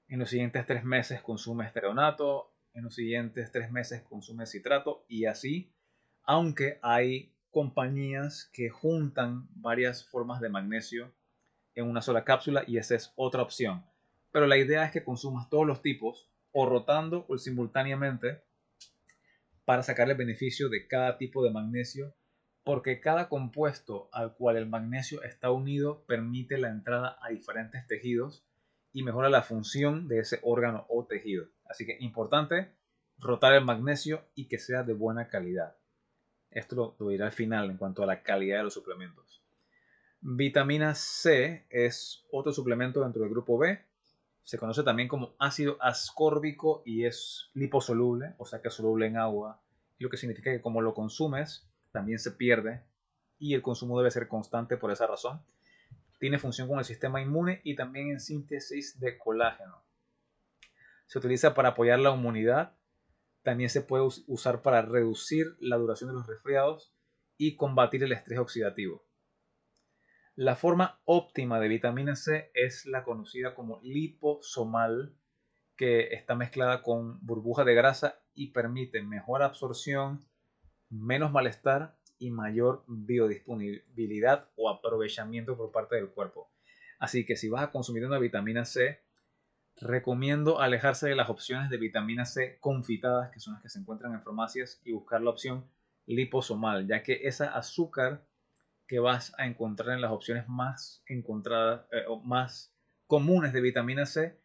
En 0.09 0.18
los 0.18 0.30
siguientes 0.30 0.66
tres 0.66 0.84
meses 0.84 1.22
consumes 1.22 1.68
esteronato. 1.68 2.52
En 2.74 2.84
los 2.84 2.94
siguientes 2.94 3.50
tres 3.50 3.70
meses 3.70 4.02
consumes 4.02 4.50
citrato 4.50 5.05
y 5.09 5.24
así. 5.24 5.72
Aunque 6.24 6.78
hay 6.82 7.32
compañías 7.50 8.50
que 8.52 8.68
juntan 8.68 9.48
varias 9.55 10.05
formas 10.05 10.40
de 10.40 10.48
magnesio 10.48 11.12
en 11.74 11.88
una 11.88 12.02
sola 12.02 12.24
cápsula 12.24 12.64
y 12.66 12.78
esa 12.78 12.96
es 12.96 13.12
otra 13.16 13.42
opción. 13.42 13.84
Pero 14.32 14.46
la 14.46 14.57
idea 14.57 14.84
es 14.84 14.90
que 14.90 15.05
consumas 15.05 15.48
todos 15.48 15.66
los 15.66 15.80
tipos 15.80 16.28
o 16.52 16.66
rotando 16.66 17.24
o 17.28 17.38
simultáneamente 17.38 18.42
para 19.64 19.82
sacar 19.82 20.10
el 20.10 20.16
beneficio 20.16 20.68
de 20.68 20.86
cada 20.86 21.16
tipo 21.18 21.44
de 21.44 21.50
magnesio 21.50 22.14
porque 22.64 23.00
cada 23.00 23.28
compuesto 23.28 24.08
al 24.12 24.34
cual 24.34 24.56
el 24.56 24.66
magnesio 24.66 25.22
está 25.22 25.50
unido 25.50 26.04
permite 26.06 26.58
la 26.58 26.70
entrada 26.70 27.18
a 27.22 27.28
diferentes 27.28 27.86
tejidos 27.86 28.44
y 28.92 29.02
mejora 29.02 29.28
la 29.28 29.42
función 29.42 30.08
de 30.08 30.20
ese 30.20 30.40
órgano 30.42 30.86
o 30.88 31.04
tejido. 31.06 31.46
Así 31.68 31.84
que 31.84 31.96
importante 32.00 32.72
rotar 33.18 33.52
el 33.54 33.64
magnesio 33.64 34.24
y 34.34 34.48
que 34.48 34.58
sea 34.58 34.82
de 34.82 34.94
buena 34.94 35.28
calidad. 35.28 35.76
Esto 36.50 36.96
lo, 36.98 37.08
dirá 37.08 37.26
al 37.26 37.32
final 37.32 37.70
en 37.70 37.76
cuanto 37.76 38.02
a 38.02 38.06
la 38.06 38.22
calidad 38.22 38.58
de 38.58 38.64
los 38.64 38.74
suplementos. 38.74 39.42
Vitamina 40.20 40.94
C 40.94 41.66
es 41.68 42.24
otro 42.30 42.52
suplemento 42.52 43.02
dentro 43.02 43.22
del 43.22 43.30
grupo 43.30 43.58
B. 43.58 43.78
Se 44.45 44.59
conoce 44.59 44.82
también 44.82 45.09
como 45.09 45.34
ácido 45.38 45.76
ascórbico 45.80 46.82
y 46.84 47.05
es 47.05 47.51
liposoluble, 47.55 48.34
o 48.38 48.45
sea 48.47 48.61
que 48.61 48.68
es 48.68 48.74
soluble 48.74 49.07
en 49.07 49.16
agua, 49.16 49.61
lo 49.99 50.11
que 50.11 50.16
significa 50.16 50.51
que 50.51 50.61
como 50.61 50.80
lo 50.80 50.95
consumes, 50.95 51.68
también 51.90 52.18
se 52.18 52.30
pierde 52.30 52.84
y 53.38 53.55
el 53.55 53.62
consumo 53.62 53.99
debe 53.99 54.11
ser 54.11 54.28
constante 54.28 54.76
por 54.76 54.92
esa 54.92 55.07
razón. 55.07 55.42
Tiene 56.18 56.38
función 56.38 56.68
con 56.68 56.78
el 56.78 56.84
sistema 56.84 57.20
inmune 57.20 57.61
y 57.64 57.74
también 57.74 58.11
en 58.11 58.20
síntesis 58.20 59.01
de 59.01 59.18
colágeno. 59.18 59.82
Se 61.07 61.18
utiliza 61.18 61.55
para 61.55 61.70
apoyar 61.70 61.99
la 61.99 62.14
inmunidad 62.14 62.74
también 63.45 63.68
se 63.68 63.82
puede 63.82 64.09
usar 64.26 64.62
para 64.62 64.82
reducir 64.82 65.55
la 65.61 65.76
duración 65.76 66.09
de 66.09 66.14
los 66.14 66.26
resfriados 66.26 66.92
y 67.36 67.57
combatir 67.57 68.03
el 68.03 68.12
estrés 68.12 68.38
oxidativo. 68.38 69.05
La 70.37 70.57
forma 70.57 71.01
óptima 71.05 71.61
de 71.61 71.68
vitamina 71.68 72.16
C 72.16 72.51
es 72.55 72.87
la 72.87 73.05
conocida 73.05 73.55
como 73.55 73.80
liposomal, 73.82 75.14
que 75.76 76.14
está 76.14 76.35
mezclada 76.35 76.82
con 76.82 77.24
burbuja 77.24 77.64
de 77.64 77.74
grasa 77.74 78.20
y 78.35 78.49
permite 78.49 79.03
mejor 79.03 79.43
absorción, 79.43 80.24
menos 80.91 81.30
malestar 81.30 81.97
y 82.18 82.30
mayor 82.30 82.85
biodisponibilidad 82.87 84.49
o 84.57 84.70
aprovechamiento 84.70 85.57
por 85.57 85.72
parte 85.72 85.97
del 85.97 86.11
cuerpo. 86.11 86.51
Así 86.99 87.24
que 87.24 87.37
si 87.37 87.49
vas 87.49 87.62
a 87.62 87.70
consumir 87.70 88.05
una 88.05 88.18
vitamina 88.18 88.64
C, 88.64 89.05
Recomiendo 89.80 90.61
alejarse 90.61 91.09
de 91.09 91.16
las 91.16 91.28
opciones 91.28 91.68
de 91.68 91.78
vitamina 91.78 92.24
C 92.24 92.59
confitadas, 92.61 93.30
que 93.32 93.41
son 93.41 93.55
las 93.55 93.62
que 93.62 93.68
se 93.68 93.80
encuentran 93.80 94.14
en 94.14 94.22
farmacias, 94.22 94.80
y 94.85 94.93
buscar 94.93 95.20
la 95.20 95.30
opción 95.30 95.64
liposomal, 96.07 96.87
ya 96.87 97.03
que 97.03 97.26
esa 97.26 97.49
azúcar 97.57 98.24
que 98.87 98.99
vas 98.99 99.32
a 99.39 99.47
encontrar 99.47 99.95
en 99.95 100.01
las 100.01 100.12
opciones 100.12 100.49
más 100.49 101.03
encontradas 101.07 101.87
eh, 101.93 102.05
o 102.09 102.20
más 102.20 102.74
comunes 103.07 103.53
de 103.53 103.61
vitamina 103.61 104.07
C, 104.07 104.39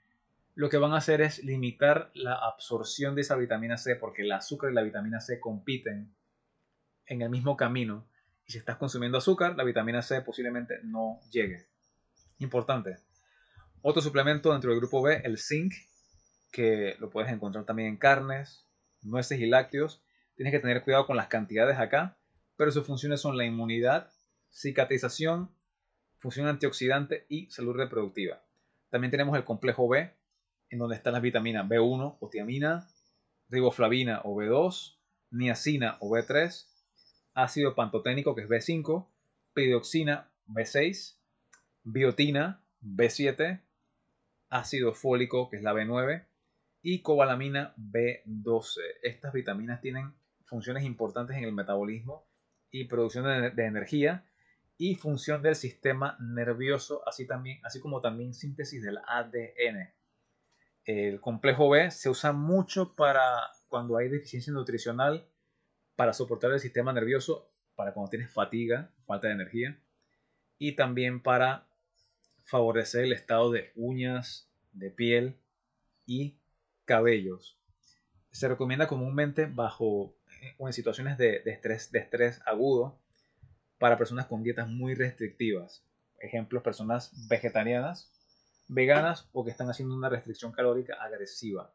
lo 0.55 0.69
que 0.69 0.77
van 0.77 0.93
a 0.93 0.97
hacer 0.97 1.21
es 1.21 1.43
limitar 1.43 2.11
la 2.13 2.33
absorción 2.33 3.15
de 3.15 3.21
esa 3.21 3.35
vitamina 3.35 3.77
C, 3.77 3.95
porque 3.95 4.23
el 4.23 4.31
azúcar 4.31 4.71
y 4.71 4.75
la 4.75 4.81
vitamina 4.81 5.21
C 5.21 5.39
compiten 5.39 6.13
en 7.05 7.21
el 7.21 7.29
mismo 7.29 7.55
camino. 7.55 8.05
Y 8.45 8.51
si 8.51 8.57
estás 8.57 8.77
consumiendo 8.77 9.17
azúcar, 9.17 9.55
la 9.55 9.63
vitamina 9.63 10.01
C 10.01 10.21
posiblemente 10.21 10.79
no 10.83 11.19
llegue. 11.31 11.67
Importante. 12.39 12.97
Otro 13.81 14.01
suplemento 14.01 14.51
dentro 14.51 14.71
del 14.71 14.79
grupo 14.79 15.01
B, 15.01 15.21
el 15.23 15.37
zinc, 15.37 15.73
que 16.51 16.95
lo 16.99 17.09
puedes 17.09 17.31
encontrar 17.31 17.65
también 17.65 17.89
en 17.89 17.97
carnes, 17.97 18.65
nueces 19.01 19.39
y 19.39 19.45
lácteos. 19.45 20.03
Tienes 20.35 20.51
que 20.51 20.59
tener 20.59 20.83
cuidado 20.83 21.05
con 21.05 21.15
las 21.15 21.27
cantidades 21.27 21.77
acá, 21.77 22.17
pero 22.57 22.71
sus 22.71 22.85
funciones 22.85 23.21
son 23.21 23.37
la 23.37 23.45
inmunidad, 23.45 24.11
cicatrización, 24.51 25.49
función 26.17 26.47
antioxidante 26.47 27.25
y 27.29 27.49
salud 27.49 27.75
reproductiva. 27.75 28.43
También 28.89 29.11
tenemos 29.11 29.37
el 29.37 29.45
complejo 29.45 29.87
B, 29.87 30.11
en 30.69 30.79
donde 30.79 30.95
están 30.95 31.13
las 31.13 31.21
vitaminas 31.21 31.67
B1 31.67 32.17
o 32.19 32.29
tiamina, 32.29 32.87
riboflavina 33.49 34.21
o 34.23 34.35
B2, 34.35 34.97
niacina 35.31 35.97
o 35.99 36.09
B3, 36.09 36.65
ácido 37.33 37.75
pantoténico 37.75 38.35
que 38.35 38.41
es 38.41 38.49
B5, 38.49 39.07
piridoxina 39.53 40.31
B6, 40.47 41.17
biotina 41.83 42.63
B7, 42.81 43.61
ácido 44.49 44.93
fólico, 44.93 45.49
que 45.49 45.57
es 45.57 45.63
la 45.63 45.73
B9, 45.73 46.25
y 46.81 47.01
cobalamina 47.01 47.73
B12. 47.77 48.79
Estas 49.03 49.33
vitaminas 49.33 49.81
tienen 49.81 50.13
funciones 50.45 50.83
importantes 50.83 51.37
en 51.37 51.43
el 51.43 51.53
metabolismo 51.53 52.25
y 52.71 52.85
producción 52.85 53.25
de, 53.55 53.65
energía 53.65 54.25
y 54.81 54.95
función 54.95 55.41
del 55.41 55.55
sistema 55.55 56.17
nervioso, 56.21 57.03
así, 57.05 57.27
también, 57.27 57.59
así 57.65 57.81
como 57.81 57.99
también 57.99 58.33
síntesis 58.33 58.81
del 58.81 58.97
ADN. 59.05 59.93
El 60.85 61.19
complejo 61.19 61.69
B 61.69 61.91
se 61.91 62.09
usa 62.09 62.31
mucho 62.31 62.95
para 62.95 63.51
cuando 63.67 63.97
hay 63.97 64.07
deficiencia 64.07 64.53
nutricional, 64.53 65.27
para 65.97 66.13
soportar 66.13 66.53
el 66.53 66.61
sistema 66.61 66.93
nervioso, 66.93 67.51
para 67.75 67.93
cuando 67.93 68.09
tienes 68.09 68.31
fatiga, 68.31 68.89
falta 69.05 69.27
de 69.27 69.33
energía, 69.33 69.77
y 70.57 70.77
también 70.77 71.21
para 71.21 71.67
favorecer 72.45 73.03
el 73.03 73.11
estado 73.11 73.51
de 73.51 73.73
uñas, 73.75 74.49
de 74.71 74.91
piel 74.91 75.41
y 76.05 76.39
cabellos. 76.85 77.59
se 78.31 78.47
recomienda 78.47 78.87
comúnmente 78.87 79.45
bajo 79.45 80.15
eh, 80.41 80.55
o 80.57 80.67
en 80.67 80.73
situaciones 80.73 81.17
de, 81.17 81.41
estrés, 81.47 81.91
de 81.91 81.99
estrés 81.99 82.41
agudo 82.45 83.01
para 83.79 83.97
personas 83.97 84.27
con 84.27 84.43
dietas 84.43 84.67
muy 84.67 84.93
restrictivas. 84.93 85.83
Ejemplos, 86.19 86.61
personas 86.61 87.27
vegetarianas, 87.29 88.11
veganas 88.67 89.27
o 89.31 89.43
que 89.43 89.51
están 89.51 89.69
haciendo 89.69 89.95
una 89.95 90.09
restricción 90.09 90.51
calórica 90.51 90.95
agresiva. 91.01 91.73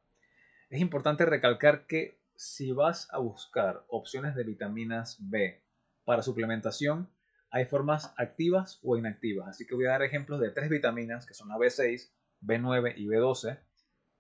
Es 0.71 0.81
importante 0.81 1.25
recalcar 1.25 1.87
que 1.87 2.21
si 2.37 2.73
vas 2.73 3.09
a 3.11 3.19
buscar 3.19 3.85
opciones 3.89 4.35
de 4.35 4.45
vitaminas 4.45 5.17
B 5.21 5.63
para 6.05 6.23
suplementación, 6.23 7.09
hay 7.51 7.65
formas 7.65 8.13
activas 8.17 8.81
o 8.83 8.97
inactivas. 8.97 9.49
Así 9.49 9.67
que 9.67 9.75
voy 9.75 9.87
a 9.87 9.91
dar 9.91 10.03
ejemplos 10.03 10.41
de 10.41 10.51
tres 10.51 10.69
vitaminas 10.69 11.27
que 11.27 11.35
son 11.35 11.49
la 11.49 11.57
B6, 11.57 12.11
B9 12.43 12.95
y 12.97 13.07
B12 13.07 13.61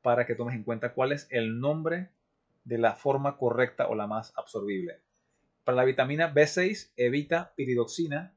para 0.03 0.27
que 0.27 0.35
tomes 0.35 0.55
en 0.55 0.65
cuenta 0.65 0.95
cuál 0.95 1.13
es 1.13 1.27
el 1.31 1.61
nombre 1.61 2.11
de 2.65 2.79
la 2.79 2.95
forma 2.95 3.37
correcta 3.37 3.89
o 3.89 3.95
la 3.95 4.07
más 4.07 4.33
absorbible. 4.37 5.04
Para 5.65 5.77
la 5.77 5.85
vitamina 5.85 6.35
B6 6.35 6.93
evita 6.97 7.55
piridoxina 7.57 8.37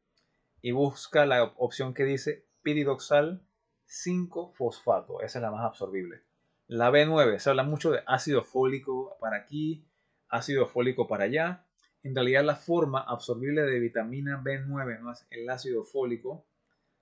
y 0.62 0.72
busca 0.72 1.26
la 1.26 1.44
opción 1.44 1.94
que 1.94 2.06
dice 2.06 2.48
piridoxal 2.62 3.46
5-fosfato. 3.86 5.22
Esa 5.22 5.40
es 5.40 5.42
la 5.42 5.52
más 5.52 5.66
absorbible. 5.66 6.24
La 6.68 6.90
B9, 6.90 7.40
se 7.40 7.50
habla 7.50 7.64
mucho 7.64 7.92
de 7.92 8.02
ácido 8.08 8.44
fólico 8.46 9.18
para 9.20 9.36
aquí, 9.36 9.86
ácido 10.30 10.68
fólico 10.68 11.08
para 11.10 11.26
allá. 11.26 11.66
En 12.02 12.16
realidad 12.16 12.46
la 12.46 12.56
forma 12.56 13.02
absorbible 13.02 13.64
de 13.64 13.80
vitamina 13.80 14.42
B9 14.42 15.02
no 15.02 15.12
es 15.12 15.28
el 15.30 15.50
ácido 15.50 15.84
fólico, 15.84 16.48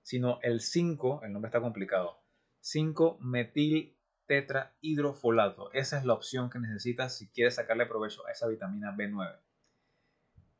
sino 0.02 0.40
el 0.42 0.60
5, 0.60 1.20
el 1.22 1.32
nombre 1.32 1.50
está 1.50 1.60
complicado, 1.60 2.20
5-metil 2.62 3.96
tetrahidrofolato. 4.26 5.72
Esa 5.72 5.98
es 5.98 6.04
la 6.04 6.14
opción 6.14 6.50
que 6.50 6.58
necesitas 6.58 7.16
si 7.16 7.28
quieres 7.28 7.54
sacarle 7.54 7.86
provecho 7.86 8.26
a 8.26 8.32
esa 8.32 8.48
vitamina 8.48 8.92
B9. 8.96 9.45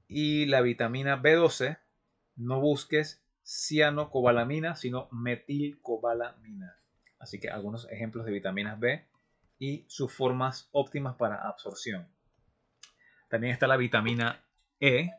Y 0.09 0.47
la 0.47 0.61
vitamina 0.61 1.21
B12, 1.21 1.79
no 2.37 2.61
busques 2.61 3.23
cianocobalamina, 3.45 4.77
sino 4.77 5.09
metilcobalamina. 5.11 6.79
Así 7.19 7.41
que 7.41 7.51
algunos 7.51 7.91
ejemplos 7.91 8.27
de 8.27 8.33
vitaminas 8.33 8.79
B 8.79 9.07
y 9.59 9.85
sus 9.89 10.13
formas 10.13 10.69
óptimas 10.73 11.17
para 11.17 11.49
absorción. 11.49 12.09
También 13.29 13.53
está 13.53 13.67
la 13.67 13.77
vitamina 13.77 14.45
E, 14.81 15.11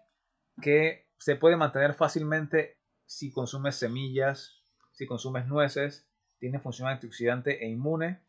que 0.61 1.07
se 1.17 1.35
puede 1.35 1.57
mantener 1.57 1.93
fácilmente 1.93 2.77
si 3.05 3.31
consumes 3.31 3.75
semillas, 3.75 4.63
si 4.91 5.05
consumes 5.05 5.47
nueces, 5.47 6.07
tiene 6.39 6.59
función 6.59 6.87
antioxidante 6.87 7.63
e 7.63 7.69
inmune 7.69 8.21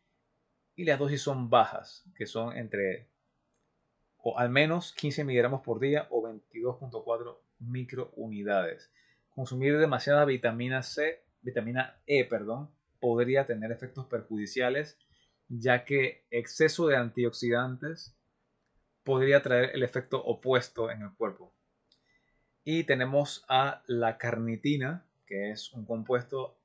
y 0.75 0.85
las 0.85 0.97
dosis 0.97 1.21
son 1.21 1.49
bajas, 1.49 2.09
que 2.15 2.25
son 2.25 2.55
entre 2.55 3.09
o 4.21 4.37
al 4.37 4.49
menos 4.49 4.93
15 4.93 5.23
miligramos 5.23 5.61
por 5.61 5.79
día 5.79 6.07
o 6.09 6.21
22.4 6.21 7.37
microunidades. 7.59 8.91
Consumir 9.29 9.77
demasiada 9.77 10.25
vitamina 10.25 10.83
C, 10.83 11.23
vitamina 11.41 11.97
E, 12.05 12.25
perdón, 12.25 12.69
podría 12.99 13.45
tener 13.45 13.71
efectos 13.71 14.05
perjudiciales, 14.07 14.97
ya 15.47 15.85
que 15.85 16.25
exceso 16.31 16.87
de 16.87 16.97
antioxidantes 16.97 18.15
podría 19.03 19.41
traer 19.41 19.71
el 19.73 19.83
efecto 19.83 20.23
opuesto 20.23 20.91
en 20.91 21.01
el 21.01 21.13
cuerpo. 21.13 21.53
Y 22.63 22.83
tenemos 22.83 23.45
a 23.47 23.81
la 23.87 24.17
carnitina, 24.17 25.05
que 25.25 25.51
es 25.51 25.71
un 25.73 25.85
compuesto 25.85 26.57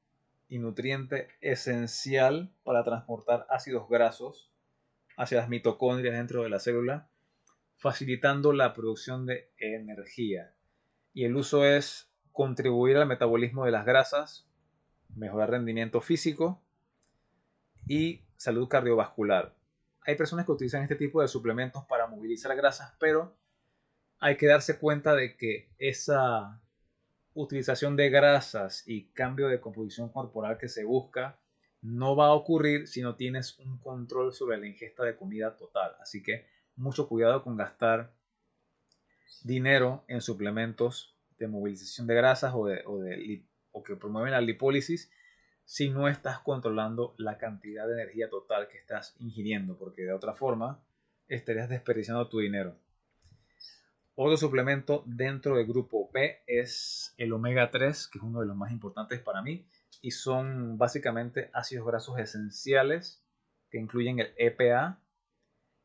y 0.49 0.59
nutriente 0.59 1.29
esencial 1.41 2.51
para 2.65 2.85
transportar 2.85 3.47
ácidos 3.49 3.89
grasos 3.89 4.51
hacia 5.17 5.39
las 5.39 5.49
mitocondrias 5.49 6.15
dentro 6.15 6.43
de 6.43 6.51
la 6.51 6.59
célula, 6.59 7.09
facilitando 7.85 8.55
la 8.55 8.73
producción 8.73 9.27
de 9.27 9.53
energía. 9.59 10.55
Y 11.13 11.27
el 11.27 11.37
uso 11.37 11.67
es 11.67 12.11
contribuir 12.33 12.97
al 12.97 13.07
metabolismo 13.07 13.67
de 13.67 13.73
las 13.73 13.85
grasas, 13.85 14.49
mejorar 15.15 15.51
rendimiento 15.51 16.01
físico 16.01 16.63
y 17.87 18.23
salud 18.39 18.69
cardiovascular. 18.69 19.55
Hay 20.07 20.17
personas 20.17 20.47
que 20.47 20.53
utilizan 20.53 20.81
este 20.83 20.97
tipo 20.97 21.21
de 21.21 21.29
suplementos 21.29 21.85
para 21.85 22.07
movilizar 22.07 22.57
grasas, 22.57 22.95
pero 22.99 23.37
hay 24.19 24.39
que 24.39 24.47
darse 24.47 24.79
cuenta 24.79 25.15
de 25.15 25.37
que 25.37 25.69
esa 25.77 26.63
utilización 27.35 27.97
de 27.97 28.09
grasas 28.09 28.83
y 28.89 29.09
cambio 29.09 29.49
de 29.49 29.61
composición 29.61 30.09
corporal 30.09 30.57
que 30.57 30.69
se 30.69 30.85
busca 30.85 31.39
no 31.83 32.17
va 32.17 32.29
a 32.29 32.33
ocurrir 32.33 32.89
si 32.89 33.03
no 33.03 33.15
tienes 33.15 33.59
un 33.59 33.77
control 33.77 34.33
sobre 34.33 34.57
la 34.57 34.69
ingesta 34.69 35.05
de 35.05 35.17
comida 35.17 35.55
total. 35.55 35.97
Así 36.01 36.23
que 36.23 36.54
mucho 36.77 37.09
cuidado 37.09 37.43
con 37.43 37.57
gastar 37.57 38.13
dinero 39.43 40.05
en 40.09 40.21
suplementos 40.21 41.17
de 41.39 41.49
movilización 41.49 42.07
de 42.07 42.15
grasas 42.15 42.53
o, 42.55 42.67
de, 42.67 42.83
o, 43.73 43.83
que 43.83 43.97
promueven 43.97 44.33
la 44.33 44.41
lipólisis 44.41 45.11
si 45.65 45.91
no 45.91 46.09
estás 46.09 46.41
controlando 46.41 47.15
la 47.19 47.39
cantidad 47.39 47.87
de 47.87 47.95
energía 47.95 48.29
total 48.29 48.69
que 48.69 48.79
estás 48.79 49.15
ingiriendo, 49.19 49.77
porque 49.79 50.03
de 50.03 50.13
otra 50.13 50.35
forma 50.35 50.83
estarías 51.29 51.69
desperdiciando 51.69 52.29
tu 52.29 52.41
dinero. 52.41 52.77
Otro 54.17 54.37
suplemento 54.37 55.03
dentro 55.07 55.57
del 55.57 55.67
grupo 55.67 56.11
P 56.13 56.43
es 56.47 57.15
el 57.17 57.33
omega 57.33 57.71
3, 57.71 58.09
que 58.09 58.19
es 58.19 58.25
uno 58.25 58.41
de 58.41 58.47
los 58.47 58.57
más 58.57 58.71
importantes 58.71 59.21
para 59.21 59.43
mí, 59.43 59.67
y 60.03 60.13
son 60.13 60.79
básicamente 60.79 61.51
ácidos 61.53 61.87
grasos 61.87 62.19
esenciales 62.19 63.25
que 63.71 63.79
incluyen 63.79 64.21
el 64.21 64.33
EPA, 64.37 65.01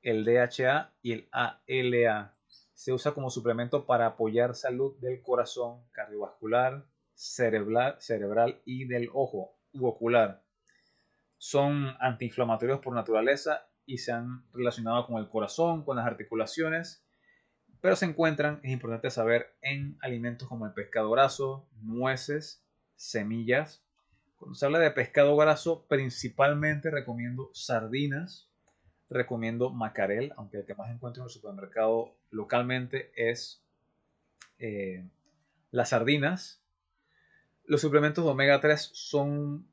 el 0.02 0.26
DHA 0.26 0.94
y 1.02 1.14
el 1.14 1.30
ALA. 1.32 2.36
Se 2.74 2.94
usa 2.94 3.14
como 3.14 3.30
suplemento 3.30 3.86
para 3.86 4.06
apoyar 4.06 4.56
salud 4.56 4.98
del 5.00 5.22
corazón, 5.22 5.84
cardiovascular, 5.92 6.86
cerebral, 7.14 7.96
cerebral 8.00 8.62
y 8.66 8.86
del 8.86 9.10
ojo 9.14 9.58
u 9.74 9.86
ocular. 9.88 10.44
Son 11.38 11.96
antiinflamatorios 12.00 12.80
por 12.80 12.94
naturaleza 12.94 13.68
y 13.86 13.98
se 13.98 14.12
han 14.12 14.46
relacionado 14.54 15.06
con 15.08 15.18
el 15.18 15.30
corazón, 15.30 15.84
con 15.84 15.98
las 15.98 16.06
articulaciones 16.06 17.06
pero 17.82 17.96
se 17.96 18.06
encuentran, 18.06 18.60
es 18.64 18.72
importante 18.72 19.10
saber, 19.10 19.56
en 19.62 19.98
alimentos 20.02 20.48
como 20.48 20.66
el 20.66 20.74
pescado 20.74 21.10
graso, 21.12 21.70
nueces, 21.82 22.66
semillas. 22.96 23.86
Cuando 24.38 24.56
se 24.56 24.66
habla 24.66 24.80
de 24.80 24.92
pescado 24.92 25.36
graso, 25.38 25.86
principalmente 25.88 26.92
recomiendo 26.92 27.50
sardinas, 27.54 28.49
recomiendo 29.10 29.72
macarel, 29.72 30.34
aunque 30.38 30.58
el 30.58 30.66
que 30.66 30.76
más 30.76 30.92
encuentro 30.92 31.24
en 31.24 31.28
el 31.28 31.32
supermercado 31.32 32.16
localmente 32.30 33.12
es 33.16 33.64
eh, 34.60 35.08
las 35.72 35.90
sardinas. 35.90 36.62
Los 37.66 37.82
suplementos 37.82 38.24
de 38.24 38.32
omega 38.32 38.62
3 38.62 38.92
son 38.94 39.68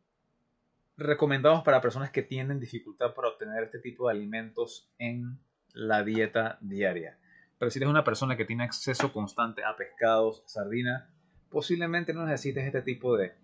recomendados 0.96 1.62
para 1.62 1.80
personas 1.80 2.10
que 2.10 2.22
tienen 2.22 2.60
dificultad 2.60 3.14
para 3.14 3.28
obtener 3.28 3.64
este 3.64 3.78
tipo 3.78 4.08
de 4.08 4.14
alimentos 4.14 4.90
en 4.98 5.38
la 5.72 6.02
dieta 6.02 6.58
diaria. 6.62 7.18
Pero 7.58 7.70
si 7.70 7.78
eres 7.78 7.90
una 7.90 8.04
persona 8.04 8.36
que 8.36 8.44
tiene 8.44 8.64
acceso 8.64 9.12
constante 9.12 9.64
a 9.64 9.76
pescados, 9.76 10.42
sardina, 10.46 11.10
posiblemente 11.50 12.14
no 12.14 12.24
necesites 12.24 12.64
este 12.64 12.82
tipo 12.82 13.16
de, 13.16 13.34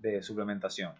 de 0.00 0.22
suplementación. 0.22 0.94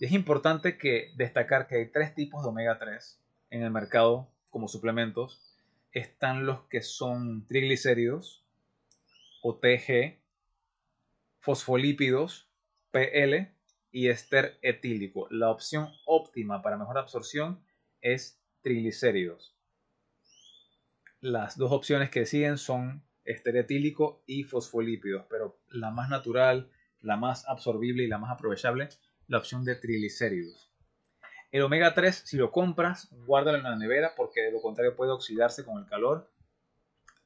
Y 0.00 0.06
es 0.06 0.12
importante 0.12 0.78
que 0.78 1.12
destacar 1.16 1.66
que 1.66 1.76
hay 1.76 1.86
tres 1.90 2.14
tipos 2.14 2.42
de 2.42 2.48
omega 2.48 2.78
3 2.78 3.19
en 3.50 3.62
el 3.62 3.70
mercado 3.70 4.28
como 4.50 4.68
suplementos. 4.68 5.56
Están 5.92 6.46
los 6.46 6.62
que 6.68 6.82
son 6.82 7.46
triglicéridos 7.46 8.44
o 9.42 9.56
TG, 9.56 10.18
fosfolípidos, 11.40 12.48
PL 12.90 13.52
y 13.92 14.08
ester 14.08 14.58
etílico. 14.62 15.26
La 15.30 15.50
opción 15.50 15.88
óptima 16.06 16.62
para 16.62 16.78
mejor 16.78 16.98
absorción 16.98 17.62
es 18.00 18.40
triglicéridos 18.62 19.54
las 21.20 21.58
dos 21.58 21.70
opciones 21.72 22.10
que 22.10 22.24
siguen 22.24 22.56
son 22.56 23.02
estereotílico 23.24 24.22
y 24.26 24.44
fosfolípidos, 24.44 25.26
pero 25.28 25.60
la 25.68 25.90
más 25.90 26.08
natural, 26.08 26.70
la 27.00 27.16
más 27.16 27.46
absorbible 27.46 28.04
y 28.04 28.08
la 28.08 28.18
más 28.18 28.32
aprovechable, 28.32 28.88
la 29.26 29.38
opción 29.38 29.64
de 29.64 29.76
triglicéridos. 29.76 30.69
El 31.52 31.62
omega 31.62 31.94
3, 31.94 32.14
si 32.14 32.36
lo 32.36 32.52
compras, 32.52 33.08
guárdalo 33.26 33.58
en 33.58 33.64
la 33.64 33.76
nevera 33.76 34.14
porque 34.16 34.42
de 34.42 34.52
lo 34.52 34.60
contrario 34.60 34.94
puede 34.94 35.10
oxidarse 35.10 35.64
con 35.64 35.78
el 35.78 35.86
calor 35.86 36.30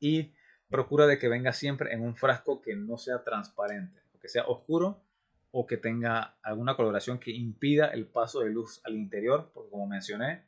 y 0.01 0.33
procura 0.71 1.07
de 1.07 1.19
que 1.19 1.29
venga 1.29 1.53
siempre 1.53 1.93
en 1.93 2.01
un 2.01 2.17
frasco 2.17 2.63
que 2.63 2.75
no 2.75 2.97
sea 2.97 3.23
transparente, 3.23 4.01
que 4.21 4.29
sea 4.29 4.45
oscuro 4.47 5.03
o 5.51 5.67
que 5.67 5.77
tenga 5.77 6.37
alguna 6.43 6.75
coloración 6.75 7.19
que 7.19 7.33
impida 7.33 7.89
el 7.89 8.07
paso 8.07 8.41
de 8.41 8.51
luz 8.51 8.81
al 8.85 8.95
interior, 8.95 9.51
porque 9.53 9.71
como 9.71 9.87
mencioné, 9.87 10.43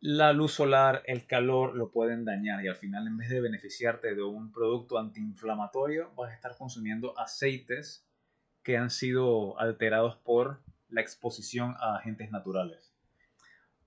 la 0.00 0.32
luz 0.32 0.52
solar, 0.52 1.02
el 1.06 1.26
calor 1.26 1.74
lo 1.74 1.90
pueden 1.90 2.24
dañar 2.24 2.62
y 2.64 2.68
al 2.68 2.76
final 2.76 3.06
en 3.06 3.16
vez 3.16 3.30
de 3.30 3.40
beneficiarte 3.40 4.14
de 4.14 4.22
un 4.22 4.52
producto 4.52 4.98
antiinflamatorio 4.98 6.12
vas 6.16 6.30
a 6.30 6.34
estar 6.34 6.56
consumiendo 6.56 7.18
aceites 7.18 8.04
que 8.62 8.76
han 8.76 8.90
sido 8.90 9.58
alterados 9.58 10.16
por 10.16 10.60
la 10.92 11.00
exposición 11.00 11.74
a 11.80 11.96
agentes 11.96 12.30
naturales. 12.30 12.92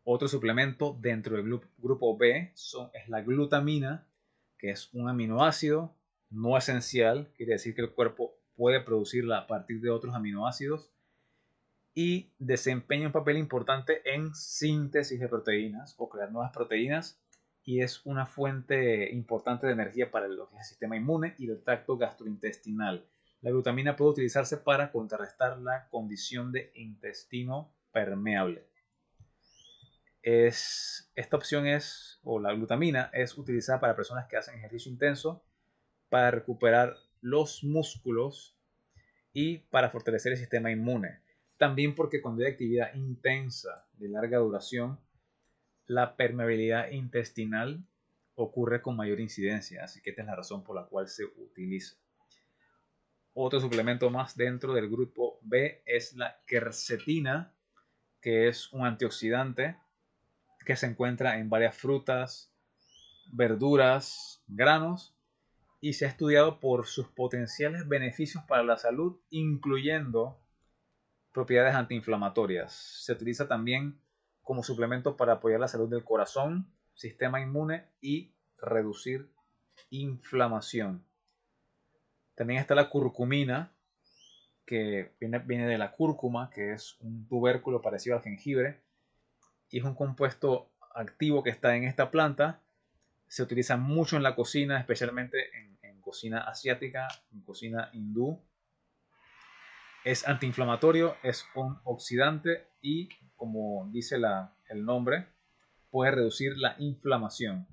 Otro 0.03 0.28
suplemento 0.28 0.97
dentro 0.99 1.36
del 1.36 1.60
grupo 1.78 2.18
B 2.18 2.51
es 2.53 3.10
la 3.10 3.22
glutamina, 3.22 4.08
que 4.58 4.72
es 4.72 4.93
un 4.93 5.10
aminoácido 5.10 5.95
no 6.30 6.58
esencial, 6.58 7.32
quiere 7.38 7.53
decir 7.53 7.76
que 7.76 7.82
el 7.82 7.91
cuerpo 7.91 8.36
puede 8.56 8.82
producirla 8.82 9.39
a 9.39 9.47
partir 9.47 9.82
de 9.82 9.89
otros 9.89 10.16
aminoácidos 10.16 10.91
y 11.93 12.34
desempeña 12.39 13.08
un 13.08 13.14
papel 13.14 13.38
importante 13.38 14.01
en 14.14 14.36
síntesis 14.36 15.20
de 15.20 15.30
proteínas 15.30 15.95
o 15.97 16.10
crear 16.10 16.32
nuevas 16.32 16.51
proteínas 16.51 17.20
y 17.64 17.82
es 17.82 18.06
una 18.06 18.26
fuente 18.26 19.12
importante 19.12 19.66
de 19.66 19.74
energía 19.74 20.12
para 20.12 20.28
el, 20.28 20.38
sistema 20.62 20.97
inmune 20.97 21.36
y 21.39 21.49
el 21.49 21.64
tracto 21.64 21.97
gastrointestinal. 21.97 23.06
La 23.42 23.52
glutamina 23.52 23.96
puede 23.96 24.12
utilizarse 24.12 24.58
para 24.58 24.92
contrarrestar 24.92 25.60
la 25.60 25.88
condición 25.90 26.52
de 26.52 26.72
intestino 26.76 27.74
permeable. 27.92 28.68
Es, 30.22 31.12
esta 31.16 31.38
opción 31.38 31.68
es, 31.68 32.20
o 32.24 32.40
la 32.40 32.54
glutamina, 32.54 33.12
es 33.14 33.38
utilizada 33.38 33.80
para 33.80 33.96
personas 33.96 34.28
que 34.28 34.38
hacen 34.38 34.56
ejercicio 34.56 34.92
intenso 34.92 35.46
para 36.10 36.32
recuperar 36.32 36.96
los 37.22 37.64
músculos 37.64 38.58
y 39.34 39.60
para 39.70 39.90
fortalecer 39.90 40.32
el 40.32 40.38
sistema 40.38 40.72
inmune. 40.72 41.20
También 41.58 41.96
porque 41.96 42.22
cuando 42.22 42.44
hay 42.44 42.52
actividad 42.52 42.94
intensa 42.96 43.88
de 43.94 44.10
larga 44.10 44.40
duración, 44.40 45.00
la 45.88 46.16
permeabilidad 46.16 46.90
intestinal 46.92 47.86
ocurre 48.36 48.82
con 48.82 48.96
mayor 48.96 49.20
incidencia, 49.20 49.84
así 49.84 50.02
que 50.02 50.10
esta 50.10 50.24
es 50.24 50.28
la 50.28 50.36
razón 50.36 50.64
por 50.64 50.76
la 50.76 50.86
cual 50.86 51.08
se 51.08 51.26
utiliza. 51.26 51.96
Otro 53.38 53.60
suplemento 53.60 54.10
más 54.10 54.38
dentro 54.38 54.74
del 54.74 54.90
grupo 54.90 55.40
B 55.42 55.84
es 55.86 56.14
la 56.14 56.40
quercetina, 56.48 57.54
que 58.22 58.48
es 58.48 58.72
un 58.72 58.86
antioxidante 58.86 59.76
que 60.66 60.78
se 60.78 60.86
encuentra 60.86 61.38
en 61.38 61.50
varias 61.50 61.76
frutas, 61.78 62.50
verduras, 63.34 64.42
granos 64.48 65.18
y 65.82 65.94
se 65.94 66.06
ha 66.06 66.08
estudiado 66.08 66.62
por 66.62 66.88
sus 66.88 67.10
potenciales 67.10 67.86
beneficios 67.90 68.42
para 68.46 68.64
la 68.64 68.78
salud, 68.78 69.20
incluyendo 69.30 70.40
propiedades 71.34 71.76
antiinflamatorias. 71.76 72.72
Se 73.04 73.12
utiliza 73.12 73.50
también 73.50 74.00
como 74.44 74.64
suplemento 74.64 75.18
para 75.18 75.34
apoyar 75.34 75.60
la 75.60 75.68
salud 75.68 75.90
del 75.90 76.06
corazón, 76.06 76.72
sistema 76.94 77.42
inmune 77.42 77.90
y 78.00 78.34
reducir 78.58 79.30
inflamación. 79.90 81.06
También 82.36 82.60
está 82.60 82.76
la 82.76 82.90
curcumina, 82.90 83.72
que 84.66 85.16
viene, 85.20 85.40
viene, 85.40 85.68
de 85.68 85.78
la 85.78 85.92
cúrcuma, 85.92 86.50
que 86.50 86.74
es 86.74 86.98
un 87.00 87.28
tubérculo 87.28 87.82
parecido 87.82 88.16
al 88.16 88.24
jengibre, 88.24 88.82
y 89.70 89.80
es 89.80 89.84
un 89.84 89.96
compuesto 89.96 90.72
activo 90.94 91.44
que 91.44 91.50
está 91.50 91.76
en 91.76 91.84
esta 91.84 92.12
planta. 92.12 92.62
Se 93.28 93.44
utiliza 93.44 93.78
mucho 93.78 94.18
en 94.18 94.24
la 94.24 94.36
cocina, 94.36 94.80
especialmente 94.80 95.38
en, 95.58 95.78
en 95.82 96.02
cocina 96.02 96.42
asiática, 96.42 97.08
en 97.32 97.42
cocina 97.42 97.90
hindú. 97.94 98.42
Es 100.04 100.28
antiinflamatorio, 100.28 101.18
es 101.24 101.46
un 101.56 101.80
oxidante 101.84 102.68
y 102.82 103.10
como 103.36 103.90
dice 103.92 104.18
el 104.70 104.86
nombre, 104.86 105.28
puede 105.90 106.12
reducir 106.12 106.58
la 106.58 106.76
inflamación. 106.80 107.68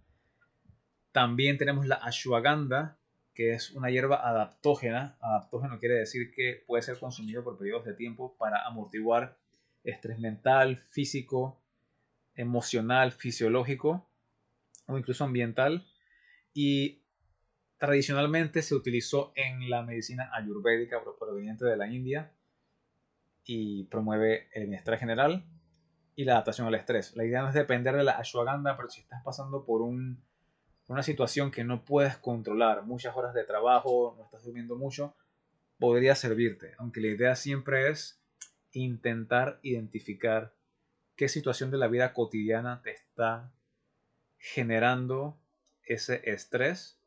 También 1.12 1.58
tenemos 1.58 1.86
la 1.86 1.96
ashwagandha, 1.96 2.98
que 3.34 3.52
es 3.52 3.70
una 3.70 3.90
hierba 3.90 4.28
adaptógena. 4.28 5.16
Adaptógeno 5.20 5.78
quiere 5.78 5.96
decir 5.96 6.32
que 6.34 6.62
puede 6.66 6.82
ser 6.82 6.98
consumido 6.98 7.42
por 7.42 7.58
periodos 7.58 7.84
de 7.84 7.94
tiempo 7.94 8.36
para 8.38 8.66
amortiguar 8.66 9.36
estrés 9.84 10.18
mental, 10.18 10.78
físico, 10.90 11.60
emocional, 12.34 13.12
fisiológico 13.12 14.08
o 14.86 14.98
incluso 14.98 15.24
ambiental. 15.24 15.86
Y 16.52 17.02
tradicionalmente 17.78 18.62
se 18.62 18.74
utilizó 18.74 19.32
en 19.34 19.68
la 19.68 19.82
medicina 19.82 20.30
ayurvédica 20.32 21.02
proveniente 21.18 21.64
de 21.64 21.76
la 21.76 21.88
India 21.88 22.32
y 23.44 23.84
promueve 23.84 24.48
el 24.52 24.64
bienestar 24.64 24.98
general 24.98 25.44
y 26.14 26.24
la 26.24 26.34
adaptación 26.34 26.66
al 26.66 26.74
estrés. 26.74 27.16
La 27.16 27.24
idea 27.24 27.42
no 27.42 27.48
es 27.48 27.54
depender 27.54 27.96
de 27.96 28.04
la 28.04 28.12
ashwagandha, 28.12 28.76
pero 28.76 28.88
si 28.88 29.00
estás 29.00 29.22
pasando 29.24 29.64
por 29.64 29.82
una 30.92 31.02
situación 31.02 31.50
que 31.50 31.64
no 31.64 31.84
puedes 31.84 32.16
controlar, 32.18 32.84
muchas 32.84 33.16
horas 33.16 33.34
de 33.34 33.44
trabajo, 33.44 34.14
no 34.16 34.24
estás 34.24 34.44
durmiendo 34.44 34.76
mucho, 34.76 35.14
podría 35.78 36.14
servirte. 36.14 36.74
Aunque 36.78 37.00
la 37.00 37.08
idea 37.08 37.34
siempre 37.34 37.90
es 37.90 38.20
intentar 38.72 39.58
identificar 39.62 40.54
qué 41.16 41.28
situación 41.28 41.70
de 41.70 41.78
la 41.78 41.88
vida 41.88 42.12
cotidiana 42.12 42.82
te 42.82 42.92
está 42.92 43.50
generando 44.38 45.38
ese 45.84 46.20
estrés 46.30 46.98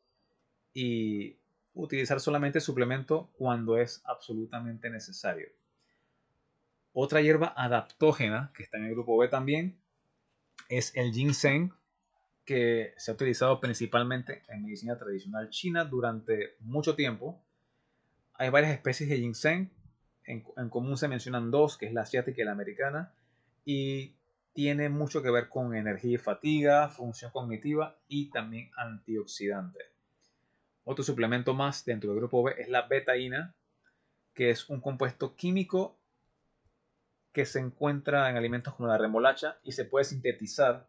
y 0.72 1.36
utilizar 1.74 2.20
solamente 2.20 2.60
suplemento 2.60 3.30
cuando 3.38 3.78
es 3.78 4.02
absolutamente 4.04 4.90
necesario. 4.90 5.48
Otra 6.92 7.20
hierba 7.20 7.52
adaptógena 7.56 8.50
que 8.54 8.62
está 8.62 8.78
en 8.78 8.86
el 8.86 8.92
grupo 8.94 9.16
B 9.18 9.28
también 9.28 9.78
es 10.68 10.96
el 10.96 11.12
ginseng, 11.12 11.72
que 12.46 12.94
se 12.96 13.10
ha 13.10 13.14
utilizado 13.14 13.60
principalmente 13.60 14.44
en 14.48 14.62
medicina 14.62 14.96
tradicional 14.96 15.50
china 15.50 15.84
durante 15.84 16.54
mucho 16.60 16.94
tiempo. 16.94 17.44
Hay 18.34 18.50
varias 18.50 18.72
especies 18.72 19.10
de 19.10 19.18
ginseng, 19.18 19.70
en, 20.24 20.42
común 20.70 20.96
se 20.96 21.08
mencionan 21.08 21.50
dos, 21.50 21.76
que 21.76 21.86
es 21.86 21.92
la 21.92 22.02
asiática 22.02 22.40
y 22.40 22.44
la 22.44 22.52
americana, 22.52 23.12
y 23.64 24.16
tiene 24.52 24.88
mucho 24.88 25.22
que 25.22 25.30
ver 25.30 25.48
con 25.48 25.74
energía 25.74 26.14
y 26.14 26.18
fatiga, 26.18 26.88
función 26.88 27.30
cognitiva 27.32 27.98
y 28.08 28.30
también 28.30 28.70
antioxidante. 28.76 29.80
Otro 30.84 31.04
suplemento 31.04 31.52
más 31.52 31.84
dentro 31.84 32.10
del 32.10 32.20
grupo 32.20 32.44
B 32.44 32.54
es 32.58 32.68
la 32.68 32.82
betaína, 32.82 33.56
que 34.34 34.50
es 34.50 34.68
un 34.68 34.80
compuesto 34.80 35.34
químico 35.34 35.98
que 37.32 37.44
se 37.44 37.58
encuentra 37.58 38.30
en 38.30 38.36
alimentos 38.36 38.74
como 38.74 38.88
la 38.88 38.98
remolacha 38.98 39.58
y 39.62 39.72
se 39.72 39.84
puede 39.84 40.04
sintetizar 40.04 40.88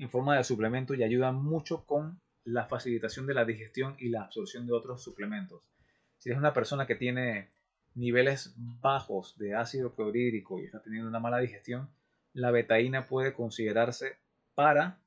en 0.00 0.08
forma 0.08 0.36
de 0.36 0.44
suplemento 0.44 0.94
y 0.94 1.02
ayuda 1.02 1.30
mucho 1.30 1.84
con 1.84 2.20
la 2.44 2.64
facilitación 2.64 3.26
de 3.26 3.34
la 3.34 3.44
digestión 3.44 3.96
y 3.98 4.08
la 4.08 4.22
absorción 4.22 4.66
de 4.66 4.72
otros 4.72 5.02
suplementos. 5.02 5.62
Si 6.16 6.30
eres 6.30 6.38
una 6.38 6.54
persona 6.54 6.86
que 6.86 6.94
tiene 6.94 7.50
niveles 7.94 8.54
bajos 8.56 9.36
de 9.36 9.54
ácido 9.54 9.94
clorhídrico 9.94 10.58
y 10.58 10.64
está 10.64 10.80
teniendo 10.80 11.08
una 11.08 11.20
mala 11.20 11.38
digestión, 11.38 11.90
la 12.32 12.50
betaína 12.50 13.08
puede 13.08 13.34
considerarse 13.34 14.16
para, 14.54 15.02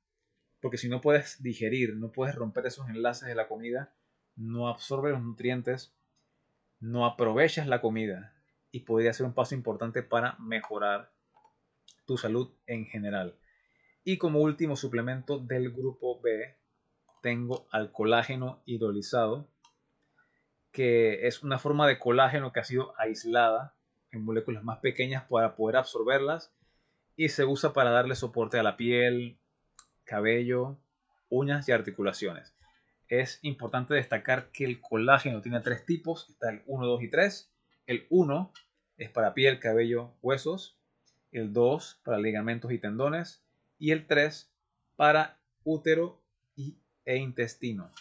porque 0.61 0.77
si 0.77 0.89
no 0.89 1.01
puedes 1.01 1.41
digerir, 1.41 1.95
no 1.95 2.11
puedes 2.11 2.35
romper 2.35 2.67
esos 2.67 2.87
enlaces 2.87 3.27
de 3.27 3.35
la 3.35 3.47
comida, 3.47 3.95
no 4.35 4.67
absorbe 4.67 5.09
los 5.09 5.23
nutrientes, 5.23 5.95
no 6.79 7.07
aprovechas 7.07 7.65
la 7.65 7.81
comida 7.81 8.35
y 8.71 8.81
podría 8.81 9.13
ser 9.13 9.25
un 9.25 9.33
paso 9.33 9.55
importante 9.55 10.03
para 10.03 10.35
mejorar 10.37 11.11
tu 12.05 12.15
salud 12.15 12.53
en 12.67 12.85
general. 12.85 13.39
Y 14.03 14.17
como 14.17 14.39
último 14.39 14.75
suplemento 14.75 15.39
del 15.39 15.71
grupo 15.71 16.19
B, 16.21 16.55
tengo 17.21 17.67
al 17.71 17.91
colágeno 17.91 18.61
hidrolizado, 18.65 19.47
que 20.71 21.27
es 21.27 21.43
una 21.43 21.59
forma 21.59 21.87
de 21.87 21.99
colágeno 21.99 22.51
que 22.51 22.59
ha 22.59 22.65
sido 22.65 22.93
aislada 22.99 23.75
en 24.11 24.25
moléculas 24.25 24.63
más 24.63 24.79
pequeñas 24.79 25.23
para 25.29 25.55
poder 25.55 25.77
absorberlas 25.77 26.53
y 27.15 27.29
se 27.29 27.45
usa 27.45 27.73
para 27.73 27.91
darle 27.91 28.15
soporte 28.15 28.59
a 28.59 28.63
la 28.63 28.75
piel, 28.75 29.37
cabello, 30.03 30.77
uñas 31.29 31.69
y 31.69 31.71
articulaciones. 31.71 32.53
Es 33.07 33.39
importante 33.43 33.93
destacar 33.93 34.51
que 34.51 34.65
el 34.65 34.81
colágeno 34.81 35.41
tiene 35.41 35.59
tres 35.61 35.85
tipos, 35.85 36.29
está 36.29 36.49
el 36.49 36.63
1, 36.65 36.87
2 36.87 37.03
y 37.03 37.09
3. 37.09 37.51
El 37.85 38.07
1 38.09 38.51
es 38.97 39.09
para 39.11 39.33
piel, 39.33 39.59
cabello, 39.59 40.13
huesos. 40.21 40.77
El 41.31 41.53
2 41.53 42.01
para 42.03 42.17
ligamentos 42.19 42.71
y 42.71 42.79
tendones. 42.79 43.42
Y 43.83 43.91
el 43.91 44.07
3 44.07 44.49
para 44.95 45.41
útero 45.65 46.23
y, 46.55 46.77
e 47.03 47.17
intestino. 47.17 47.91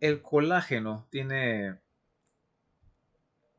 El 0.00 0.22
colágeno 0.22 1.06
tiene 1.10 1.76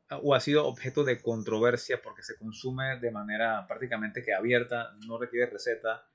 o 0.09 0.33
ha 0.33 0.39
sido 0.39 0.65
objeto 0.65 1.03
de 1.03 1.21
controversia 1.21 2.01
porque 2.01 2.23
se 2.23 2.39
consume 2.39 2.97
de 2.97 3.11
manera 3.11 3.67
prácticamente 3.67 4.23
que 4.23 4.33
abierta, 4.33 4.95
no 5.05 5.19
requiere 5.19 5.45
receta 5.45 6.09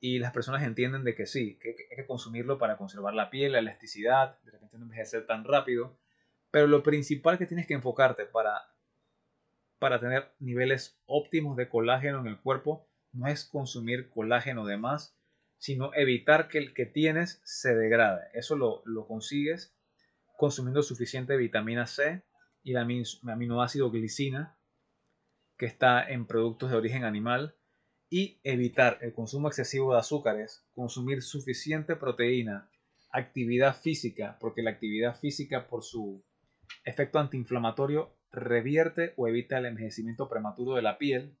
y 0.00 0.18
las 0.18 0.32
personas 0.32 0.64
entienden 0.64 1.04
de 1.04 1.14
que 1.14 1.26
sí, 1.26 1.60
que 1.62 1.76
hay 1.92 1.96
que 1.96 2.06
consumirlo 2.08 2.58
para 2.58 2.76
conservar 2.76 3.14
la 3.14 3.30
piel, 3.30 3.52
la 3.52 3.60
elasticidad, 3.60 4.36
de 4.40 4.50
repente 4.50 4.78
no 4.78 4.86
envejecer 4.86 5.28
tan 5.28 5.44
rápido, 5.44 5.96
pero 6.50 6.66
lo 6.66 6.82
principal 6.82 7.38
que 7.38 7.46
tienes 7.46 7.68
que 7.68 7.74
enfocarte 7.74 8.26
para, 8.26 8.74
para 9.78 10.00
tener 10.00 10.32
niveles 10.38 11.00
óptimos 11.06 11.56
de 11.56 11.68
colágeno 11.68 12.20
en 12.20 12.26
el 12.26 12.40
cuerpo 12.40 12.88
no 13.12 13.26
es 13.28 13.44
consumir 13.44 14.10
colágeno 14.10 14.66
de 14.66 14.76
más, 14.76 15.16
sino 15.58 15.94
evitar 15.94 16.48
que 16.48 16.58
el 16.58 16.74
que 16.74 16.86
tienes 16.86 17.40
se 17.44 17.74
degrade. 17.74 18.28
Eso 18.34 18.56
lo, 18.56 18.82
lo 18.84 19.06
consigues 19.06 19.74
consumiendo 20.36 20.82
suficiente 20.82 21.36
vitamina 21.36 21.86
C 21.86 22.22
y 22.62 22.72
el 22.74 23.04
aminoácido 23.28 23.90
glicina 23.90 24.58
que 25.56 25.66
está 25.66 26.06
en 26.06 26.26
productos 26.26 26.70
de 26.70 26.76
origen 26.76 27.04
animal 27.04 27.56
y 28.10 28.40
evitar 28.44 28.98
el 29.00 29.14
consumo 29.14 29.48
excesivo 29.48 29.92
de 29.92 30.00
azúcares, 30.00 30.66
consumir 30.74 31.22
suficiente 31.22 31.96
proteína, 31.96 32.70
actividad 33.10 33.74
física, 33.74 34.36
porque 34.40 34.62
la 34.62 34.70
actividad 34.70 35.18
física 35.18 35.66
por 35.66 35.82
su 35.82 36.24
efecto 36.84 37.18
antiinflamatorio 37.18 38.15
revierte 38.36 39.14
o 39.16 39.26
evita 39.26 39.58
el 39.58 39.66
envejecimiento 39.66 40.28
prematuro 40.28 40.76
de 40.76 40.82
la 40.82 40.98
piel 40.98 41.34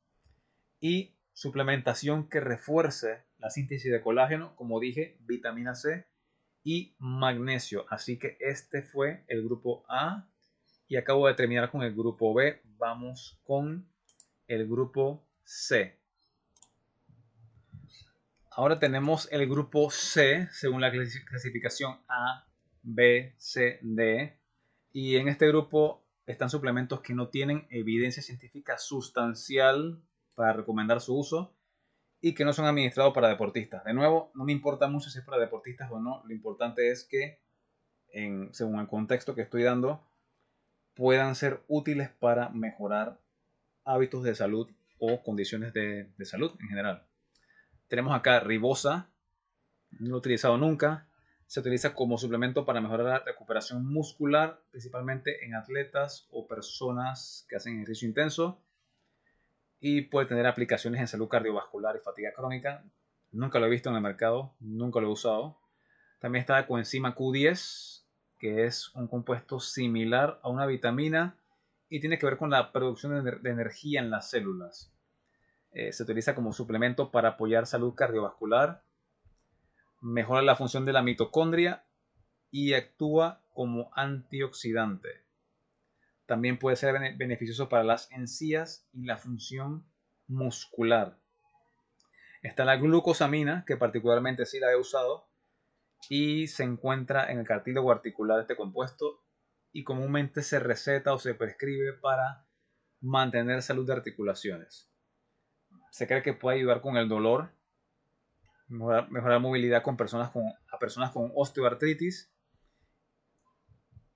y 0.80 1.14
suplementación 1.34 2.28
que 2.28 2.40
refuerce 2.40 3.22
la 3.38 3.50
síntesis 3.50 3.92
de 3.92 4.00
colágeno, 4.00 4.56
como 4.56 4.80
dije, 4.80 5.18
vitamina 5.20 5.74
C 5.74 6.06
y 6.64 6.94
magnesio. 6.98 7.84
Así 7.90 8.18
que 8.18 8.38
este 8.40 8.82
fue 8.82 9.24
el 9.28 9.44
grupo 9.44 9.84
A 9.88 10.26
y 10.88 10.96
acabo 10.96 11.26
de 11.26 11.34
terminar 11.34 11.70
con 11.70 11.82
el 11.82 11.94
grupo 11.94 12.32
B. 12.32 12.62
Vamos 12.78 13.38
con 13.44 13.86
el 14.48 14.66
grupo 14.66 15.22
C. 15.44 15.98
Ahora 18.50 18.78
tenemos 18.78 19.28
el 19.30 19.46
grupo 19.46 19.90
C 19.90 20.48
según 20.50 20.80
la 20.80 20.90
clasificación 20.90 21.98
A, 22.08 22.46
B, 22.82 23.34
C, 23.36 23.78
D. 23.82 24.38
Y 24.92 25.16
en 25.16 25.28
este 25.28 25.46
grupo 25.48 26.05
están 26.26 26.50
suplementos 26.50 27.00
que 27.00 27.14
no 27.14 27.28
tienen 27.28 27.66
evidencia 27.70 28.22
científica 28.22 28.78
sustancial 28.78 30.02
para 30.34 30.52
recomendar 30.52 31.00
su 31.00 31.16
uso 31.16 31.56
y 32.20 32.34
que 32.34 32.44
no 32.44 32.52
son 32.52 32.66
administrados 32.66 33.14
para 33.14 33.28
deportistas. 33.28 33.84
De 33.84 33.94
nuevo, 33.94 34.32
no 34.34 34.44
me 34.44 34.52
importa 34.52 34.88
mucho 34.88 35.10
si 35.10 35.18
es 35.18 35.24
para 35.24 35.38
deportistas 35.38 35.90
o 35.90 36.00
no. 36.00 36.22
Lo 36.26 36.34
importante 36.34 36.90
es 36.90 37.04
que, 37.04 37.40
según 38.52 38.80
el 38.80 38.88
contexto 38.88 39.34
que 39.34 39.42
estoy 39.42 39.62
dando, 39.62 40.04
puedan 40.94 41.34
ser 41.34 41.62
útiles 41.68 42.10
para 42.10 42.48
mejorar 42.48 43.20
hábitos 43.84 44.24
de 44.24 44.34
salud 44.34 44.68
o 44.98 45.22
condiciones 45.22 45.72
de, 45.72 46.10
de 46.16 46.24
salud 46.24 46.52
en 46.60 46.68
general. 46.68 47.06
Tenemos 47.86 48.16
acá 48.16 48.40
ribosa, 48.40 49.10
no 49.90 50.08
lo 50.08 50.16
he 50.16 50.18
utilizado 50.18 50.58
nunca. 50.58 51.08
Se 51.46 51.60
utiliza 51.60 51.94
como 51.94 52.18
suplemento 52.18 52.64
para 52.64 52.80
mejorar 52.80 53.06
la 53.06 53.18
recuperación 53.20 53.86
muscular, 53.86 54.60
principalmente 54.70 55.44
en 55.44 55.54
atletas 55.54 56.26
o 56.30 56.46
personas 56.46 57.46
que 57.48 57.56
hacen 57.56 57.76
ejercicio 57.76 58.08
intenso. 58.08 58.60
Y 59.78 60.02
puede 60.02 60.26
tener 60.26 60.46
aplicaciones 60.46 61.00
en 61.00 61.06
salud 61.06 61.28
cardiovascular 61.28 61.96
y 61.96 62.04
fatiga 62.04 62.32
crónica. 62.32 62.84
Nunca 63.30 63.58
lo 63.58 63.66
he 63.66 63.70
visto 63.70 63.90
en 63.90 63.96
el 63.96 64.02
mercado, 64.02 64.54
nunca 64.60 65.00
lo 65.00 65.08
he 65.08 65.12
usado. 65.12 65.58
También 66.18 66.40
está 66.40 66.54
la 66.54 66.66
coenzima 66.66 67.14
Q10, 67.14 68.04
que 68.38 68.66
es 68.66 68.94
un 68.94 69.06
compuesto 69.06 69.60
similar 69.60 70.40
a 70.42 70.48
una 70.48 70.66
vitamina 70.66 71.36
y 71.88 72.00
tiene 72.00 72.18
que 72.18 72.26
ver 72.26 72.36
con 72.36 72.50
la 72.50 72.72
producción 72.72 73.24
de, 73.24 73.50
energía 73.50 74.00
en 74.00 74.10
las 74.10 74.30
células. 74.30 74.92
Eh, 75.72 75.92
se 75.92 76.02
utiliza 76.02 76.34
como 76.34 76.52
suplemento 76.52 77.10
para 77.10 77.30
apoyar 77.30 77.66
salud 77.66 77.94
cardiovascular, 77.94 78.82
mejora 80.06 80.42
la 80.42 80.54
función 80.54 80.84
de 80.84 80.92
la 80.92 81.02
mitocondria 81.02 81.84
y 82.50 82.74
actúa 82.74 83.42
como 83.52 83.90
antioxidante. 83.94 85.08
También 86.26 86.58
puede 86.58 86.76
ser 86.76 87.16
beneficioso 87.16 87.68
para 87.68 87.82
las 87.82 88.10
encías 88.12 88.88
y 88.92 89.04
la 89.04 89.16
función 89.16 89.84
muscular. 90.28 91.18
Está 92.42 92.64
la 92.64 92.76
glucosamina, 92.76 93.64
que 93.66 93.76
particularmente 93.76 94.46
sí 94.46 94.60
la 94.60 94.70
he 94.70 94.76
usado, 94.76 95.28
y 96.08 96.46
se 96.46 96.62
encuentra 96.62 97.30
en 97.32 97.40
el 97.40 97.46
cartílago 97.46 97.90
articular 97.90 98.36
de 98.36 98.42
este 98.42 98.56
compuesto 98.56 99.24
y 99.72 99.82
comúnmente 99.82 100.42
se 100.42 100.60
receta 100.60 101.12
o 101.14 101.18
se 101.18 101.34
prescribe 101.34 101.94
para 101.94 102.46
mantener 103.00 103.60
salud 103.62 103.86
de 103.86 103.94
articulaciones. 103.94 104.88
Se 105.90 106.06
cree 106.06 106.22
que 106.22 106.32
puede 106.32 106.58
ayudar 106.58 106.80
con 106.80 106.96
el 106.96 107.08
dolor, 107.08 107.55
mejorar, 108.68 109.10
mejorar 109.10 109.40
movilidad 109.40 109.82
con 109.82 109.96
personas 109.96 110.30
con, 110.30 110.44
a 110.70 110.78
personas 110.78 111.10
con 111.12 111.30
osteoartritis 111.34 112.30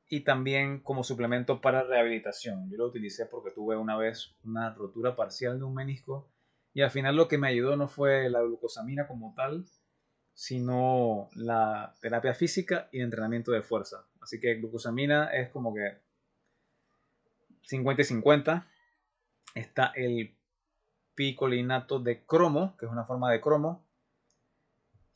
y 0.08 0.20
también 0.20 0.80
como 0.80 1.04
suplemento 1.04 1.60
para 1.60 1.84
rehabilitación. 1.84 2.68
Yo 2.70 2.78
lo 2.78 2.86
utilicé 2.86 3.26
porque 3.26 3.52
tuve 3.52 3.76
una 3.76 3.96
vez 3.96 4.34
una 4.42 4.74
rotura 4.74 5.14
parcial 5.14 5.58
de 5.58 5.64
un 5.64 5.74
menisco 5.74 6.28
y 6.72 6.82
al 6.82 6.90
final 6.90 7.16
lo 7.16 7.28
que 7.28 7.38
me 7.38 7.48
ayudó 7.48 7.76
no 7.76 7.88
fue 7.88 8.28
la 8.28 8.40
glucosamina 8.40 9.06
como 9.06 9.34
tal, 9.36 9.66
sino 10.34 11.28
la 11.34 11.94
terapia 12.00 12.34
física 12.34 12.88
y 12.92 13.00
entrenamiento 13.00 13.52
de 13.52 13.62
fuerza. 13.62 14.06
Así 14.20 14.40
que 14.40 14.56
glucosamina 14.56 15.26
es 15.32 15.48
como 15.50 15.74
que 15.74 15.98
50 17.62 18.02
y 18.02 18.04
50. 18.04 18.66
Está 19.54 19.92
el 19.94 20.34
picolinato 21.14 21.98
de 22.00 22.24
cromo, 22.24 22.76
que 22.78 22.86
es 22.86 22.92
una 22.92 23.04
forma 23.04 23.30
de 23.30 23.40
cromo. 23.40 23.84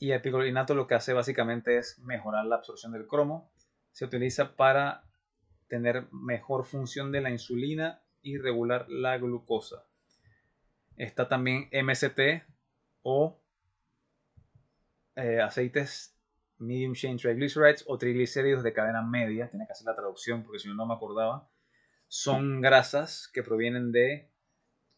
Y 0.05 0.13
el 0.13 0.21
picolinato 0.21 0.75
lo 0.75 0.87
que 0.87 0.97
hace 0.97 1.15
básicamente 1.15 1.79
es 1.79 1.99
mejorar 2.01 2.45
la 2.45 2.57
absorción 2.57 2.93
del 2.93 3.07
cromo. 3.07 3.51
Se 3.91 4.05
utiliza 4.05 4.55
para 4.55 5.03
tener 5.67 6.13
mejor 6.13 6.67
función 6.67 7.11
de 7.11 7.23
la 7.23 7.31
insulina 7.31 8.03
y 8.21 8.37
regular 8.37 8.85
la 8.91 9.17
glucosa. 9.17 9.87
Está 10.99 11.27
también 11.27 11.71
MST 11.73 12.21
o 13.01 13.41
eh, 15.17 15.41
aceites 15.41 16.15
medium 16.59 16.93
chain 16.93 17.17
triglycerides 17.17 17.85
o 17.87 17.97
triglicéridos 17.97 18.63
de 18.63 18.75
cadena 18.75 19.01
media, 19.01 19.49
tiene 19.49 19.65
que 19.65 19.73
hacer 19.73 19.87
la 19.87 19.97
traducción 19.97 20.43
porque 20.43 20.59
si 20.59 20.69
no 20.69 20.75
no 20.75 20.85
me 20.85 20.93
acordaba, 20.93 21.49
son 22.09 22.61
grasas 22.61 23.31
que 23.33 23.43
provienen 23.43 23.91
de 23.91 24.31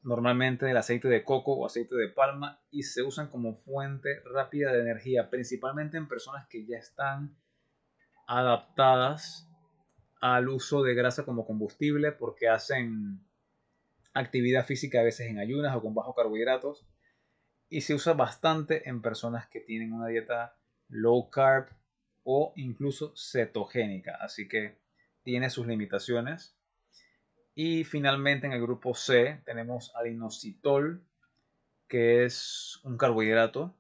normalmente 0.07 0.67
del 0.67 0.77
aceite 0.77 1.09
de 1.09 1.25
coco 1.25 1.53
o 1.53 1.67
aceite 1.67 1.97
de 1.97 2.09
palma 2.09 2.61
y 2.71 2.85
se 2.85 3.03
usan 3.03 3.29
como 3.29 3.57
fuente 3.57 4.21
rápida 4.25 4.73
de 4.73 4.81
energía, 4.81 5.31
principalmente 5.31 5.97
en 5.97 6.07
personas 6.07 6.47
que 6.47 6.65
ya 6.65 6.79
están 6.79 7.37
adaptadas 8.29 9.49
al 10.21 10.49
uso 10.49 10.85
de 10.85 10.95
grasa 10.95 11.25
como 11.25 11.45
combustible 11.45 12.13
porque 12.13 12.49
hacen 12.49 13.21
actividad 14.15 14.65
física 14.65 15.01
a 15.01 15.05
veces 15.05 15.29
en 15.29 15.41
ayunas 15.41 15.75
o 15.75 15.83
con 15.83 15.93
bajos 15.93 16.15
carbohidratos 16.15 16.87
y 17.69 17.81
se 17.81 17.95
usa 17.95 18.13
bastante 18.13 18.89
en 18.89 19.03
personas 19.03 19.49
que 19.49 19.61
tienen 19.61 19.93
una 19.93 20.07
dieta 20.07 20.57
low 20.89 21.31
carb 21.31 21.67
o 22.23 22.53
incluso 22.55 23.13
cetogénica, 23.17 24.17
así 24.21 24.47
que 24.47 24.79
tiene 25.25 25.51
sus 25.51 25.67
limitaciones. 25.67 26.56
Y 27.59 27.85
finalmente 27.85 28.47
en 28.47 28.53
el 28.53 28.61
grupo 28.61 28.95
C 28.95 29.41
tenemos 29.47 29.91
al 29.97 30.09
inositol, 30.09 31.03
que 31.89 32.27
es 32.27 32.79
un 32.83 32.99
carbohidrato. 32.99 33.75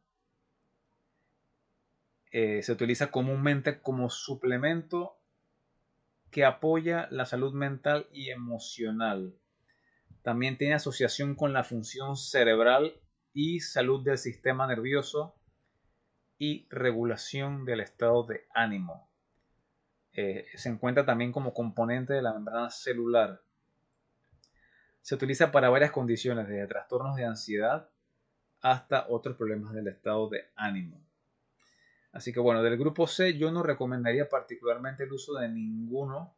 Eh, 2.33 2.62
se 2.62 2.72
utiliza 2.72 3.11
comúnmente 3.11 3.83
como 3.83 4.09
suplemento 4.09 5.20
que 6.31 6.47
apoya 6.47 7.07
la 7.11 7.27
salud 7.27 7.53
mental 7.53 8.09
y 8.12 8.31
emocional. 8.31 9.37
También 10.22 10.57
tiene 10.57 10.72
asociación 10.72 11.35
con 11.35 11.53
la 11.53 11.62
función 11.62 12.16
cerebral 12.16 12.99
y 13.35 13.61
salud 13.61 14.03
del 14.03 14.16
sistema 14.16 14.66
nervioso 14.66 15.39
y 16.39 16.66
regulación 16.70 17.66
del 17.66 17.81
estado 17.81 18.24
de 18.24 18.47
ánimo. 18.55 19.11
Eh, 20.14 20.47
se 20.55 20.70
encuentra 20.70 21.05
también 21.05 21.31
como 21.31 21.53
componente 21.53 22.14
de 22.14 22.22
la 22.22 22.33
membrana 22.33 22.70
celular. 22.70 23.43
Se 25.07 25.14
utiliza 25.14 25.52
para 25.52 25.68
varias 25.68 25.92
condiciones, 25.92 26.48
desde 26.48 26.66
trastornos 26.66 27.14
de 27.14 27.24
ansiedad 27.24 27.88
hasta 28.61 29.07
otros 29.09 29.36
problemas 29.36 29.72
del 29.72 29.86
estado 29.86 30.28
de 30.28 30.50
ánimo. 30.57 31.00
Así 32.11 32.32
que 32.32 32.40
bueno, 32.40 32.61
del 32.64 32.76
grupo 32.76 33.07
C 33.07 33.38
yo 33.38 33.52
no 33.52 33.62
recomendaría 33.62 34.28
particularmente 34.28 35.04
el 35.04 35.12
uso 35.12 35.34
de 35.34 35.48
ninguno. 35.48 36.34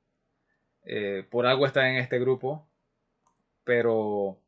Eh, 0.82 1.26
por 1.30 1.46
algo 1.46 1.64
está 1.64 1.88
en 1.88 1.96
este 1.96 2.18
grupo. 2.18 2.68
Pero 3.64 4.38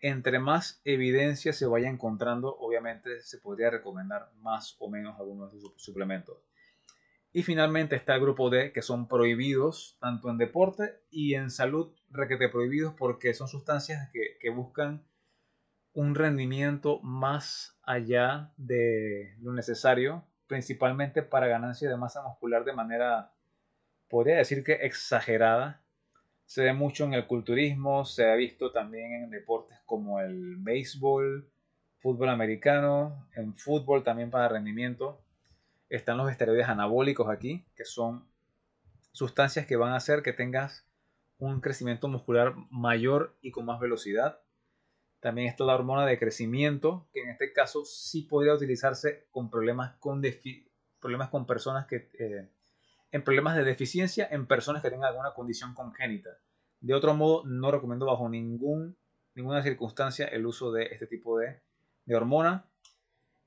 entre 0.00 0.40
más 0.40 0.80
evidencia 0.82 1.52
se 1.52 1.66
vaya 1.66 1.88
encontrando, 1.88 2.56
obviamente 2.58 3.20
se 3.20 3.38
podría 3.38 3.70
recomendar 3.70 4.32
más 4.40 4.74
o 4.80 4.90
menos 4.90 5.20
algunos 5.20 5.52
de 5.52 5.60
sus 5.60 5.72
suplementos. 5.80 6.47
Y 7.32 7.42
finalmente 7.42 7.94
está 7.94 8.14
el 8.14 8.22
grupo 8.22 8.50
D, 8.50 8.72
que 8.72 8.82
son 8.82 9.06
prohibidos 9.06 9.96
tanto 10.00 10.30
en 10.30 10.38
deporte 10.38 11.00
y 11.10 11.34
en 11.34 11.50
salud, 11.50 11.94
requete 12.10 12.48
prohibidos 12.48 12.94
porque 12.94 13.34
son 13.34 13.48
sustancias 13.48 14.10
que, 14.12 14.38
que 14.40 14.50
buscan 14.50 15.04
un 15.92 16.14
rendimiento 16.14 17.00
más 17.02 17.78
allá 17.82 18.52
de 18.56 19.34
lo 19.40 19.52
necesario, 19.52 20.24
principalmente 20.46 21.22
para 21.22 21.48
ganancia 21.48 21.88
de 21.88 21.96
masa 21.96 22.22
muscular 22.22 22.64
de 22.64 22.72
manera, 22.72 23.32
podría 24.08 24.36
decir 24.36 24.64
que 24.64 24.74
exagerada, 24.74 25.82
se 26.46 26.62
ve 26.62 26.72
mucho 26.72 27.04
en 27.04 27.12
el 27.12 27.26
culturismo, 27.26 28.06
se 28.06 28.30
ha 28.30 28.34
visto 28.34 28.72
también 28.72 29.12
en 29.12 29.30
deportes 29.30 29.78
como 29.84 30.20
el 30.20 30.56
béisbol, 30.56 31.46
fútbol 32.00 32.30
americano, 32.30 33.28
en 33.34 33.54
fútbol 33.54 34.02
también 34.02 34.30
para 34.30 34.48
rendimiento. 34.48 35.20
Están 35.88 36.18
los 36.18 36.30
esteroides 36.30 36.68
anabólicos 36.68 37.28
aquí, 37.28 37.66
que 37.74 37.84
son 37.84 38.28
sustancias 39.12 39.66
que 39.66 39.76
van 39.76 39.92
a 39.92 39.96
hacer 39.96 40.22
que 40.22 40.32
tengas 40.32 40.86
un 41.38 41.60
crecimiento 41.60 42.08
muscular 42.08 42.54
mayor 42.70 43.36
y 43.40 43.50
con 43.50 43.64
más 43.64 43.80
velocidad. 43.80 44.40
También 45.20 45.48
está 45.48 45.64
la 45.64 45.74
hormona 45.74 46.06
de 46.06 46.18
crecimiento, 46.18 47.08
que 47.12 47.22
en 47.22 47.30
este 47.30 47.52
caso 47.52 47.84
sí 47.84 48.22
podría 48.22 48.54
utilizarse 48.54 49.26
con 49.30 49.50
problemas 49.50 49.96
con, 49.96 50.22
problemas 51.00 51.30
con 51.30 51.46
personas 51.46 51.86
que... 51.86 52.08
Eh, 52.18 52.48
en 53.10 53.24
problemas 53.24 53.56
de 53.56 53.64
deficiencia 53.64 54.28
en 54.30 54.46
personas 54.46 54.82
que 54.82 54.90
tengan 54.90 55.08
alguna 55.08 55.32
condición 55.32 55.74
congénita. 55.74 56.30
De 56.80 56.94
otro 56.94 57.14
modo, 57.14 57.44
no 57.46 57.70
recomiendo 57.70 58.06
bajo 58.06 58.28
ningún, 58.28 58.96
ninguna 59.34 59.62
circunstancia 59.62 60.26
el 60.26 60.44
uso 60.46 60.72
de 60.72 60.84
este 60.84 61.06
tipo 61.06 61.38
de, 61.38 61.62
de 62.04 62.14
hormona. 62.14 62.70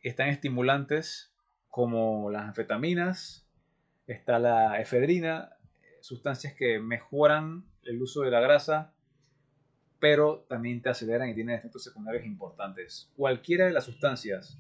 Están 0.02 0.30
estimulantes 0.30 1.31
como 1.72 2.30
las 2.30 2.44
anfetaminas, 2.44 3.48
está 4.06 4.38
la 4.38 4.80
efedrina, 4.80 5.56
sustancias 6.02 6.54
que 6.54 6.80
mejoran 6.80 7.66
el 7.84 8.02
uso 8.02 8.22
de 8.22 8.32
la 8.32 8.42
grasa, 8.42 8.94
pero 10.00 10.46
también 10.50 10.82
te 10.82 10.90
aceleran 10.90 11.30
y 11.30 11.34
tienen 11.34 11.56
efectos 11.56 11.84
secundarios 11.84 12.26
importantes. 12.26 13.10
Cualquiera 13.16 13.66
de 13.66 13.72
las 13.72 13.86
sustancias 13.86 14.60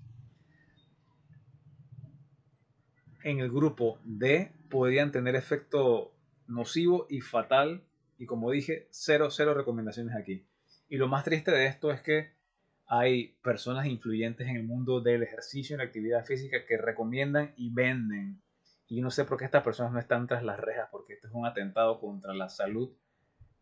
en 3.24 3.39
el 3.39 3.51
grupo 3.51 3.99
D 4.03 4.51
podrían 4.70 5.12
tener 5.12 5.36
efecto 5.36 6.14
nocivo 6.47 7.07
y 7.09 7.22
fatal. 7.22 7.84
Y 8.18 8.26
como 8.26 8.51
dije, 8.51 8.88
cero, 8.91 9.30
cero 9.32 9.53
recomendaciones 9.53 10.16
aquí. 10.16 10.45
Y 10.89 10.97
lo 10.97 11.07
más 11.07 11.24
triste 11.24 11.51
de 11.51 11.66
esto 11.66 11.91
es 11.91 12.01
que 12.01 12.32
hay 12.93 13.37
personas 13.41 13.87
influyentes 13.87 14.47
en 14.47 14.57
el 14.57 14.63
mundo 14.63 14.99
del 14.99 15.23
ejercicio 15.23 15.75
y 15.75 15.77
la 15.77 15.85
actividad 15.85 16.25
física 16.25 16.65
que 16.67 16.77
recomiendan 16.77 17.53
y 17.55 17.73
venden 17.73 18.41
y 18.91 18.99
no 18.99 19.09
sé 19.09 19.23
por 19.23 19.37
qué 19.37 19.45
estas 19.45 19.63
personas 19.63 19.93
no 19.93 19.99
están 19.99 20.27
tras 20.27 20.43
las 20.43 20.59
rejas, 20.59 20.89
porque 20.91 21.13
esto 21.13 21.29
es 21.29 21.33
un 21.33 21.45
atentado 21.45 22.01
contra 22.01 22.33
la 22.33 22.49
salud. 22.49 22.91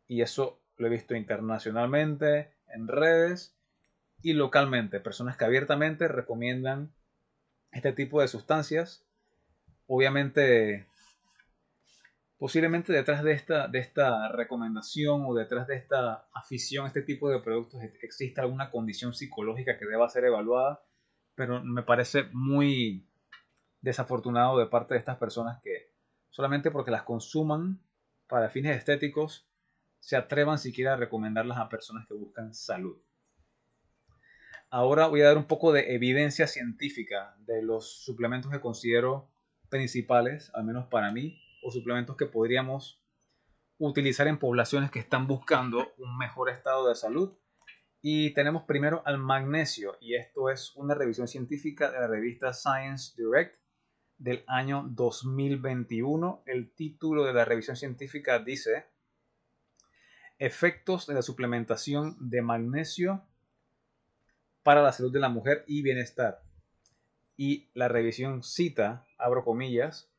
Y 0.08 0.24
eso 0.24 0.60
lo 0.78 0.88
he 0.88 0.90
visto 0.90 1.14
internacionalmente, 1.14 2.52
en 2.74 2.88
redes 2.88 3.56
y 4.24 4.34
localmente. 4.34 5.00
Personas 5.00 5.38
que 5.38 5.46
abiertamente 5.46 6.08
recomiendan 6.08 6.92
este 7.72 7.94
tipo 7.94 8.22
de 8.22 8.28
sustancias. 8.28 9.06
Obviamente, 9.86 10.88
posiblemente 12.40 12.94
detrás 12.94 13.22
de 13.22 13.34
esta, 13.34 14.32
recomendación 14.32 15.26
o 15.28 15.36
detrás 15.36 15.68
de 15.68 15.76
esta 15.76 16.26
afición 16.34 16.86
a 16.86 16.88
este 16.88 17.02
tipo 17.02 17.30
de 17.30 17.42
productos 17.42 17.84
existe 18.02 18.40
alguna 18.40 18.72
condición 18.72 19.14
psicológica 19.14 19.78
que 19.78 19.86
deba 19.86 20.10
ser 20.10 20.24
evaluada, 20.24 20.82
pero 21.36 21.62
me 21.62 21.84
parece 21.84 22.24
muy 22.32 23.06
desafortunado 23.82 24.58
de 24.58 24.68
parte 24.68 24.94
de 24.94 25.00
estas 25.00 25.18
personas 25.18 25.62
que 25.62 25.92
solamente 26.30 26.72
porque 26.72 26.92
las 26.92 27.04
consuman 27.04 27.82
para 28.28 28.50
fines 28.50 28.78
estéticos 28.78 29.46
se 30.00 30.16
atrevan 30.16 30.60
siquiera 30.60 30.94
a 30.94 30.98
recomendarlas 30.98 31.58
a 31.58 31.68
personas 31.68 32.08
que 32.08 32.14
buscan 32.14 32.54
salud. 32.54 32.98
Ahora 34.70 35.08
voy 35.08 35.22
a 35.22 35.26
dar 35.26 35.38
un 35.38 35.48
poco 35.48 35.74
de 35.74 35.94
evidencia 35.94 36.48
científica 36.48 37.36
de 37.40 37.64
los 37.64 38.02
suplementos 38.06 38.50
que 38.50 38.62
considero 38.62 39.30
principales, 39.70 40.52
al 40.54 40.64
menos 40.64 40.88
para 40.88 41.12
mí, 41.12 41.42
o 41.62 41.72
suplementos 41.72 42.16
que 42.16 42.26
podríamos 42.26 43.02
utilizar 43.78 44.28
en 44.28 44.38
poblaciones 44.38 44.92
que 44.92 45.00
están 45.00 45.28
buscando 45.28 45.94
un 45.98 46.18
mejor 46.18 46.50
estado 46.50 46.90
de 46.90 46.96
salud. 46.96 47.38
Y 48.02 48.34
tenemos 48.34 48.64
primero 48.64 49.02
al 49.06 49.18
magnesio, 49.18 49.98
y 50.00 50.16
esto 50.16 50.50
es 50.50 50.74
una 50.76 50.96
revisión 50.96 51.28
científica 51.28 51.92
de 51.92 52.00
la 52.00 52.08
revista 52.08 52.54
Science 52.54 53.14
Direct 53.18 53.60
del 54.18 54.44
año 54.48 54.86
2021. 54.90 56.44
El 56.46 56.74
título 56.74 57.26
de 57.26 57.34
la 57.34 57.46
revisión 57.46 57.76
científica 57.76 58.40
dice 58.40 58.86
Efectos 60.38 61.08
de 61.08 61.16
la 61.16 61.22
suplementación 61.22 62.16
de 62.20 62.42
magnesio 62.42 63.26
para 64.64 64.82
la 64.82 64.94
salud 64.94 65.12
de 65.12 65.20
la 65.20 65.30
mujer 65.30 65.66
y 65.68 65.82
bienestar. 65.82 66.42
Y 67.36 67.70
la 67.74 67.88
revisión 67.88 68.44
cita, 68.44 69.06
abro 69.18 69.44
comillas, 69.44 70.10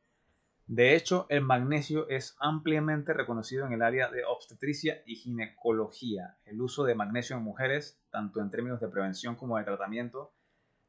de 0.73 0.95
hecho, 0.95 1.27
el 1.31 1.41
magnesio 1.41 2.09
es 2.09 2.37
ampliamente 2.39 3.13
reconocido 3.13 3.67
en 3.67 3.73
el 3.73 3.83
área 3.83 4.09
de 4.09 4.25
obstetricia 4.25 5.03
y 5.05 5.17
ginecología. 5.17 6.39
El 6.45 6.63
uso 6.63 6.85
de 6.85 6.95
magnesio 6.95 7.37
en 7.37 7.43
mujeres, 7.43 8.01
tanto 8.11 8.41
en 8.41 8.53
términos 8.53 8.81
de 8.81 8.87
prevención 8.87 9.35
como 9.35 9.59
de 9.59 9.65
tratamiento, 9.65 10.33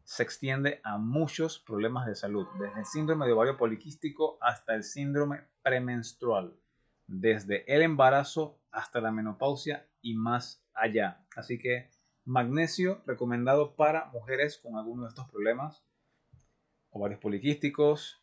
se 0.04 0.22
extiende 0.22 0.82
a 0.84 1.00
muchos 1.00 1.58
problemas 1.58 2.06
de 2.06 2.14
salud, 2.14 2.46
desde 2.60 2.78
el 2.78 2.86
síndrome 2.86 3.26
de 3.26 3.32
ovario 3.32 3.58
poliquístico 3.58 4.38
hasta 4.40 4.76
el 4.76 4.84
síndrome 4.84 5.46
premenstrual, 5.64 6.56
desde 7.08 7.64
el 7.66 7.82
embarazo 7.82 8.60
hasta 8.70 9.02
la 9.02 9.12
menopausia 9.12 9.90
y 10.00 10.14
más 10.14 10.64
allá. 10.76 11.26
Así 11.36 11.58
que 11.58 11.90
magnesio 12.24 13.02
recomendado 13.08 13.76
para 13.76 14.12
mujeres 14.12 14.60
con 14.60 14.76
alguno 14.76 15.06
de 15.06 15.10
estos 15.10 15.28
problemas, 15.28 15.84
ovarios 16.92 17.20
poliquísticos, 17.20 18.21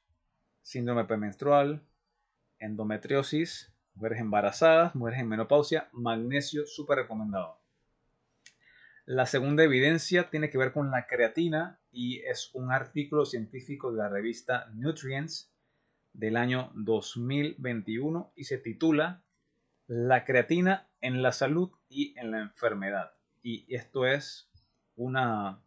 síndrome 0.62 1.04
premenstrual, 1.04 1.82
endometriosis, 2.58 3.72
mujeres 3.94 4.20
embarazadas, 4.20 4.94
mujeres 4.94 5.20
en 5.20 5.28
menopausia, 5.28 5.88
magnesio 5.92 6.66
súper 6.66 6.98
recomendado. 6.98 7.58
La 9.06 9.26
segunda 9.26 9.64
evidencia 9.64 10.28
tiene 10.28 10.50
que 10.50 10.58
ver 10.58 10.72
con 10.72 10.90
la 10.90 11.06
creatina 11.06 11.80
y 11.90 12.18
es 12.20 12.50
un 12.52 12.70
artículo 12.70 13.24
científico 13.24 13.90
de 13.90 13.98
la 13.98 14.08
revista 14.08 14.66
Nutrients 14.74 15.50
del 16.12 16.36
año 16.36 16.70
2021 16.74 18.32
y 18.36 18.44
se 18.44 18.58
titula 18.58 19.22
La 19.86 20.24
creatina 20.24 20.90
en 21.00 21.22
la 21.22 21.32
salud 21.32 21.70
y 21.88 22.18
en 22.18 22.32
la 22.32 22.40
enfermedad. 22.40 23.12
Y 23.42 23.64
esto 23.74 24.04
es 24.04 24.50
una 24.94 25.62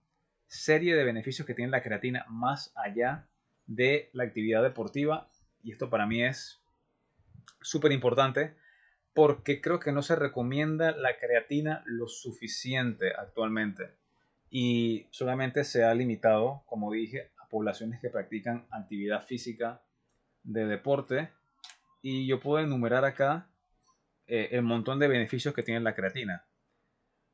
serie 0.45 0.95
de 0.95 1.03
beneficios 1.03 1.47
que 1.47 1.55
tiene 1.55 1.71
la 1.71 1.81
creatina 1.81 2.25
más 2.29 2.71
allá 2.75 3.27
de 3.75 4.09
la 4.11 4.23
actividad 4.23 4.61
deportiva 4.61 5.29
y 5.63 5.71
esto 5.71 5.89
para 5.89 6.05
mí 6.05 6.23
es 6.23 6.61
súper 7.61 7.93
importante 7.93 8.55
porque 9.13 9.61
creo 9.61 9.79
que 9.79 9.93
no 9.93 10.01
se 10.01 10.15
recomienda 10.15 10.91
la 10.91 11.17
creatina 11.17 11.81
lo 11.85 12.07
suficiente 12.07 13.13
actualmente 13.17 13.95
y 14.49 15.07
solamente 15.11 15.63
se 15.63 15.85
ha 15.85 15.93
limitado, 15.93 16.63
como 16.65 16.91
dije, 16.91 17.31
a 17.37 17.47
poblaciones 17.47 18.01
que 18.01 18.09
practican 18.09 18.67
actividad 18.71 19.25
física 19.25 19.81
de 20.43 20.65
deporte 20.65 21.29
y 22.01 22.27
yo 22.27 22.41
puedo 22.41 22.63
enumerar 22.63 23.05
acá 23.05 23.49
eh, 24.27 24.49
el 24.51 24.63
montón 24.63 24.99
de 24.99 25.07
beneficios 25.07 25.53
que 25.53 25.63
tiene 25.63 25.79
la 25.79 25.95
creatina. 25.95 26.45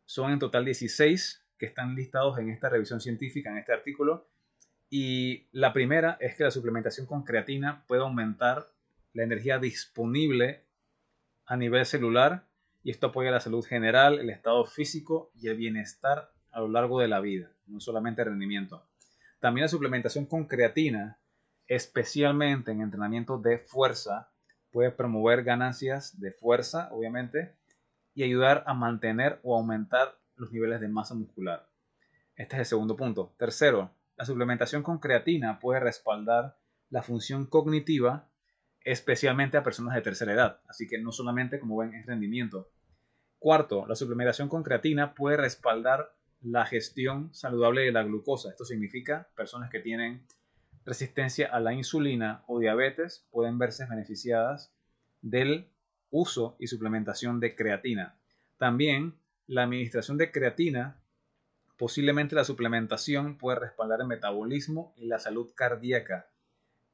Son 0.05 0.31
en 0.31 0.37
total 0.37 0.65
16 0.65 1.45
que 1.57 1.65
están 1.65 1.95
listados 1.95 2.37
en 2.37 2.51
esta 2.51 2.69
revisión 2.69 3.01
científica, 3.01 3.49
en 3.49 3.57
este 3.57 3.73
artículo. 3.73 4.29
Y 4.89 5.47
la 5.51 5.73
primera 5.73 6.17
es 6.19 6.35
que 6.35 6.43
la 6.43 6.51
suplementación 6.51 7.07
con 7.07 7.23
creatina 7.23 7.83
puede 7.87 8.01
aumentar 8.01 8.71
la 9.13 9.23
energía 9.23 9.59
disponible 9.59 10.63
a 11.45 11.57
nivel 11.57 11.85
celular 11.85 12.45
y 12.83 12.91
esto 12.91 13.07
apoya 13.07 13.31
la 13.31 13.41
salud 13.41 13.65
general, 13.65 14.19
el 14.19 14.29
estado 14.29 14.65
físico 14.65 15.31
y 15.35 15.49
el 15.49 15.57
bienestar 15.57 16.31
a 16.51 16.61
lo 16.61 16.69
largo 16.69 16.99
de 17.01 17.07
la 17.07 17.19
vida, 17.19 17.51
no 17.65 17.79
solamente 17.79 18.21
el 18.21 18.29
rendimiento. 18.29 18.87
También 19.39 19.63
la 19.63 19.69
suplementación 19.69 20.25
con 20.25 20.45
creatina, 20.45 21.19
especialmente 21.67 22.71
en 22.71 22.81
entrenamiento 22.81 23.37
de 23.37 23.59
fuerza, 23.59 24.31
puede 24.71 24.91
promover 24.91 25.43
ganancias 25.43 26.19
de 26.19 26.31
fuerza, 26.31 26.89
obviamente, 26.91 27.55
y 28.13 28.23
ayudar 28.23 28.63
a 28.67 28.73
mantener 28.73 29.39
o 29.43 29.57
aumentar 29.57 30.17
los 30.35 30.51
niveles 30.51 30.79
de 30.79 30.87
masa 30.87 31.13
muscular. 31.13 31.67
Este 32.35 32.55
es 32.55 32.59
el 32.59 32.65
segundo 32.65 32.95
punto. 32.95 33.33
Tercero, 33.37 33.91
la 34.17 34.25
suplementación 34.25 34.83
con 34.83 34.99
creatina 34.99 35.59
puede 35.59 35.79
respaldar 35.79 36.57
la 36.89 37.03
función 37.03 37.45
cognitiva 37.45 38.29
especialmente 38.83 39.57
a 39.57 39.63
personas 39.63 39.95
de 39.95 40.01
tercera 40.01 40.33
edad, 40.33 40.61
así 40.67 40.87
que 40.87 40.97
no 40.97 41.11
solamente 41.11 41.59
como 41.59 41.77
ven 41.77 41.93
es 41.93 42.05
rendimiento. 42.05 42.71
Cuarto, 43.37 43.85
la 43.85 43.95
suplementación 43.95 44.49
con 44.49 44.63
creatina 44.63 45.13
puede 45.13 45.37
respaldar 45.37 46.15
la 46.41 46.65
gestión 46.65 47.33
saludable 47.33 47.81
de 47.81 47.91
la 47.91 48.03
glucosa. 48.03 48.49
Esto 48.49 48.65
significa 48.65 49.27
personas 49.35 49.69
que 49.69 49.79
tienen 49.79 50.25
resistencia 50.85 51.47
a 51.47 51.59
la 51.59 51.73
insulina 51.73 52.43
o 52.47 52.59
diabetes 52.59 53.27
pueden 53.29 53.59
verse 53.59 53.85
beneficiadas 53.85 54.73
del 55.21 55.69
uso 56.09 56.55
y 56.59 56.67
suplementación 56.67 57.39
de 57.39 57.55
creatina. 57.55 58.17
También 58.57 59.15
la 59.47 59.63
administración 59.63 60.17
de 60.17 60.31
creatina, 60.31 61.01
posiblemente 61.77 62.35
la 62.35 62.43
suplementación 62.43 63.37
puede 63.37 63.59
respaldar 63.59 64.01
el 64.01 64.07
metabolismo 64.07 64.93
y 64.97 65.05
la 65.05 65.19
salud 65.19 65.51
cardíaca 65.55 66.29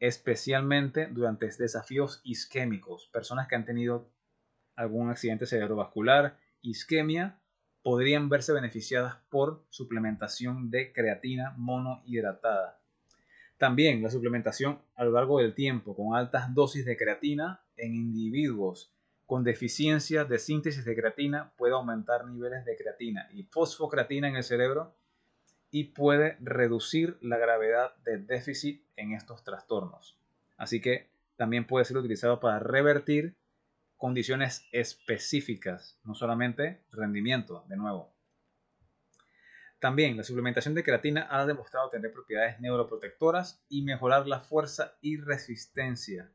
especialmente 0.03 1.07
durante 1.07 1.45
desafíos 1.47 2.19
isquémicos. 2.25 3.07
Personas 3.13 3.47
que 3.47 3.55
han 3.55 3.63
tenido 3.63 4.11
algún 4.75 5.09
accidente 5.09 5.45
cerebrovascular, 5.45 6.37
isquemia, 6.61 7.39
podrían 7.83 8.27
verse 8.27 8.51
beneficiadas 8.51 9.15
por 9.29 9.65
suplementación 9.69 10.69
de 10.69 10.91
creatina 10.91 11.53
monohidratada. 11.55 12.81
También 13.57 14.03
la 14.03 14.09
suplementación 14.09 14.81
a 14.95 15.05
lo 15.05 15.11
largo 15.11 15.39
del 15.39 15.55
tiempo 15.55 15.95
con 15.95 16.17
altas 16.17 16.53
dosis 16.53 16.83
de 16.83 16.97
creatina 16.97 17.63
en 17.77 17.95
individuos 17.95 18.93
con 19.25 19.43
deficiencia 19.43 20.25
de 20.25 20.39
síntesis 20.39 20.85
de 20.85 20.95
creatina 20.95 21.53
puede 21.57 21.73
aumentar 21.73 22.25
niveles 22.27 22.65
de 22.65 22.75
creatina 22.75 23.29
y 23.31 23.43
fosfocreatina 23.43 24.27
en 24.27 24.35
el 24.35 24.43
cerebro 24.43 24.95
y 25.71 25.85
puede 25.85 26.37
reducir 26.39 27.17
la 27.21 27.37
gravedad 27.37 27.95
de 28.03 28.17
déficit 28.19 28.85
en 28.95 29.13
estos 29.13 29.43
trastornos. 29.43 30.19
Así 30.57 30.81
que 30.81 31.09
también 31.35 31.65
puede 31.65 31.85
ser 31.85 31.97
utilizado 31.97 32.39
para 32.39 32.59
revertir 32.59 33.35
condiciones 33.97 34.67
específicas, 34.71 35.99
no 36.03 36.13
solamente 36.13 36.83
rendimiento, 36.91 37.65
de 37.69 37.77
nuevo. 37.77 38.13
También 39.79 40.15
la 40.15 40.23
suplementación 40.23 40.75
de 40.75 40.83
creatina 40.83 41.27
ha 41.29 41.45
demostrado 41.45 41.89
tener 41.89 42.13
propiedades 42.13 42.59
neuroprotectoras 42.59 43.61
y 43.67 43.81
mejorar 43.81 44.27
la 44.27 44.41
fuerza 44.41 44.95
y 45.01 45.17
resistencia. 45.17 46.31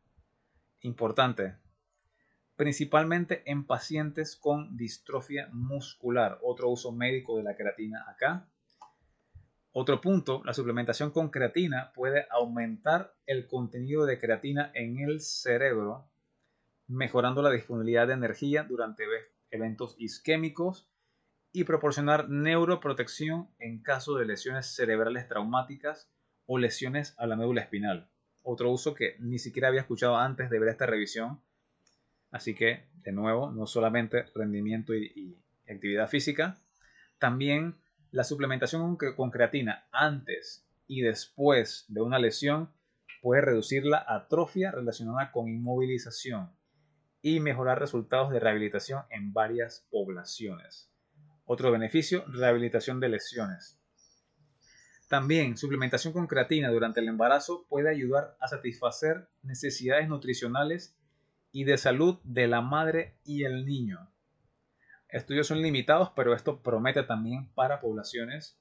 Importante, 0.80 1.56
principalmente 2.58 3.44
en 3.46 3.64
pacientes 3.64 4.34
con 4.34 4.76
distrofia 4.76 5.48
muscular. 5.52 6.40
Otro 6.42 6.68
uso 6.68 6.90
médico 6.90 7.36
de 7.36 7.44
la 7.44 7.54
creatina 7.54 8.04
acá. 8.08 8.48
Otro 9.70 10.00
punto, 10.00 10.42
la 10.44 10.52
suplementación 10.52 11.12
con 11.12 11.30
creatina 11.30 11.92
puede 11.94 12.26
aumentar 12.30 13.14
el 13.26 13.46
contenido 13.46 14.06
de 14.06 14.18
creatina 14.18 14.72
en 14.74 14.98
el 14.98 15.20
cerebro, 15.20 16.08
mejorando 16.88 17.42
la 17.42 17.52
disponibilidad 17.52 18.08
de 18.08 18.14
energía 18.14 18.64
durante 18.64 19.04
eventos 19.52 19.94
isquémicos 19.96 20.88
y 21.52 21.62
proporcionar 21.62 22.28
neuroprotección 22.28 23.50
en 23.60 23.84
caso 23.84 24.16
de 24.16 24.26
lesiones 24.26 24.66
cerebrales 24.66 25.28
traumáticas 25.28 26.10
o 26.46 26.58
lesiones 26.58 27.14
a 27.18 27.28
la 27.28 27.36
médula 27.36 27.60
espinal. 27.60 28.10
Otro 28.42 28.72
uso 28.72 28.94
que 28.94 29.14
ni 29.20 29.38
siquiera 29.38 29.68
había 29.68 29.82
escuchado 29.82 30.16
antes 30.16 30.50
de 30.50 30.58
ver 30.58 30.70
esta 30.70 30.86
revisión 30.86 31.40
Así 32.30 32.54
que, 32.54 32.88
de 33.02 33.12
nuevo, 33.12 33.50
no 33.50 33.66
solamente 33.66 34.24
rendimiento 34.34 34.94
y, 34.94 35.38
actividad 35.68 36.08
física, 36.08 36.56
también 37.18 37.76
la 38.10 38.24
suplementación 38.24 38.96
con, 38.96 39.30
creatina 39.30 39.86
antes 39.92 40.66
y 40.86 41.02
después 41.02 41.84
de 41.88 42.00
una 42.00 42.18
lesión 42.18 42.72
puede 43.20 43.42
reducir 43.42 43.84
la 43.84 44.02
atrofia 44.08 44.70
relacionada 44.70 45.30
con 45.30 45.48
inmovilización 45.48 46.50
y 47.20 47.40
mejorar 47.40 47.80
resultados 47.80 48.30
de 48.30 48.40
rehabilitación 48.40 49.02
en 49.10 49.34
varias 49.34 49.86
poblaciones. 49.90 50.90
Otro 51.44 51.70
beneficio, 51.70 52.24
rehabilitación 52.28 53.00
de 53.00 53.10
lesiones. 53.10 53.78
También 55.08 55.56
suplementación 55.56 56.12
con 56.12 56.26
creatina 56.26 56.70
durante 56.70 57.00
el 57.00 57.08
embarazo 57.08 57.66
puede 57.68 57.90
ayudar 57.90 58.36
a 58.40 58.48
satisfacer 58.48 59.28
necesidades 59.42 60.08
nutricionales 60.08 60.97
y 61.52 61.64
de 61.64 61.78
salud 61.78 62.18
de 62.24 62.46
la 62.46 62.60
madre 62.60 63.14
y 63.24 63.44
el 63.44 63.64
niño. 63.66 64.10
Estudios 65.08 65.46
son 65.46 65.62
limitados, 65.62 66.10
pero 66.14 66.34
esto 66.34 66.60
promete 66.62 67.02
también 67.02 67.48
para 67.54 67.80
poblaciones, 67.80 68.58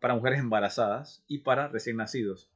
para 0.00 0.14
mujeres 0.14 0.40
embarazadas 0.40 1.22
y 1.28 1.38
para 1.38 1.68
recién 1.68 1.96
nacidos. 1.96 2.50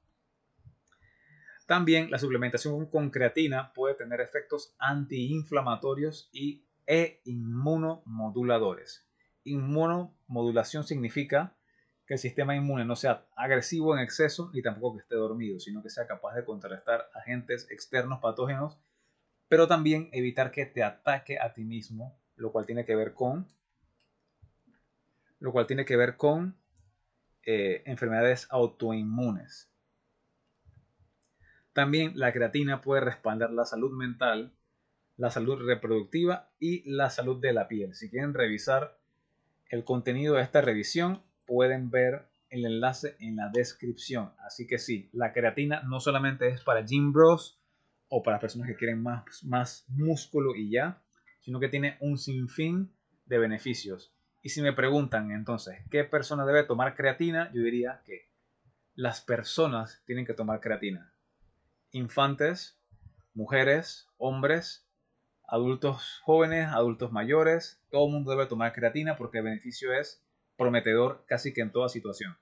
También 1.67 2.11
la 2.11 2.19
suplementación 2.19 2.87
con 2.87 3.11
creatina 3.11 3.73
puede 3.73 3.95
tener 3.95 4.21
efectos 4.21 4.75
antiinflamatorios 4.81 6.29
y, 6.33 6.65
e 6.85 7.21
inmunomoduladores. 7.25 9.07
Inmunomodulación 9.45 10.83
significa 10.83 11.55
que 12.05 12.15
el 12.15 12.19
sistema 12.19 12.57
inmune 12.57 12.85
no 12.85 12.97
sea 12.97 13.25
agresivo 13.37 13.97
en 13.97 14.03
exceso 14.03 14.51
ni 14.53 14.63
tampoco 14.63 14.97
que 14.97 15.03
esté 15.03 15.15
dormido, 15.15 15.61
sino 15.61 15.81
que 15.81 15.91
sea 15.91 16.09
capaz 16.09 16.35
de 16.35 16.45
contrarrestar 16.45 17.09
agentes 17.15 17.71
externos 17.71 18.19
patógenos 18.19 18.77
pero 19.51 19.67
también 19.67 20.09
evitar 20.13 20.53
que 20.53 20.65
te 20.65 20.85
ataque 20.85 21.41
a 21.41 21.53
ti 21.53 21.65
mismo, 21.65 22.17
lo 22.37 22.53
cual 22.53 22.67
tiene 22.67 22.85
que 22.85 22.95
ver 22.95 23.15
con 23.15 23.49
lo 25.41 25.51
cual 25.53 25.67
tiene 25.67 25.85
que 25.85 25.97
ver 25.97 26.17
con 26.17 26.57
eh, 27.45 27.83
enfermedades 27.87 28.47
autoinmunes. 28.51 29.73
También 31.73 32.13
la 32.15 32.33
creatina 32.33 32.81
puede 32.81 33.01
respaldar 33.01 33.51
la 33.51 33.65
salud 33.65 33.91
mental, 33.91 34.53
la 35.17 35.31
salud 35.31 35.59
reproductiva 35.67 36.51
y 36.61 36.89
la 36.89 37.11
salud 37.11 37.41
de 37.41 37.53
la 37.53 37.67
piel. 37.67 37.95
Si 37.95 38.09
quieren 38.09 38.35
revisar 38.35 38.99
el 39.69 39.83
contenido 39.83 40.35
de 40.35 40.43
esta 40.43 40.61
revisión, 40.61 41.23
pueden 41.45 41.91
ver 41.91 42.29
el 42.51 42.67
enlace 42.67 43.17
en 43.19 43.37
la 43.37 43.49
descripción. 43.49 44.33
Así 44.47 44.67
que 44.67 44.79
sí, 44.79 45.09
la 45.13 45.33
creatina 45.33 45.83
no 45.83 45.99
solamente 46.01 46.49
es 46.49 46.63
para 46.63 46.85
gym 46.85 47.13
bros, 47.13 47.60
o 48.11 48.23
para 48.23 48.41
personas 48.41 48.69
que 48.69 48.77
quieren 48.77 49.03
más, 49.03 49.43
más 49.45 49.87
músculo 49.89 50.55
y 50.55 50.71
ya, 50.71 51.03
sino 51.41 51.61
que 51.61 51.69
tiene 51.69 51.97
un 52.01 52.19
sinfín 52.19 52.93
de 53.25 53.39
beneficios. 53.39 54.13
Y 54.43 54.51
si 54.51 54.61
me 54.61 54.73
preguntan 54.73 55.31
entonces, 55.31 55.79
¿qué 55.91 56.05
persona 56.05 56.45
debe 56.45 56.65
tomar 56.65 56.95
creatina? 56.95 57.51
Yo 57.55 57.63
diría 57.63 58.03
que 58.05 58.29
las 58.95 59.21
personas 59.21 60.03
tienen 60.07 60.27
que 60.27 60.35
tomar 60.35 60.61
creatina. 60.61 61.15
Infantes, 61.93 62.79
mujeres, 63.33 64.09
hombres, 64.19 64.87
adultos 65.47 66.21
jóvenes, 66.25 66.69
adultos 66.69 67.13
mayores, 67.13 67.81
todo 67.91 68.07
el 68.07 68.13
mundo 68.13 68.33
debe 68.33 68.47
tomar 68.47 68.73
creatina 68.73 69.17
porque 69.17 69.39
el 69.39 69.45
beneficio 69.45 69.93
es 69.93 70.25
prometedor 70.57 71.25
casi 71.27 71.53
que 71.53 71.61
en 71.61 71.71
toda 71.71 71.89
situación. 71.89 72.37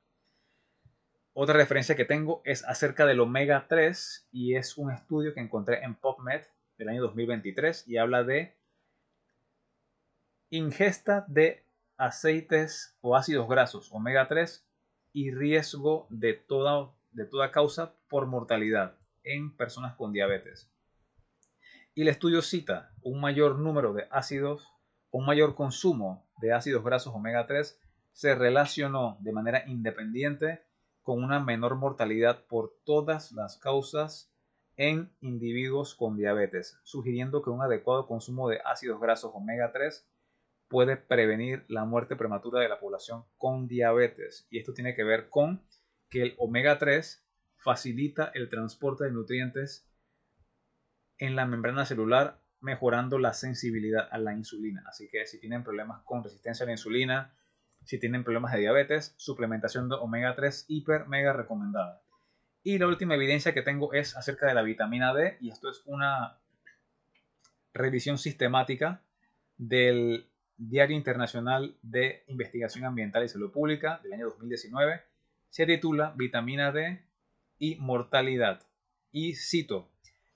Otra 1.41 1.55
referencia 1.55 1.95
que 1.95 2.05
tengo 2.05 2.43
es 2.45 2.65
acerca 2.65 3.07
del 3.07 3.21
omega 3.21 3.67
3 3.69 4.27
y 4.33 4.57
es 4.57 4.77
un 4.77 4.91
estudio 4.91 5.35
que 5.35 5.39
encontré 5.39 5.85
en 5.85 5.95
PubMed 5.95 6.43
del 6.79 6.89
año 6.89 7.03
2023 7.03 7.87
y 7.87 7.97
habla 7.97 8.25
de 8.25 8.57
ingesta 10.51 11.25
de 11.29 11.63
aceites 11.97 12.99
o 13.03 13.15
ácidos 13.15 13.49
grasos 13.49 13.89
omega 13.93 14.27
3 14.27 14.67
y 15.13 15.31
riesgo 15.31 16.09
de 16.11 16.35
toda, 16.35 16.91
de 17.13 17.25
toda 17.25 17.53
causa 17.53 17.95
por 18.09 18.27
mortalidad 18.27 18.97
en 19.23 19.57
personas 19.57 19.95
con 19.95 20.13
diabetes. 20.13 20.69
Y 21.95 22.03
el 22.03 22.09
estudio 22.09 22.43
cita 22.43 22.91
un 23.01 23.21
mayor 23.21 23.61
número 23.61 23.93
de 23.93 24.09
ácidos, 24.11 24.67
un 25.13 25.25
mayor 25.25 25.55
consumo 25.55 26.27
de 26.41 26.53
ácidos 26.53 26.83
grasos 26.83 27.15
omega 27.15 27.47
3 27.47 27.81
se 28.11 28.35
relacionó 28.35 29.19
de 29.21 29.31
manera 29.31 29.63
independiente 29.69 30.67
con 31.09 31.25
una 31.25 31.41
menor 31.41 31.77
mortalidad 31.77 32.45
por 32.49 32.77
todas 32.85 33.33
las 33.33 33.57
causas 33.57 34.31
en 34.77 35.11
individuos 35.23 35.95
con 35.95 36.19
diabetes, 36.19 36.79
sugiriendo 36.83 37.41
que 37.41 37.49
un 37.49 37.63
adecuado 37.63 38.07
consumo 38.07 38.51
de 38.51 38.61
ácidos 38.63 39.01
grasos 39.01 39.31
omega 39.33 39.73
3 39.73 40.07
puede 40.69 40.99
prevenir 40.99 41.65
la 41.69 41.87
muerte 41.87 42.15
prematura 42.15 42.61
de 42.61 42.69
la 42.69 42.79
población 42.79 43.25
con 43.39 43.69
diabetes. 43.69 44.47
Y 44.51 44.59
esto 44.59 44.75
tiene 44.75 44.95
que 44.95 45.03
ver 45.03 45.31
con 45.31 45.65
que 46.11 46.21
el 46.21 46.35
omega 46.37 46.79
3 46.79 47.27
facilita 47.57 48.31
el 48.35 48.51
transporte 48.51 49.05
de 49.05 49.13
nutrientes 49.13 49.91
en 51.17 51.37
la 51.37 51.47
membrana 51.47 51.87
celular, 51.87 52.43
mejorando 52.61 53.19
la 53.19 53.33
sensibilidad 53.33 54.07
a 54.11 54.19
la 54.19 54.35
insulina. 54.35 54.85
Así 54.87 55.09
que 55.09 55.25
si 55.27 55.41
tienen 55.41 55.65
problemas 55.65 56.03
con 56.05 56.23
resistencia 56.23 56.65
a 56.65 56.67
la 56.67 56.73
insulina, 56.73 57.35
si 57.89 57.99
tienen 57.99 58.23
problemas 58.23 58.53
de 58.53 58.59
diabetes, 58.59 59.15
suplementación 59.17 59.89
de 59.89 59.95
omega 59.95 60.35
3 60.35 60.67
hiper 60.69 61.09
mega 61.09 61.33
recomendada. 61.33 62.03
Y 62.63 62.77
la 62.77 62.87
última 62.87 63.15
evidencia 63.15 63.55
que 63.55 63.63
tengo 63.63 63.95
es 63.95 64.15
acerca 64.15 64.47
de 64.47 64.53
la 64.53 64.61
vitamina 64.61 65.15
D 65.15 65.39
y 65.41 65.49
esto 65.49 65.71
es 65.71 65.81
una 65.87 66.37
revisión 67.73 68.19
sistemática 68.19 69.01
del 69.57 70.29
Diario 70.59 70.99
Internacional 70.99 71.79
de 71.81 72.25
Investigación 72.27 72.85
Ambiental 72.85 73.25
y 73.25 73.29
Salud 73.31 73.51
Pública 73.51 74.01
del 74.03 74.13
año 74.13 74.27
2019. 74.27 75.01
Se 75.49 75.65
titula 75.65 76.13
Vitamina 76.15 76.73
D 76.73 77.03
y 77.59 77.77
mortalidad. 77.77 78.67
Y 79.13 79.35
cito, 79.35 79.89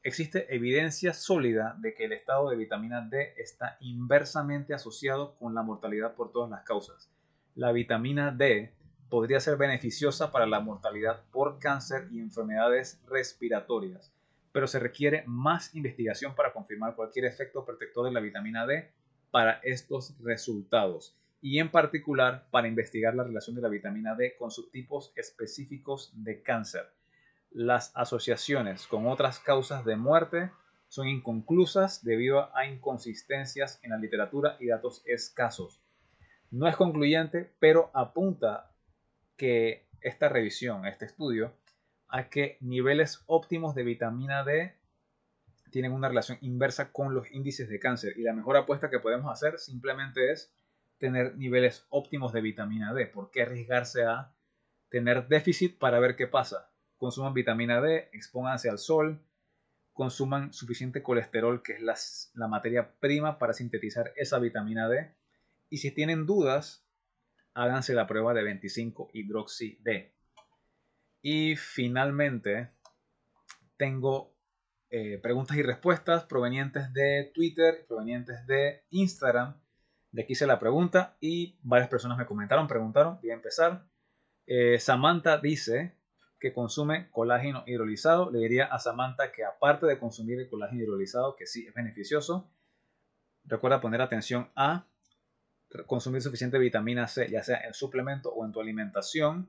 existe 0.02 0.46
evidencia 0.54 1.12
sólida 1.12 1.76
de 1.80 1.92
que 1.92 2.06
el 2.06 2.12
estado 2.12 2.48
de 2.48 2.56
vitamina 2.56 3.06
D 3.10 3.34
está 3.36 3.76
inversamente 3.80 4.72
asociado 4.72 5.36
con 5.38 5.54
la 5.54 5.62
mortalidad 5.62 6.14
por 6.14 6.32
todas 6.32 6.50
las 6.50 6.62
causas 6.62 7.12
la 7.54 7.72
vitamina 7.72 8.30
D 8.30 8.72
podría 9.10 9.40
ser 9.40 9.56
beneficiosa 9.56 10.32
para 10.32 10.46
la 10.46 10.60
mortalidad 10.60 11.22
por 11.30 11.58
cáncer 11.58 12.08
y 12.10 12.20
enfermedades 12.20 13.02
respiratorias, 13.06 14.10
pero 14.52 14.66
se 14.66 14.78
requiere 14.78 15.22
más 15.26 15.74
investigación 15.74 16.34
para 16.34 16.52
confirmar 16.54 16.96
cualquier 16.96 17.26
efecto 17.26 17.64
protector 17.64 18.06
de 18.06 18.12
la 18.12 18.20
vitamina 18.20 18.66
D 18.66 18.90
para 19.30 19.60
estos 19.64 20.16
resultados 20.22 21.14
y 21.42 21.58
en 21.58 21.70
particular 21.70 22.46
para 22.50 22.68
investigar 22.68 23.14
la 23.14 23.24
relación 23.24 23.56
de 23.56 23.62
la 23.62 23.68
vitamina 23.68 24.14
D 24.14 24.34
con 24.38 24.50
subtipos 24.50 25.12
específicos 25.16 26.10
de 26.14 26.42
cáncer. 26.42 26.86
Las 27.50 27.92
asociaciones 27.94 28.86
con 28.86 29.06
otras 29.06 29.38
causas 29.40 29.84
de 29.84 29.96
muerte 29.96 30.50
son 30.88 31.08
inconclusas 31.08 32.02
debido 32.02 32.54
a 32.56 32.66
inconsistencias 32.66 33.78
en 33.82 33.90
la 33.90 33.98
literatura 33.98 34.56
y 34.58 34.68
datos 34.68 35.02
escasos. 35.04 35.81
No 36.52 36.68
es 36.68 36.76
concluyente, 36.76 37.52
pero 37.58 37.90
apunta 37.94 38.70
que 39.36 39.88
esta 40.00 40.28
revisión, 40.28 40.86
este 40.86 41.06
estudio, 41.06 41.52
a 42.08 42.28
que 42.28 42.58
niveles 42.60 43.24
óptimos 43.26 43.74
de 43.74 43.82
vitamina 43.82 44.44
D 44.44 44.76
tienen 45.70 45.92
una 45.92 46.08
relación 46.08 46.36
inversa 46.42 46.92
con 46.92 47.14
los 47.14 47.30
índices 47.32 47.68
de 47.68 47.80
cáncer. 47.80 48.12
Y 48.18 48.22
la 48.22 48.34
mejor 48.34 48.56
apuesta 48.56 48.90
que 48.90 49.00
podemos 49.00 49.32
hacer 49.32 49.58
simplemente 49.58 50.30
es 50.30 50.54
tener 50.98 51.36
niveles 51.36 51.86
óptimos 51.88 52.32
de 52.34 52.42
vitamina 52.42 52.92
D. 52.92 53.06
¿Por 53.06 53.30
qué 53.30 53.42
arriesgarse 53.42 54.04
a 54.04 54.34
tener 54.90 55.26
déficit 55.28 55.78
para 55.78 55.98
ver 55.98 56.14
qué 56.14 56.26
pasa? 56.26 56.70
Consuman 56.98 57.32
vitamina 57.32 57.80
D, 57.80 58.10
expónganse 58.12 58.68
al 58.68 58.78
sol, 58.78 59.20
consuman 59.94 60.52
suficiente 60.52 61.02
colesterol, 61.02 61.62
que 61.62 61.72
es 61.72 62.30
la, 62.34 62.46
materia 62.46 62.92
prima 63.00 63.38
para 63.38 63.54
sintetizar 63.54 64.12
esa 64.16 64.38
vitamina 64.38 64.88
D. 64.88 65.14
Y 65.72 65.78
si 65.78 65.90
tienen 65.90 66.26
dudas, 66.26 66.86
háganse 67.54 67.94
la 67.94 68.06
prueba 68.06 68.34
de 68.34 68.42
25 68.42 69.08
hidroxi 69.14 69.78
D. 69.80 70.14
Y 71.22 71.56
finalmente, 71.56 72.72
tengo 73.78 74.36
eh, 74.90 75.18
preguntas 75.22 75.56
y 75.56 75.62
respuestas 75.62 76.24
provenientes 76.24 76.92
de 76.92 77.32
Twitter, 77.32 77.86
provenientes 77.88 78.46
de 78.46 78.84
Instagram. 78.90 79.62
De 80.10 80.24
aquí 80.24 80.34
hice 80.34 80.46
la 80.46 80.58
pregunta 80.58 81.16
y 81.20 81.58
varias 81.62 81.88
personas 81.88 82.18
me 82.18 82.26
comentaron, 82.26 82.68
preguntaron. 82.68 83.18
Voy 83.22 83.30
a 83.30 83.34
empezar. 83.34 83.86
Eh, 84.46 84.78
Samantha 84.78 85.38
dice 85.38 85.96
que 86.38 86.52
consume 86.52 87.10
colágeno 87.10 87.64
hidrolizado. 87.66 88.30
Le 88.30 88.40
diría 88.40 88.66
a 88.66 88.78
Samantha 88.78 89.32
que 89.32 89.42
aparte 89.42 89.86
de 89.86 89.98
consumir 89.98 90.38
el 90.38 90.50
colágeno 90.50 90.82
hidrolizado, 90.82 91.34
que 91.34 91.46
sí 91.46 91.66
es 91.66 91.72
beneficioso, 91.72 92.52
recuerda 93.46 93.80
poner 93.80 94.02
atención 94.02 94.50
a 94.54 94.91
consumir 95.86 96.22
suficiente 96.22 96.58
vitamina 96.58 97.06
C, 97.08 97.28
ya 97.30 97.42
sea 97.42 97.60
en 97.60 97.74
suplemento 97.74 98.30
o 98.32 98.44
en 98.44 98.52
tu 98.52 98.60
alimentación. 98.60 99.48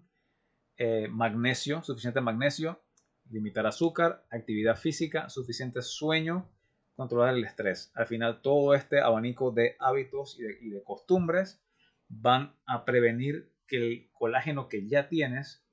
Eh, 0.78 1.08
magnesio, 1.08 1.84
suficiente 1.84 2.20
magnesio, 2.20 2.82
limitar 3.30 3.66
azúcar, 3.68 4.26
actividad 4.32 4.76
física, 4.76 5.30
suficiente 5.30 5.82
sueño, 5.82 6.50
controlar 6.96 7.36
el 7.36 7.44
estrés. 7.44 7.92
Al 7.96 8.08
final, 8.08 8.42
todo 8.42 8.74
este 8.74 9.00
abanico 9.00 9.52
de 9.52 9.76
hábitos 9.80 10.38
y 10.40 10.70
de, 10.70 10.84
costumbres 10.84 11.62
van 12.10 12.56
a 12.66 12.86
prevenir 12.86 13.52
que 13.68 13.78
el 13.78 14.10
colágeno 14.14 14.68
que 14.68 14.88
ya 14.88 15.10
tienes 15.10 15.64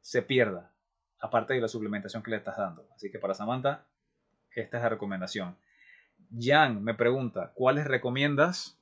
se 0.00 0.22
pierda, 0.22 0.74
aparte 1.20 1.54
de 1.54 1.60
la 1.60 1.68
suplementación 1.68 2.22
que 2.22 2.30
le 2.30 2.36
estás 2.36 2.56
dando. 2.56 2.88
Así 2.94 3.10
que 3.10 3.18
para 3.18 3.34
Samantha, 3.34 3.86
esta 4.54 4.76
es 4.76 4.82
la 4.82 4.88
recomendación. 4.88 5.56
Jan 6.36 6.82
me 6.82 6.94
pregunta, 6.94 7.52
¿cuáles 7.54 7.86
recomiendas? 7.86 8.78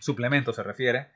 Suplementos 0.00 0.56
se 0.56 0.62
refiere. 0.62 1.10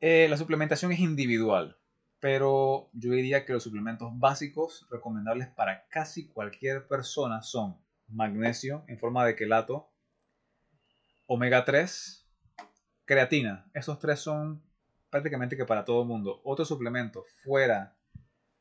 Eh, 0.00 0.26
la 0.28 0.36
suplementación 0.36 0.92
es 0.92 1.00
individual 1.00 1.78
pero 2.24 2.88
yo 2.94 3.12
diría 3.12 3.44
que 3.44 3.52
los 3.52 3.64
suplementos 3.64 4.10
básicos 4.18 4.86
recomendables 4.90 5.46
para 5.48 5.86
casi 5.88 6.26
cualquier 6.26 6.88
persona 6.88 7.42
son 7.42 7.76
magnesio 8.08 8.82
en 8.88 8.98
forma 8.98 9.26
de 9.26 9.36
quelato, 9.36 9.90
omega 11.26 11.66
3, 11.66 12.26
creatina. 13.04 13.70
Esos 13.74 13.98
tres 13.98 14.20
son 14.20 14.62
prácticamente 15.10 15.54
que 15.54 15.66
para 15.66 15.84
todo 15.84 16.00
el 16.00 16.08
mundo. 16.08 16.40
Otro 16.44 16.64
suplemento 16.64 17.26
fuera 17.42 17.94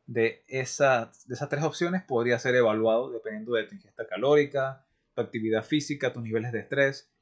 de, 0.07 0.43
de 0.45 0.59
esas 0.59 1.49
tres 1.49 1.63
opciones 1.63 2.03
podría 2.03 2.39
ser 2.39 2.55
evaluado 2.55 3.11
dependiendo 3.11 3.53
de 3.53 3.63
tu 3.63 3.75
ingesta 3.75 4.05
calórica, 4.05 4.85
tu 5.15 5.21
actividad 5.21 5.63
física, 5.63 6.11
tus 6.11 6.21
niveles 6.21 6.51
de 6.51 6.59
estrés, 6.59 7.12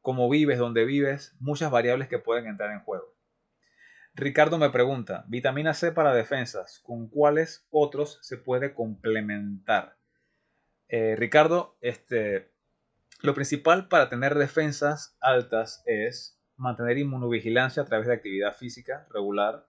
cómo 0.00 0.28
vives, 0.28 0.58
dónde 0.58 0.84
vives, 0.84 1.36
muchas 1.40 1.70
variables 1.70 2.08
que 2.08 2.18
pueden 2.18 2.46
entrar 2.46 2.70
en 2.72 2.80
juego. 2.80 3.14
Ricardo 4.14 4.58
me 4.58 4.70
pregunta, 4.70 5.24
vitamina 5.28 5.74
C 5.74 5.92
para 5.92 6.12
defensas, 6.12 6.80
¿con 6.80 7.08
cuáles 7.08 7.66
otros 7.70 8.18
se 8.22 8.36
puede 8.36 8.74
complementar? 8.74 9.96
Eh, 10.88 11.14
Ricardo, 11.16 11.76
este, 11.80 12.50
lo 13.20 13.34
principal 13.34 13.88
para 13.88 14.08
tener 14.08 14.34
defensas 14.34 15.16
altas 15.20 15.82
es 15.86 16.40
mantener 16.56 16.98
inmunovigilancia 16.98 17.82
a 17.82 17.86
través 17.86 18.08
de 18.08 18.14
actividad 18.14 18.56
física 18.56 19.06
regular, 19.10 19.66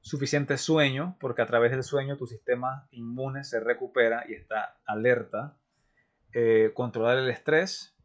suficiente 0.00 0.56
sueño, 0.56 1.16
porque 1.18 1.42
a 1.42 1.46
través 1.46 1.72
del 1.72 1.82
sueño 1.82 2.16
tu 2.16 2.26
sistema 2.26 2.86
inmune 2.92 3.42
se 3.42 3.58
recupera 3.58 4.24
y 4.28 4.34
está 4.34 4.78
alerta, 4.84 5.56
eh, 6.32 6.70
controlar 6.74 7.18
el 7.18 7.28
estrés 7.28 7.97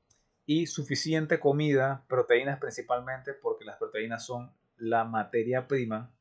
y 0.45 0.67
suficiente 0.67 1.39
comida, 1.39 2.03
proteínas 2.07 2.59
principalmente, 2.59 3.33
porque 3.33 3.65
las 3.65 3.77
proteínas 3.77 4.25
son 4.25 4.51
la 4.77 5.05
materia 5.05 5.67
prima 5.67 6.11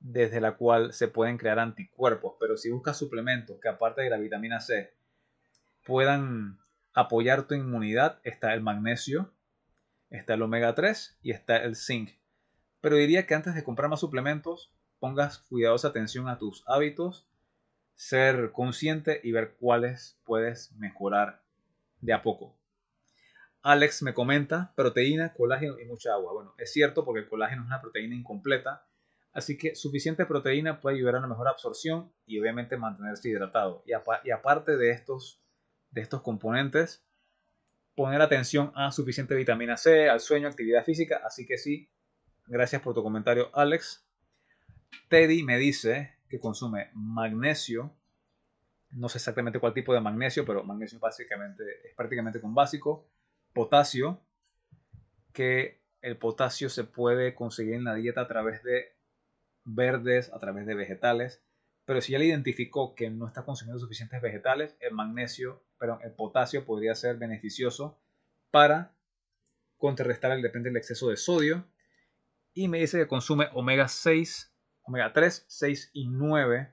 desde 0.00 0.40
la 0.40 0.56
cual 0.56 0.92
se 0.92 1.08
pueden 1.08 1.38
crear 1.38 1.58
anticuerpos. 1.58 2.34
Pero 2.38 2.56
si 2.56 2.70
buscas 2.70 2.98
suplementos 2.98 3.58
que 3.60 3.68
aparte 3.68 4.02
de 4.02 4.10
la 4.10 4.18
vitamina 4.18 4.60
C 4.60 4.94
puedan 5.84 6.58
apoyar 6.94 7.46
tu 7.46 7.54
inmunidad, 7.54 8.20
está 8.24 8.54
el 8.54 8.60
magnesio, 8.60 9.32
está 10.10 10.34
el 10.34 10.42
omega 10.42 10.74
3 10.74 11.18
y 11.22 11.30
está 11.30 11.56
el 11.58 11.76
zinc. 11.76 12.10
Pero 12.80 12.96
diría 12.96 13.26
que 13.26 13.34
antes 13.34 13.54
de 13.54 13.64
comprar 13.64 13.88
más 13.88 14.00
suplementos, 14.00 14.72
pongas 14.98 15.38
cuidadosa 15.38 15.88
atención 15.88 16.28
a 16.28 16.38
tus 16.38 16.64
hábitos, 16.66 17.26
ser 17.94 18.52
consciente 18.52 19.20
y 19.22 19.32
ver 19.32 19.56
cuáles 19.58 20.18
puedes 20.24 20.72
mejorar 20.72 21.42
de 22.00 22.12
a 22.12 22.22
poco. 22.22 22.56
Alex 23.66 24.04
me 24.04 24.14
comenta 24.14 24.72
proteína, 24.76 25.32
colágeno 25.32 25.80
y 25.80 25.86
mucha 25.86 26.12
agua. 26.12 26.32
Bueno, 26.34 26.54
es 26.56 26.72
cierto 26.72 27.04
porque 27.04 27.22
el 27.22 27.28
colágeno 27.28 27.62
es 27.62 27.66
una 27.66 27.80
proteína 27.80 28.14
incompleta, 28.14 28.86
así 29.32 29.58
que 29.58 29.74
suficiente 29.74 30.24
proteína 30.24 30.80
puede 30.80 30.94
ayudar 30.94 31.16
a 31.16 31.18
una 31.18 31.26
mejor 31.26 31.48
absorción 31.48 32.12
y 32.26 32.38
obviamente 32.38 32.76
mantenerse 32.76 33.28
hidratado. 33.28 33.82
Y, 33.84 34.30
aparte 34.30 34.76
de 34.76 34.92
estos, 34.92 35.42
de 35.90 36.00
estos 36.00 36.22
componentes, 36.22 37.04
poner 37.96 38.22
atención 38.22 38.70
a 38.76 38.92
suficiente 38.92 39.34
vitamina 39.34 39.76
C, 39.76 40.08
al 40.08 40.20
sueño, 40.20 40.46
actividad 40.46 40.84
física. 40.84 41.22
Así 41.24 41.44
que 41.44 41.58
sí, 41.58 41.90
gracias 42.46 42.80
por 42.82 42.94
tu 42.94 43.02
comentario, 43.02 43.50
Alex. 43.52 44.06
Teddy 45.08 45.42
me 45.42 45.58
dice 45.58 46.14
que 46.28 46.38
consume 46.38 46.90
magnesio. 46.94 47.92
No 48.92 49.08
sé 49.08 49.18
exactamente 49.18 49.58
cuál 49.58 49.74
tipo 49.74 49.92
de 49.92 50.00
magnesio, 50.00 50.44
pero 50.44 50.62
magnesio 50.62 51.00
básicamente 51.00 51.64
es 51.84 51.96
prácticamente 51.96 52.40
con 52.40 52.54
básico 52.54 53.08
potasio, 53.56 54.20
que 55.32 55.80
el 56.02 56.18
potasio 56.18 56.68
se 56.68 56.84
puede 56.84 57.34
conseguir 57.34 57.74
en 57.74 57.84
la 57.84 57.94
dieta 57.94 58.20
a 58.20 58.28
través 58.28 58.62
de 58.62 58.94
verdes, 59.64 60.30
a 60.34 60.38
través 60.38 60.66
de 60.66 60.74
vegetales, 60.74 61.42
pero 61.86 62.02
si 62.02 62.12
ya 62.12 62.18
le 62.18 62.26
identificó 62.26 62.94
que 62.94 63.08
no 63.08 63.26
está 63.26 63.44
consumiendo 63.46 63.80
suficientes 63.80 64.20
vegetales, 64.20 64.76
el 64.80 64.92
magnesio, 64.92 65.64
perdón, 65.78 66.00
el 66.02 66.12
potasio 66.12 66.66
podría 66.66 66.94
ser 66.94 67.16
beneficioso 67.16 67.98
para 68.50 68.94
contrarrestar 69.78 70.32
el 70.32 70.42
depende 70.42 70.68
del 70.68 70.76
exceso 70.76 71.08
de 71.08 71.16
sodio. 71.16 71.64
Y 72.52 72.68
me 72.68 72.78
dice 72.78 72.98
que 72.98 73.06
consume 73.06 73.48
omega 73.54 73.88
6, 73.88 74.52
omega 74.82 75.14
3, 75.14 75.46
6 75.48 75.90
y 75.94 76.08
9. 76.08 76.72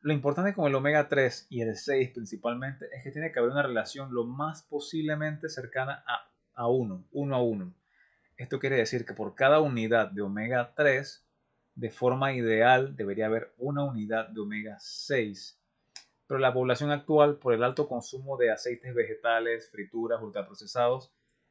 Lo 0.00 0.12
importante 0.12 0.54
con 0.54 0.68
el 0.68 0.74
omega 0.76 1.08
3 1.08 1.48
y 1.50 1.60
el 1.62 1.76
6 1.76 2.10
principalmente 2.10 2.86
es 2.94 3.02
que 3.02 3.10
tiene 3.10 3.32
que 3.32 3.40
haber 3.40 3.50
una 3.50 3.64
relación 3.64 4.14
lo 4.14 4.24
más 4.24 4.62
posiblemente 4.62 5.48
cercana 5.48 6.04
a, 6.06 6.30
a 6.54 6.68
1, 6.68 7.08
1 7.10 7.34
a 7.34 7.42
1. 7.42 7.74
Esto 8.36 8.60
quiere 8.60 8.76
decir 8.76 9.04
que 9.04 9.14
por 9.14 9.34
cada 9.34 9.58
unidad 9.58 10.12
de 10.12 10.22
omega 10.22 10.72
3, 10.76 11.24
de 11.74 11.90
forma 11.90 12.32
ideal 12.32 12.94
debería 12.94 13.26
haber 13.26 13.52
una 13.58 13.82
unidad 13.82 14.28
de 14.28 14.40
omega 14.40 14.76
6. 14.78 15.58
Pero 16.28 16.38
la 16.38 16.54
población 16.54 16.92
actual, 16.92 17.38
por 17.38 17.52
el 17.52 17.64
alto 17.64 17.88
consumo 17.88 18.36
de 18.36 18.52
aceites 18.52 18.94
vegetales, 18.94 19.68
frituras, 19.70 20.22
ultraprocesados, 20.22 21.10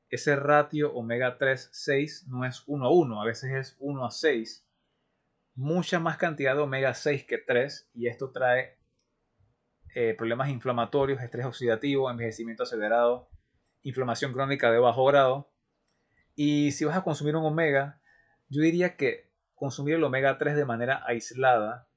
ese 0.09 0.37
ratio 0.37 0.93
omega 0.93 1.37
3-6 1.37 2.27
no 2.27 2.45
es 2.45 2.63
1 2.65 2.85
a 2.85 2.93
1, 2.93 3.21
a 3.21 3.25
veces 3.25 3.51
es 3.51 3.75
1 3.79 4.05
a 4.05 4.11
6 4.11 4.66
mucha 5.57 5.99
más 5.99 6.17
cantidad 6.17 6.55
de 6.55 6.61
omega 6.61 6.93
6 6.93 7.25
que 7.25 7.39
3 7.39 7.89
y 7.95 8.07
esto 8.07 8.31
trae 8.31 8.77
eh, 9.95 10.13
problemas 10.13 10.49
inflamatorios, 10.49 11.19
estrés 11.19 11.47
oxidativo, 11.47 12.11
envejecimiento 12.11 12.61
acelerado, 12.61 13.27
inflamación 13.81 14.33
crónica 14.33 14.71
de 14.71 14.77
bajo 14.77 15.03
grado. 15.05 15.51
Y 16.35 16.71
si 16.73 16.85
vas 16.85 16.95
a 16.95 17.03
consumir 17.03 17.35
un 17.35 17.43
omega, 17.43 17.99
yo 18.49 18.61
diría 18.61 18.95
que 18.95 19.31
consumir 19.55 19.95
el 19.95 20.03
omega 20.03 20.37
3 20.37 20.55
de 20.55 20.65
manera 20.65 21.03
aislada 21.07 21.89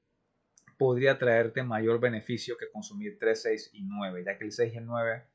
podría 0.79 1.19
traerte 1.19 1.61
mayor 1.61 1.99
beneficio 1.99 2.57
que 2.57 2.71
consumir 2.71 3.19
3, 3.19 3.43
6 3.43 3.69
y 3.73 3.83
9, 3.83 4.23
ya 4.25 4.39
que 4.39 4.45
el 4.45 4.51
6 4.51 4.73
y 4.73 4.77
el 4.77 4.87
9 4.87 5.27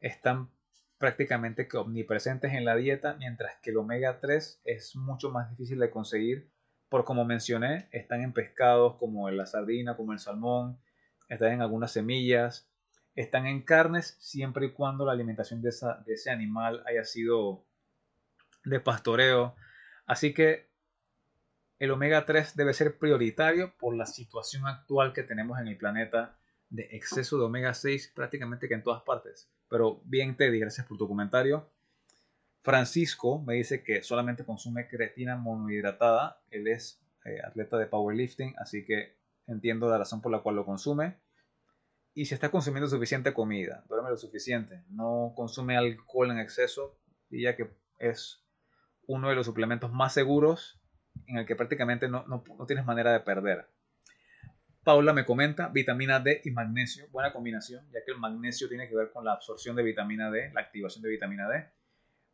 están 0.00 0.50
prácticamente 0.98 1.66
omnipresentes 1.74 2.52
en 2.52 2.66
la 2.66 2.76
dieta, 2.76 3.14
mientras 3.14 3.56
que 3.62 3.70
el 3.70 3.78
omega 3.78 4.20
3 4.20 4.60
es 4.64 4.94
mucho 4.94 5.30
más 5.30 5.48
difícil 5.48 5.78
de 5.78 5.88
conseguir 5.88 6.50
por 6.88 7.04
como 7.04 7.24
mencioné, 7.24 7.88
están 7.90 8.22
en 8.22 8.32
pescados 8.32 8.96
como 8.96 9.30
la 9.30 9.46
sardina, 9.46 9.96
como 9.96 10.12
el 10.12 10.18
salmón, 10.18 10.78
están 11.28 11.52
en 11.52 11.62
algunas 11.62 11.92
semillas, 11.92 12.68
están 13.14 13.46
en 13.46 13.62
carnes 13.62 14.16
siempre 14.20 14.66
y 14.66 14.72
cuando 14.72 15.04
la 15.04 15.12
alimentación 15.12 15.62
de, 15.62 15.70
de 16.04 16.14
ese 16.14 16.30
animal 16.30 16.82
haya 16.86 17.04
sido 17.04 17.64
de 18.64 18.80
pastoreo. 18.80 19.56
Así 20.06 20.34
que 20.34 20.68
el 21.78 21.90
omega 21.90 22.24
3 22.24 22.56
debe 22.56 22.72
ser 22.72 22.98
prioritario 22.98 23.74
por 23.78 23.96
la 23.96 24.06
situación 24.06 24.66
actual 24.66 25.12
que 25.12 25.22
tenemos 25.22 25.58
en 25.58 25.68
el 25.68 25.76
planeta 25.76 26.38
de 26.70 26.88
exceso 26.92 27.38
de 27.38 27.44
omega 27.44 27.74
6 27.74 28.12
prácticamente 28.14 28.68
que 28.68 28.74
en 28.74 28.82
todas 28.82 29.02
partes. 29.02 29.50
Pero 29.68 30.00
bien, 30.04 30.36
Teddy, 30.36 30.58
gracias 30.58 30.86
por 30.86 30.98
tu 30.98 31.08
comentario. 31.08 31.68
Francisco 32.66 33.40
me 33.46 33.54
dice 33.54 33.84
que 33.84 34.02
solamente 34.02 34.44
consume 34.44 34.88
creatina 34.88 35.36
monohidratada. 35.36 36.40
Él 36.50 36.66
es 36.66 37.00
eh, 37.24 37.38
atleta 37.46 37.78
de 37.78 37.86
powerlifting, 37.86 38.56
así 38.58 38.84
que 38.84 39.16
entiendo 39.46 39.88
la 39.88 39.98
razón 39.98 40.20
por 40.20 40.32
la 40.32 40.40
cual 40.40 40.56
lo 40.56 40.66
consume. 40.66 41.14
Y 42.12 42.24
si 42.24 42.34
está 42.34 42.50
consumiendo 42.50 42.88
suficiente 42.88 43.32
comida, 43.32 43.84
duerme 43.88 44.10
lo 44.10 44.16
suficiente, 44.16 44.82
no 44.90 45.32
consume 45.36 45.76
alcohol 45.76 46.32
en 46.32 46.40
exceso, 46.40 46.98
ya 47.30 47.54
que 47.54 47.70
es 48.00 48.44
uno 49.06 49.28
de 49.28 49.36
los 49.36 49.46
suplementos 49.46 49.92
más 49.92 50.14
seguros 50.14 50.80
en 51.28 51.38
el 51.38 51.46
que 51.46 51.54
prácticamente 51.54 52.08
no, 52.08 52.26
no, 52.26 52.42
no 52.58 52.66
tienes 52.66 52.84
manera 52.84 53.12
de 53.12 53.20
perder. 53.20 53.68
Paula 54.82 55.12
me 55.12 55.24
comenta 55.24 55.68
vitamina 55.68 56.18
D 56.18 56.40
y 56.44 56.50
magnesio, 56.50 57.06
buena 57.12 57.32
combinación, 57.32 57.86
ya 57.92 58.00
que 58.04 58.10
el 58.10 58.18
magnesio 58.18 58.68
tiene 58.68 58.88
que 58.88 58.96
ver 58.96 59.12
con 59.12 59.24
la 59.24 59.34
absorción 59.34 59.76
de 59.76 59.84
vitamina 59.84 60.32
D, 60.32 60.50
la 60.52 60.62
activación 60.62 61.04
de 61.04 61.10
vitamina 61.10 61.48
D. 61.48 61.75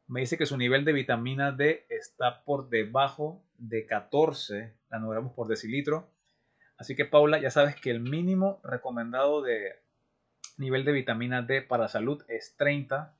Me 0.06 0.20
dice 0.20 0.36
que 0.36 0.46
su 0.46 0.56
nivel 0.56 0.84
de 0.84 0.92
vitamina 0.92 1.52
D 1.52 1.86
está 1.88 2.44
por 2.44 2.68
debajo 2.68 3.42
de 3.58 3.86
14 3.86 4.74
nanogramos 4.90 5.32
por 5.32 5.48
decilitro. 5.48 6.10
Así 6.76 6.94
que 6.94 7.04
Paula, 7.04 7.40
ya 7.40 7.50
sabes 7.50 7.76
que 7.76 7.90
el 7.90 8.00
mínimo 8.00 8.60
recomendado 8.64 9.42
de 9.42 9.80
nivel 10.58 10.84
de 10.84 10.92
vitamina 10.92 11.42
D 11.42 11.62
para 11.62 11.88
salud 11.88 12.22
es 12.28 12.56
30. 12.56 13.16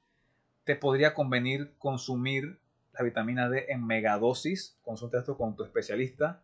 Te 0.65 0.77
podría 0.77 1.15
convenir 1.15 1.73
consumir 1.79 2.59
la 2.93 3.03
vitamina 3.03 3.49
D 3.49 3.67
en 3.69 3.87
megadosis. 3.87 4.79
Consulta 4.83 5.19
esto 5.19 5.37
con 5.37 5.57
tu 5.57 5.65
especialista 5.65 6.43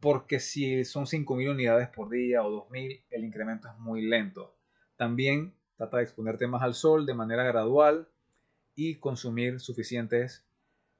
porque 0.00 0.40
si 0.40 0.84
son 0.84 1.04
5.000 1.04 1.50
unidades 1.50 1.88
por 1.88 2.08
día 2.08 2.42
o 2.42 2.68
2.000, 2.68 3.02
el 3.10 3.24
incremento 3.24 3.68
es 3.68 3.78
muy 3.78 4.02
lento. 4.02 4.56
También 4.96 5.54
trata 5.76 5.98
de 5.98 6.04
exponerte 6.04 6.46
más 6.46 6.62
al 6.62 6.74
sol 6.74 7.06
de 7.06 7.14
manera 7.14 7.44
gradual 7.44 8.08
y 8.74 8.96
consumir 8.96 9.60
suficientes 9.60 10.46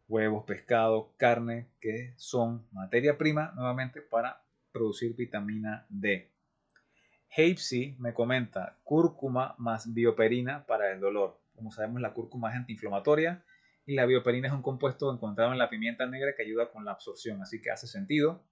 huevos, 0.08 0.44
pescado, 0.44 1.14
carne, 1.16 1.68
que 1.80 2.14
son 2.16 2.66
materia 2.72 3.16
prima 3.16 3.52
nuevamente 3.54 4.02
para 4.02 4.42
producir 4.72 5.14
vitamina 5.14 5.86
D. 5.88 6.30
Hapesy 7.30 7.96
me 7.98 8.12
comenta 8.12 8.78
cúrcuma 8.82 9.54
más 9.58 9.92
bioperina 9.94 10.66
para 10.66 10.92
el 10.92 11.00
dolor. 11.00 11.40
Como 11.54 11.70
sabemos, 11.70 12.00
la 12.00 12.12
cúrcuma 12.12 12.50
es 12.50 12.56
antiinflamatoria 12.56 13.44
y 13.86 13.94
la 13.94 14.04
bioperina 14.04 14.48
es 14.48 14.54
un 14.54 14.62
compuesto 14.62 15.12
encontrado 15.12 15.52
en 15.52 15.58
la 15.58 15.70
pimienta 15.70 16.06
negra 16.06 16.34
que 16.36 16.42
ayuda 16.42 16.70
con 16.70 16.84
la 16.84 16.92
absorción, 16.92 17.40
así 17.40 17.62
que 17.62 17.70
hace 17.70 17.86
sentido. 17.86 18.42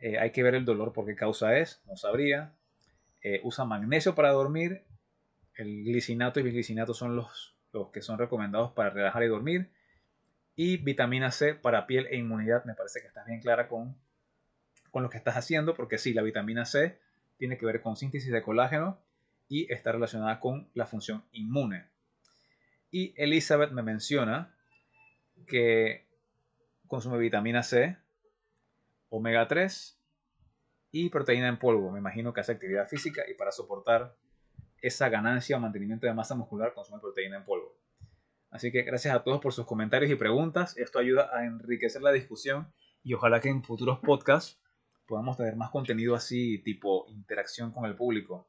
Eh, 0.00 0.18
hay 0.18 0.30
que 0.30 0.42
ver 0.42 0.54
el 0.54 0.64
dolor 0.64 0.92
por 0.92 1.06
qué 1.06 1.14
causa 1.14 1.58
es, 1.58 1.82
no 1.86 1.96
sabría. 1.96 2.54
Eh, 3.22 3.40
usa 3.44 3.64
magnesio 3.64 4.14
para 4.14 4.30
dormir. 4.30 4.84
El 5.54 5.84
glicinato 5.84 6.38
y 6.38 6.42
bisglicinato 6.42 6.92
son 6.92 7.16
los, 7.16 7.55
los 7.76 7.90
que 7.90 8.02
son 8.02 8.18
recomendados 8.18 8.72
para 8.72 8.90
relajar 8.90 9.22
y 9.22 9.28
dormir. 9.28 9.70
Y 10.54 10.78
vitamina 10.78 11.30
C 11.30 11.54
para 11.54 11.86
piel 11.86 12.06
e 12.10 12.16
inmunidad. 12.16 12.64
Me 12.64 12.74
parece 12.74 13.00
que 13.00 13.06
estás 13.06 13.26
bien 13.26 13.40
clara 13.40 13.68
con, 13.68 13.96
con 14.90 15.02
lo 15.02 15.10
que 15.10 15.18
estás 15.18 15.36
haciendo, 15.36 15.74
porque 15.74 15.98
sí, 15.98 16.14
la 16.14 16.22
vitamina 16.22 16.64
C 16.64 16.98
tiene 17.36 17.58
que 17.58 17.66
ver 17.66 17.82
con 17.82 17.96
síntesis 17.96 18.32
de 18.32 18.42
colágeno 18.42 18.98
y 19.48 19.70
está 19.72 19.92
relacionada 19.92 20.40
con 20.40 20.68
la 20.74 20.86
función 20.86 21.24
inmune. 21.32 21.86
Y 22.90 23.14
Elizabeth 23.16 23.72
me 23.72 23.82
menciona 23.82 24.54
que 25.46 26.06
consume 26.86 27.18
vitamina 27.18 27.62
C 27.62 27.98
omega 29.10 29.46
3 29.46 30.00
y 30.92 31.10
proteína 31.10 31.48
en 31.48 31.58
polvo. 31.58 31.90
Me 31.90 31.98
imagino 31.98 32.32
que 32.32 32.40
hace 32.40 32.52
actividad 32.52 32.88
física 32.88 33.22
y 33.28 33.34
para 33.34 33.52
soportar 33.52 34.16
esa 34.86 35.08
ganancia 35.08 35.56
o 35.56 35.60
mantenimiento 35.60 36.06
de 36.06 36.14
masa 36.14 36.34
muscular 36.34 36.74
consume 36.74 37.00
proteína 37.00 37.36
en 37.36 37.44
polvo. 37.44 37.76
Así 38.50 38.70
que 38.70 38.82
gracias 38.82 39.14
a 39.14 39.22
todos 39.22 39.40
por 39.40 39.52
sus 39.52 39.66
comentarios 39.66 40.10
y 40.10 40.14
preguntas. 40.14 40.76
Esto 40.76 40.98
ayuda 40.98 41.30
a 41.32 41.44
enriquecer 41.44 42.02
la 42.02 42.12
discusión 42.12 42.72
y 43.02 43.14
ojalá 43.14 43.40
que 43.40 43.48
en 43.48 43.62
futuros 43.62 43.98
podcasts 43.98 44.60
podamos 45.06 45.36
tener 45.36 45.56
más 45.56 45.70
contenido 45.70 46.14
así, 46.14 46.58
tipo 46.62 47.06
interacción 47.08 47.72
con 47.72 47.84
el 47.84 47.94
público. 47.94 48.48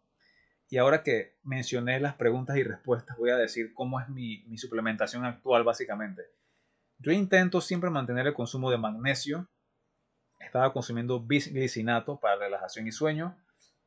Y 0.70 0.78
ahora 0.78 1.04
que 1.04 1.38
mencioné 1.44 2.00
las 2.00 2.16
preguntas 2.16 2.58
y 2.58 2.64
respuestas, 2.64 3.18
voy 3.18 3.30
a 3.30 3.38
decir 3.38 3.74
cómo 3.74 4.00
es 4.00 4.10
mi, 4.10 4.44
mi 4.48 4.58
suplementación 4.58 5.26
actual 5.26 5.64
básicamente. 5.64 6.24
Yo 7.00 7.12
intento 7.12 7.62
siempre 7.62 7.90
mantener 7.90 8.28
el 8.28 8.34
consumo 8.34 8.72
de 8.72 8.78
magnesio 8.78 9.50
estaba 10.40 10.72
consumiendo 10.72 11.20
bisglicinato 11.20 12.20
para 12.20 12.38
relajación 12.38 12.88
y 12.88 12.92
sueño, 12.92 13.38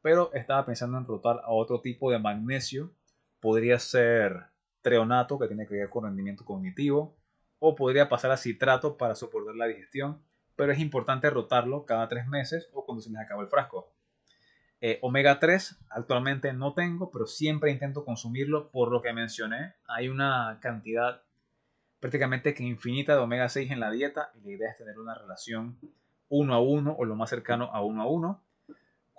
pero 0.03 0.33
estaba 0.35 0.65
pensando 0.67 0.99
en 0.99 1.07
rotar 1.07 1.41
a 1.45 1.51
otro 1.51 1.81
tipo 1.81 2.11
de 2.11 2.19
magnesio. 2.19 2.93
Podría 3.41 3.79
ser 3.79 4.47
treonato, 4.83 5.39
que 5.39 5.47
tiene 5.47 5.67
que 5.67 5.75
ver 5.75 5.91
con 5.91 6.05
rendimiento 6.05 6.45
cognitivo, 6.45 7.17
o 7.59 7.75
podría 7.75 8.09
pasar 8.09 8.31
a 8.31 8.37
citrato 8.37 8.97
para 8.97 9.15
soportar 9.15 9.55
la 9.55 9.67
digestión, 9.67 10.23
pero 10.57 10.73
es 10.73 10.79
importante 10.79 11.31
rotarlo 11.31 11.85
cada 11.87 12.09
tres 12.09 12.27
meses 12.27 12.69
o 12.73 12.85
cuando 12.85 13.03
se 13.03 13.11
les 13.11 13.21
acaba 13.21 13.43
el 13.43 13.49
frasco. 13.49 13.93
Eh, 14.83 14.99
omega 15.03 15.39
3 15.39 15.79
actualmente 15.91 16.55
no 16.55 16.73
tengo, 16.73 17.11
pero 17.11 17.27
siempre 17.27 17.71
intento 17.71 18.05
consumirlo 18.05 18.71
por 18.71 18.91
lo 18.91 19.03
que 19.03 19.13
mencioné. 19.13 19.75
Hay 19.87 20.09
una 20.09 20.59
cantidad 20.63 21.23
prácticamente 22.01 22.55
que 22.55 22.65
infinita 22.65 23.15
de 23.15 23.21
omega 23.21 23.51
6 23.51 23.71
en 23.71 23.81
la 23.81 23.91
dieta 23.91 24.33
y 24.35 24.41
la 24.41 24.51
idea 24.53 24.71
es 24.71 24.79
tener 24.79 24.99
una 24.99 25.15
relación 25.15 25.79
uno 26.31 26.55
a 26.55 26.61
uno 26.61 26.95
o 26.99 27.05
lo 27.05 27.15
más 27.15 27.29
cercano 27.29 27.71
a 27.73 27.85
uno 27.85 28.03
a 28.03 28.07
uno. 28.07 28.43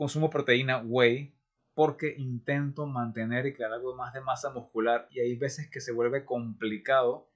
Consumo 0.02 0.32
proteína 0.32 0.82
whey 0.84 1.32
porque 1.76 2.16
intento 2.18 2.88
mantener 2.88 3.46
y 3.46 3.54
crear 3.54 3.72
algo 3.72 3.96
más 3.96 4.16
de 4.16 4.22
masa 4.22 4.50
muscular 4.50 5.08
y 5.12 5.20
hay 5.20 5.36
veces 5.36 5.70
que 5.70 5.80
se 5.80 5.92
vuelve 5.92 6.26
complicado 6.26 7.30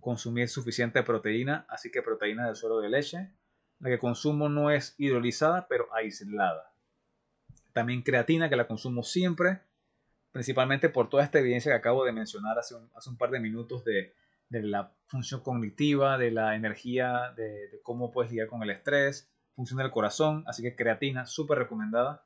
consumir 0.00 0.48
suficiente 0.48 1.04
proteína, 1.04 1.64
así 1.68 1.92
que 1.92 2.02
proteína 2.02 2.48
del 2.48 2.56
suero 2.56 2.80
de 2.80 2.88
leche. 2.88 3.30
La 3.78 3.88
que 3.88 4.00
consumo 4.00 4.48
no 4.48 4.72
es 4.72 4.96
hidrolizada, 4.98 5.68
pero 5.68 5.94
aislada. 5.94 6.74
También 7.72 8.02
creatina, 8.02 8.48
que 8.48 8.56
la 8.56 8.66
consumo 8.66 9.04
siempre, 9.04 9.60
principalmente 10.32 10.88
por 10.88 11.08
toda 11.08 11.22
esta 11.22 11.38
evidencia 11.38 11.70
que 11.70 11.78
acabo 11.78 12.04
de 12.04 12.10
mencionar 12.10 12.58
hace 12.58 12.74
un, 12.74 12.90
hace 12.96 13.10
un 13.10 13.16
par 13.16 13.30
de 13.30 13.38
minutos 13.38 13.84
de 13.84 14.12
de 14.52 14.62
la 14.62 14.92
función 15.06 15.40
cognitiva, 15.40 16.18
de 16.18 16.30
la 16.30 16.54
energía, 16.54 17.32
de, 17.36 17.80
cómo 17.82 18.12
puedes 18.12 18.30
lidiar 18.30 18.48
con 18.48 18.62
el 18.62 18.68
estrés, 18.68 19.31
función 19.54 19.78
del 19.78 19.90
corazón, 19.90 20.44
así 20.46 20.62
que 20.62 20.74
creatina, 20.76 21.26
súper 21.26 21.58
recomendada. 21.58 22.24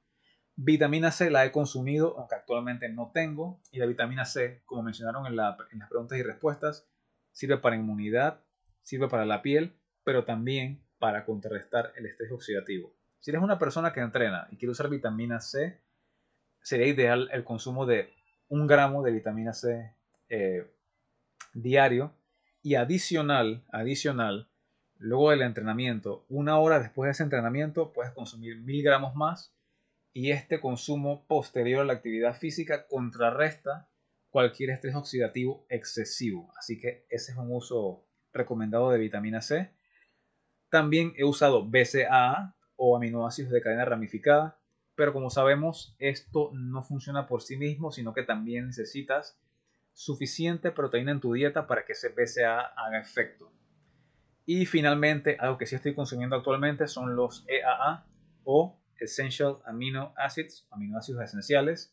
Vitamina 0.56 1.10
C 1.10 1.30
la 1.30 1.44
he 1.44 1.52
consumido, 1.52 2.18
aunque 2.18 2.34
actualmente 2.34 2.88
no 2.88 3.10
tengo, 3.12 3.60
y 3.70 3.78
la 3.78 3.86
vitamina 3.86 4.24
C, 4.24 4.62
como 4.64 4.82
mencionaron 4.82 5.26
en, 5.26 5.36
las 5.36 5.56
preguntas 5.88 6.18
y 6.18 6.22
respuestas, 6.22 6.88
sirve 7.32 7.58
para 7.58 7.76
inmunidad, 7.76 8.40
sirve 8.82 9.08
para 9.08 9.26
la 9.26 9.42
piel, 9.42 9.76
pero 10.02 10.24
también 10.24 10.82
para 10.98 11.26
contrarrestar 11.26 11.92
el 11.96 12.06
estrés 12.06 12.32
oxidativo. 12.32 12.94
Si 13.20 13.30
eres 13.30 13.42
una 13.42 13.58
persona 13.58 13.92
que 13.92 14.00
entrena 14.00 14.48
y 14.50 14.56
quiere 14.56 14.72
usar 14.72 14.88
vitamina 14.88 15.40
C, 15.40 15.78
sería 16.62 16.86
ideal 16.86 17.28
el 17.32 17.44
consumo 17.44 17.84
de 17.84 18.14
un 18.48 18.66
gramo 18.66 19.02
de 19.02 19.12
vitamina 19.12 19.52
C 19.52 19.92
eh, 20.28 20.72
diario 21.52 22.12
y 22.62 22.76
adicional, 22.76 23.64
adicional, 23.72 24.48
luego 24.98 25.30
del 25.30 25.42
entrenamiento, 25.42 26.24
una 26.28 26.58
hora 26.58 26.80
después 26.80 27.08
de 27.08 27.12
ese 27.12 27.22
entrenamiento, 27.22 27.92
puedes 27.92 28.12
consumir 28.12 28.60
mil 28.60 28.82
gramos 28.82 29.14
más 29.14 29.54
y 30.12 30.30
este 30.30 30.60
consumo 30.60 31.26
posterior 31.26 31.82
a 31.82 31.84
la 31.84 31.92
actividad 31.94 32.36
física 32.36 32.86
contrarresta 32.86 33.88
cualquier 34.30 34.70
estrés 34.70 34.94
oxidativo 34.94 35.66
excesivo. 35.68 36.52
Así 36.58 36.78
que 36.78 37.06
ese 37.10 37.32
es 37.32 37.38
un 37.38 37.54
uso 37.54 38.06
recomendado 38.32 38.90
de 38.90 38.98
vitamina 38.98 39.40
C. 39.40 39.70
También 40.68 41.12
he 41.16 41.24
usado 41.24 41.64
BCAA 41.64 42.54
o 42.76 42.96
aminoácidos 42.96 43.52
de 43.52 43.60
cadena 43.60 43.84
ramificada, 43.84 44.58
pero 44.94 45.12
como 45.12 45.30
sabemos, 45.30 45.94
esto 45.98 46.50
no 46.54 46.82
funciona 46.82 47.26
por 47.26 47.42
sí 47.42 47.56
mismo, 47.56 47.92
sino 47.92 48.14
que 48.14 48.22
también 48.22 48.66
necesitas 48.66 49.38
suficiente 49.92 50.70
proteína 50.70 51.12
en 51.12 51.20
tu 51.20 51.32
dieta 51.32 51.66
para 51.66 51.84
que 51.84 51.92
ese 51.92 52.10
BCA 52.10 52.60
haga 52.60 53.00
efecto. 53.00 53.50
Y 54.46 54.64
finalmente, 54.66 55.36
algo 55.40 55.58
que 55.58 55.66
sí 55.66 55.74
estoy 55.74 55.94
consumiendo 55.94 56.36
actualmente 56.36 56.86
son 56.86 57.16
los 57.16 57.44
EAA 57.48 58.06
o 58.44 58.78
Essential 59.00 59.58
Amino 59.66 60.14
Acids, 60.16 60.66
aminoácidos 60.70 61.24
esenciales. 61.24 61.92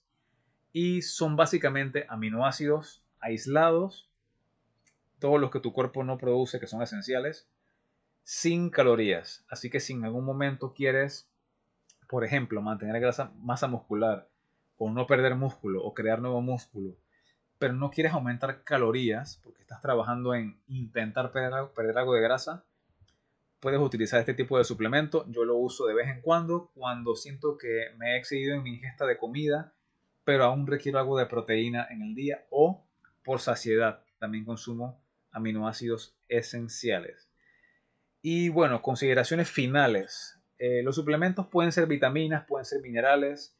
Y 0.71 1.01
son 1.01 1.35
básicamente 1.35 2.05
aminoácidos 2.07 3.03
aislados, 3.19 4.09
todos 5.19 5.41
los 5.41 5.49
que 5.49 5.59
tu 5.59 5.73
cuerpo 5.73 6.03
no 6.03 6.17
produce 6.17 6.59
que 6.59 6.67
son 6.67 6.81
esenciales, 6.83 7.49
sin 8.23 8.69
calorías. 8.69 9.45
Así 9.49 9.69
que 9.69 9.79
si 9.79 9.93
en 9.93 10.05
algún 10.05 10.25
momento 10.25 10.73
quieres, 10.73 11.29
por 12.07 12.23
ejemplo, 12.23 12.61
mantener 12.61 12.99
grasa, 13.01 13.31
masa 13.37 13.67
muscular, 13.67 14.29
o 14.77 14.91
no 14.91 15.07
perder 15.07 15.35
músculo, 15.35 15.83
o 15.83 15.93
crear 15.93 16.21
nuevo 16.21 16.41
músculo, 16.41 16.97
pero 17.63 17.73
no 17.73 17.91
quieres 17.91 18.11
aumentar 18.11 18.65
calorías 18.65 19.39
porque 19.41 19.61
estás 19.61 19.81
trabajando 19.81 20.35
en 20.35 20.59
intentar 20.67 21.31
perder 21.31 21.53
algo, 21.53 21.73
perder 21.73 21.97
algo 21.97 22.13
de 22.13 22.21
grasa, 22.21 22.65
puedes 23.61 23.79
utilizar 23.79 24.19
este 24.19 24.33
tipo 24.33 24.57
de 24.57 24.65
suplemento. 24.65 25.25
Yo 25.29 25.45
lo 25.45 25.55
uso 25.55 25.85
de 25.85 25.93
vez 25.93 26.09
en 26.09 26.19
cuando, 26.19 26.71
cuando 26.75 27.15
siento 27.15 27.57
que 27.57 27.91
me 27.97 28.15
he 28.15 28.17
excedido 28.17 28.53
en 28.55 28.63
mi 28.63 28.71
ingesta 28.71 29.05
de 29.05 29.17
comida 29.17 29.73
pero 30.23 30.45
aún 30.45 30.67
requiero 30.67 30.99
algo 30.99 31.17
de 31.17 31.25
proteína 31.25 31.87
en 31.89 32.01
el 32.01 32.15
día 32.15 32.45
o 32.49 32.85
por 33.23 33.39
saciedad. 33.39 34.01
También 34.19 34.45
consumo 34.45 35.01
aminoácidos 35.31 36.15
esenciales. 36.29 37.29
Y 38.21 38.49
bueno, 38.49 38.81
consideraciones 38.81 39.49
finales. 39.49 40.39
Eh, 40.59 40.81
los 40.83 40.95
suplementos 40.95 41.47
pueden 41.47 41.71
ser 41.71 41.87
vitaminas, 41.87 42.45
pueden 42.45 42.65
ser 42.65 42.81
minerales. 42.81 43.55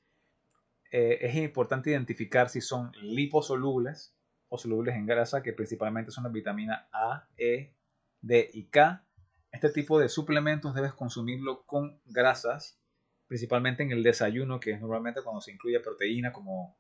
Eh, 0.95 1.25
es 1.25 1.35
importante 1.37 1.89
identificar 1.89 2.49
si 2.49 2.61
son 2.61 2.91
liposolubles 3.01 4.15
o 4.47 4.59
solubles 4.59 4.93
en 4.93 5.07
grasa, 5.07 5.41
que 5.41 5.51
principalmente 5.51 6.11
son 6.11 6.23
las 6.23 6.31
vitaminas 6.31 6.85
A, 6.91 7.27
E, 7.35 7.73
D 8.21 8.51
y 8.53 8.65
K. 8.65 9.03
Este 9.51 9.71
tipo 9.71 9.97
de 9.97 10.07
suplementos 10.07 10.75
debes 10.75 10.93
consumirlo 10.93 11.65
con 11.65 11.99
grasas, 12.05 12.79
principalmente 13.25 13.81
en 13.81 13.91
el 13.91 14.03
desayuno, 14.03 14.59
que 14.59 14.69
es 14.69 14.81
normalmente 14.81 15.23
cuando 15.23 15.41
se 15.41 15.51
incluye 15.51 15.79
proteína 15.79 16.31
como, 16.31 16.77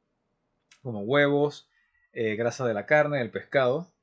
como 0.83 1.01
huevos, 1.01 1.67
eh, 2.11 2.35
grasa 2.35 2.67
de 2.67 2.75
la 2.75 2.85
carne, 2.85 3.17
del 3.17 3.31
pescado. 3.31 3.95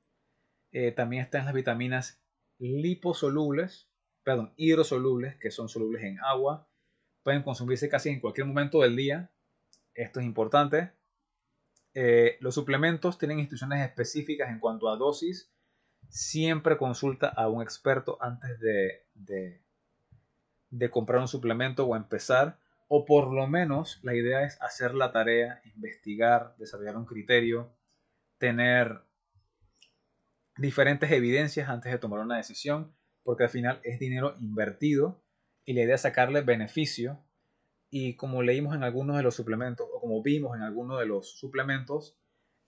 Eh, 0.72 0.90
también 0.90 1.22
están 1.22 1.44
las 1.44 1.54
vitaminas 1.54 2.20
liposolubles, 2.58 3.88
perdón, 4.24 4.54
hidrosolubles, 4.56 5.36
que 5.36 5.52
son 5.52 5.68
solubles 5.68 6.02
en 6.02 6.18
agua. 6.18 6.68
Pueden 7.22 7.44
consumirse 7.44 7.88
casi 7.88 8.08
en 8.08 8.18
cualquier 8.18 8.48
momento 8.48 8.80
del 8.80 8.96
día. 8.96 9.30
Esto 10.00 10.20
es 10.20 10.26
importante. 10.26 10.92
Eh, 11.92 12.38
los 12.40 12.54
suplementos 12.54 13.18
tienen 13.18 13.38
instrucciones 13.38 13.86
específicas 13.86 14.48
en 14.48 14.58
cuanto 14.58 14.88
a 14.88 14.96
dosis. 14.96 15.52
Siempre 16.08 16.78
consulta 16.78 17.28
a 17.28 17.48
un 17.48 17.62
experto 17.62 18.16
antes 18.22 18.58
de, 18.60 19.06
de, 19.12 19.62
de 20.70 20.90
comprar 20.90 21.20
un 21.20 21.28
suplemento 21.28 21.84
o 21.84 21.96
empezar. 21.96 22.58
O 22.88 23.04
por 23.04 23.30
lo 23.30 23.46
menos 23.46 24.00
la 24.02 24.14
idea 24.14 24.42
es 24.44 24.60
hacer 24.62 24.94
la 24.94 25.12
tarea, 25.12 25.60
investigar, 25.64 26.56
desarrollar 26.56 26.96
un 26.96 27.04
criterio, 27.04 27.76
tener 28.38 29.02
diferentes 30.56 31.10
evidencias 31.10 31.68
antes 31.68 31.92
de 31.92 31.98
tomar 31.98 32.20
una 32.20 32.38
decisión, 32.38 32.96
porque 33.22 33.44
al 33.44 33.50
final 33.50 33.80
es 33.84 33.98
dinero 33.98 34.34
invertido 34.40 35.22
y 35.66 35.74
la 35.74 35.82
idea 35.82 35.96
es 35.96 36.00
sacarle 36.00 36.40
beneficio. 36.40 37.22
Y 37.90 38.14
como 38.14 38.42
leímos 38.42 38.74
en 38.74 38.84
algunos 38.84 39.16
de 39.16 39.22
los 39.22 39.34
suplementos, 39.34 39.86
o 39.92 40.00
como 40.00 40.22
vimos 40.22 40.56
en 40.56 40.62
algunos 40.62 40.98
de 41.00 41.06
los 41.06 41.38
suplementos, 41.38 42.16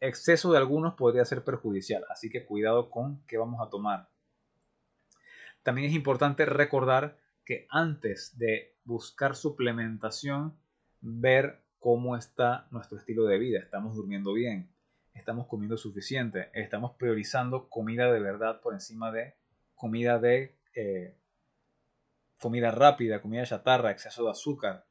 exceso 0.01 0.51
de 0.51 0.59
algunos 0.59 0.95
podría 0.95 1.25
ser 1.25 1.45
perjudicial, 1.45 2.05
así 2.11 2.29
que 2.29 2.45
cuidado 2.45 2.91
con 2.91 3.25
qué 3.27 3.39
vamos 3.39 3.65
a 3.65 3.71
tomar. 3.71 4.09
También 5.63 5.89
es 5.89 5.95
importante 5.95 6.45
recordar 6.45 7.19
que 7.45 7.67
antes 7.71 8.37
de 8.37 8.75
buscar 8.85 9.37
suplementación, 9.37 10.57
ver 11.01 11.63
cómo 11.79 12.17
está 12.17 12.67
nuestro 12.71 12.99
estilo 12.99 13.25
de 13.25 13.39
vida. 13.39 13.61
Estamos 13.61 13.97
durmiendo 13.97 14.33
bien, 14.33 14.73
estamos 15.15 15.47
comiendo 15.47 15.77
suficiente, 15.77 16.51
estamos 16.55 16.93
priorizando 16.97 17.69
comida 17.69 18.11
de 18.13 18.21
verdad 18.21 18.61
por 18.61 18.75
encima 18.75 19.13
de 19.13 19.35
comida 19.75 20.19
de 20.19 20.57
eh, 20.75 21.17
comida 22.41 22.71
rápida, 22.71 23.21
comida 23.21 23.45
chatarra, 23.45 23.91
exceso 23.91 24.25
de 24.25 24.31
azúcar. 24.31 24.85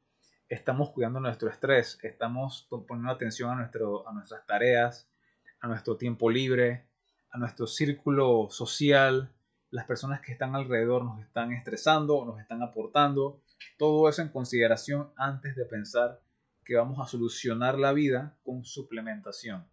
Estamos 0.52 0.90
cuidando 0.90 1.18
nuestro 1.18 1.48
estrés, 1.48 1.98
estamos 2.02 2.68
poniendo 2.68 3.10
atención 3.10 3.48
a, 3.48 3.54
nuestro, 3.54 4.06
a 4.06 4.12
nuestras 4.12 4.44
tareas, 4.44 5.08
a 5.60 5.66
nuestro 5.66 5.96
tiempo 5.96 6.28
libre, 6.28 6.84
a 7.30 7.38
nuestro 7.38 7.66
círculo 7.66 8.48
social, 8.50 9.32
las 9.70 9.86
personas 9.86 10.20
que 10.20 10.30
están 10.30 10.54
alrededor 10.54 11.06
nos 11.06 11.22
están 11.22 11.52
estresando, 11.52 12.26
nos 12.26 12.38
están 12.38 12.62
aportando, 12.62 13.40
todo 13.78 14.10
eso 14.10 14.20
en 14.20 14.28
consideración 14.28 15.10
antes 15.16 15.56
de 15.56 15.64
pensar 15.64 16.20
que 16.66 16.76
vamos 16.76 16.98
a 17.00 17.10
solucionar 17.10 17.78
la 17.78 17.94
vida 17.94 18.36
con 18.44 18.62
suplementación. 18.66 19.66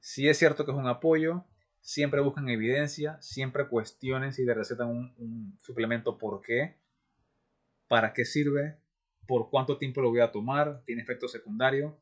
Si 0.00 0.28
es 0.28 0.36
cierto 0.36 0.66
que 0.66 0.72
es 0.72 0.76
un 0.76 0.86
apoyo, 0.86 1.46
siempre 1.80 2.20
buscan 2.20 2.50
evidencia, 2.50 3.16
siempre 3.22 3.68
cuestionen 3.68 4.34
si 4.34 4.44
te 4.44 4.52
recetan 4.52 4.88
un, 5.16 5.58
suplemento 5.62 6.18
por 6.18 6.42
qué, 6.42 6.76
para 7.88 8.12
qué 8.12 8.26
sirve, 8.26 8.76
por 9.30 9.48
cuánto 9.48 9.78
tiempo 9.78 10.00
lo 10.00 10.10
voy 10.10 10.18
a 10.18 10.32
tomar, 10.32 10.82
tiene 10.86 11.02
efecto 11.02 11.28
secundario. 11.28 11.96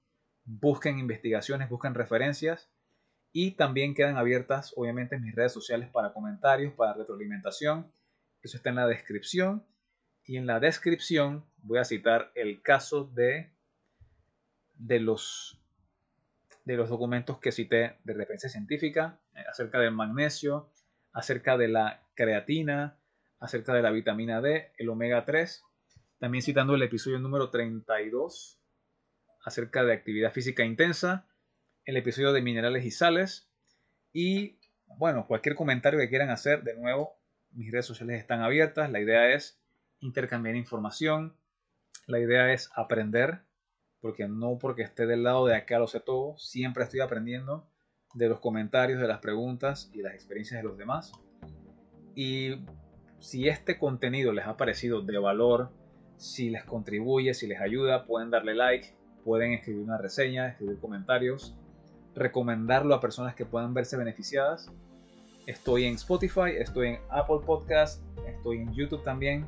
Busquen 0.46 0.98
investigaciones, 0.98 1.68
busquen 1.68 1.92
referencias 1.92 2.70
y 3.32 3.50
también 3.50 3.94
quedan 3.94 4.16
abiertas 4.16 4.72
obviamente 4.76 5.18
mis 5.18 5.34
redes 5.34 5.52
sociales 5.52 5.90
para 5.90 6.14
comentarios, 6.14 6.72
para 6.72 6.94
retroalimentación. 6.94 7.92
Eso 8.40 8.56
está 8.56 8.70
en 8.70 8.76
la 8.76 8.86
descripción. 8.86 9.62
Y 10.24 10.38
en 10.38 10.46
la 10.46 10.58
descripción 10.58 11.44
voy 11.58 11.80
a 11.80 11.84
citar 11.84 12.32
el 12.34 12.62
caso 12.62 13.04
de, 13.04 13.52
de 14.76 14.98
los 14.98 15.60
de 16.64 16.76
los 16.78 16.88
documentos 16.88 17.40
que 17.40 17.52
cité 17.52 17.98
de 18.04 18.14
referencia 18.14 18.48
científica 18.48 19.20
eh, 19.34 19.44
acerca 19.50 19.80
del 19.80 19.92
magnesio, 19.92 20.70
acerca 21.12 21.58
de 21.58 21.68
la 21.68 22.02
creatina, 22.14 22.96
acerca 23.38 23.74
de 23.74 23.82
la 23.82 23.90
vitamina 23.90 24.40
D, 24.40 24.72
el 24.78 24.88
omega 24.88 25.26
3, 25.26 25.62
también 26.18 26.42
citando 26.42 26.74
el 26.74 26.82
episodio 26.82 27.18
número 27.18 27.50
32 27.50 28.60
acerca 29.44 29.84
de 29.84 29.92
actividad 29.92 30.32
física 30.32 30.64
intensa, 30.64 31.26
el 31.84 31.96
episodio 31.96 32.32
de 32.32 32.42
minerales 32.42 32.84
y 32.84 32.90
sales 32.90 33.48
y 34.12 34.58
bueno, 34.86 35.26
cualquier 35.26 35.54
comentario 35.54 36.00
que 36.00 36.08
quieran 36.08 36.30
hacer, 36.30 36.62
de 36.64 36.74
nuevo, 36.74 37.18
mis 37.52 37.70
redes 37.70 37.86
sociales 37.86 38.18
están 38.18 38.40
abiertas, 38.40 38.90
la 38.90 39.00
idea 39.00 39.32
es 39.32 39.60
intercambiar 40.00 40.56
información, 40.56 41.36
la 42.06 42.18
idea 42.18 42.52
es 42.52 42.70
aprender 42.74 43.42
porque 44.00 44.28
no 44.28 44.58
porque 44.58 44.82
esté 44.82 45.06
del 45.06 45.24
lado 45.24 45.46
de 45.46 45.56
acá 45.56 45.78
lo 45.78 45.86
sé 45.86 46.00
todo, 46.00 46.36
siempre 46.38 46.84
estoy 46.84 47.00
aprendiendo 47.00 47.68
de 48.14 48.28
los 48.28 48.40
comentarios, 48.40 49.00
de 49.00 49.08
las 49.08 49.18
preguntas 49.18 49.90
y 49.92 50.02
las 50.02 50.14
experiencias 50.14 50.62
de 50.62 50.68
los 50.68 50.78
demás. 50.78 51.12
Y 52.14 52.64
si 53.18 53.48
este 53.48 53.78
contenido 53.78 54.32
les 54.32 54.46
ha 54.46 54.56
parecido 54.56 55.02
de 55.02 55.18
valor, 55.18 55.70
si 56.18 56.50
les 56.50 56.64
contribuye, 56.64 57.32
si 57.32 57.46
les 57.46 57.60
ayuda, 57.60 58.04
pueden 58.04 58.30
darle 58.30 58.54
like, 58.54 58.92
pueden 59.24 59.52
escribir 59.52 59.82
una 59.82 59.98
reseña, 59.98 60.48
escribir 60.48 60.78
comentarios, 60.78 61.54
recomendarlo 62.14 62.94
a 62.94 63.00
personas 63.00 63.34
que 63.34 63.46
puedan 63.46 63.72
verse 63.72 63.96
beneficiadas. 63.96 64.70
Estoy 65.46 65.84
en 65.84 65.94
Spotify, 65.94 66.56
estoy 66.58 66.88
en 66.88 66.98
Apple 67.08 67.38
Podcast, 67.46 68.02
estoy 68.26 68.58
en 68.58 68.74
YouTube 68.74 69.02
también 69.02 69.46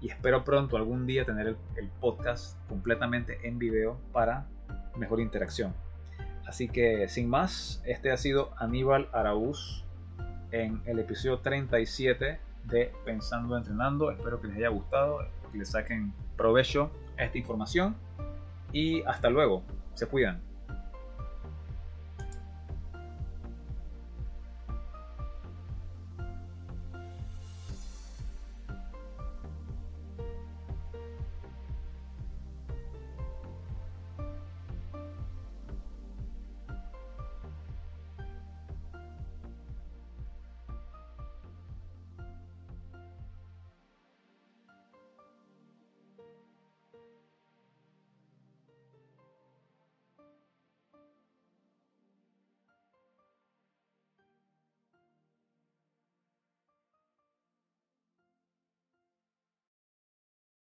y 0.00 0.08
espero 0.08 0.44
pronto 0.44 0.76
algún 0.76 1.06
día 1.06 1.24
tener 1.24 1.56
el, 1.76 1.88
podcast 2.00 2.56
completamente 2.68 3.38
en 3.42 3.58
video 3.58 3.98
para 4.12 4.46
mejor 4.96 5.20
interacción. 5.20 5.74
Así 6.46 6.68
que 6.68 7.08
sin 7.08 7.28
más, 7.28 7.82
este 7.84 8.10
ha 8.10 8.16
sido 8.16 8.52
Aníbal 8.58 9.08
Araúz 9.12 9.84
en 10.52 10.82
el 10.86 10.98
episodio 10.98 11.38
37 11.38 12.40
de 12.64 12.92
Pensando 13.04 13.56
Entrenando. 13.56 14.10
Espero 14.10 14.40
que 14.40 14.48
les 14.48 14.56
haya 14.56 14.68
gustado, 14.68 15.20
que 15.50 15.58
les 15.58 15.70
saquen 15.70 16.12
provecho 16.36 16.90
a 17.18 17.24
esta 17.24 17.38
información 17.38 17.96
y 18.72 19.02
hasta 19.02 19.30
luego. 19.30 19.62
Se 19.94 20.06
cuidan. 20.06 20.49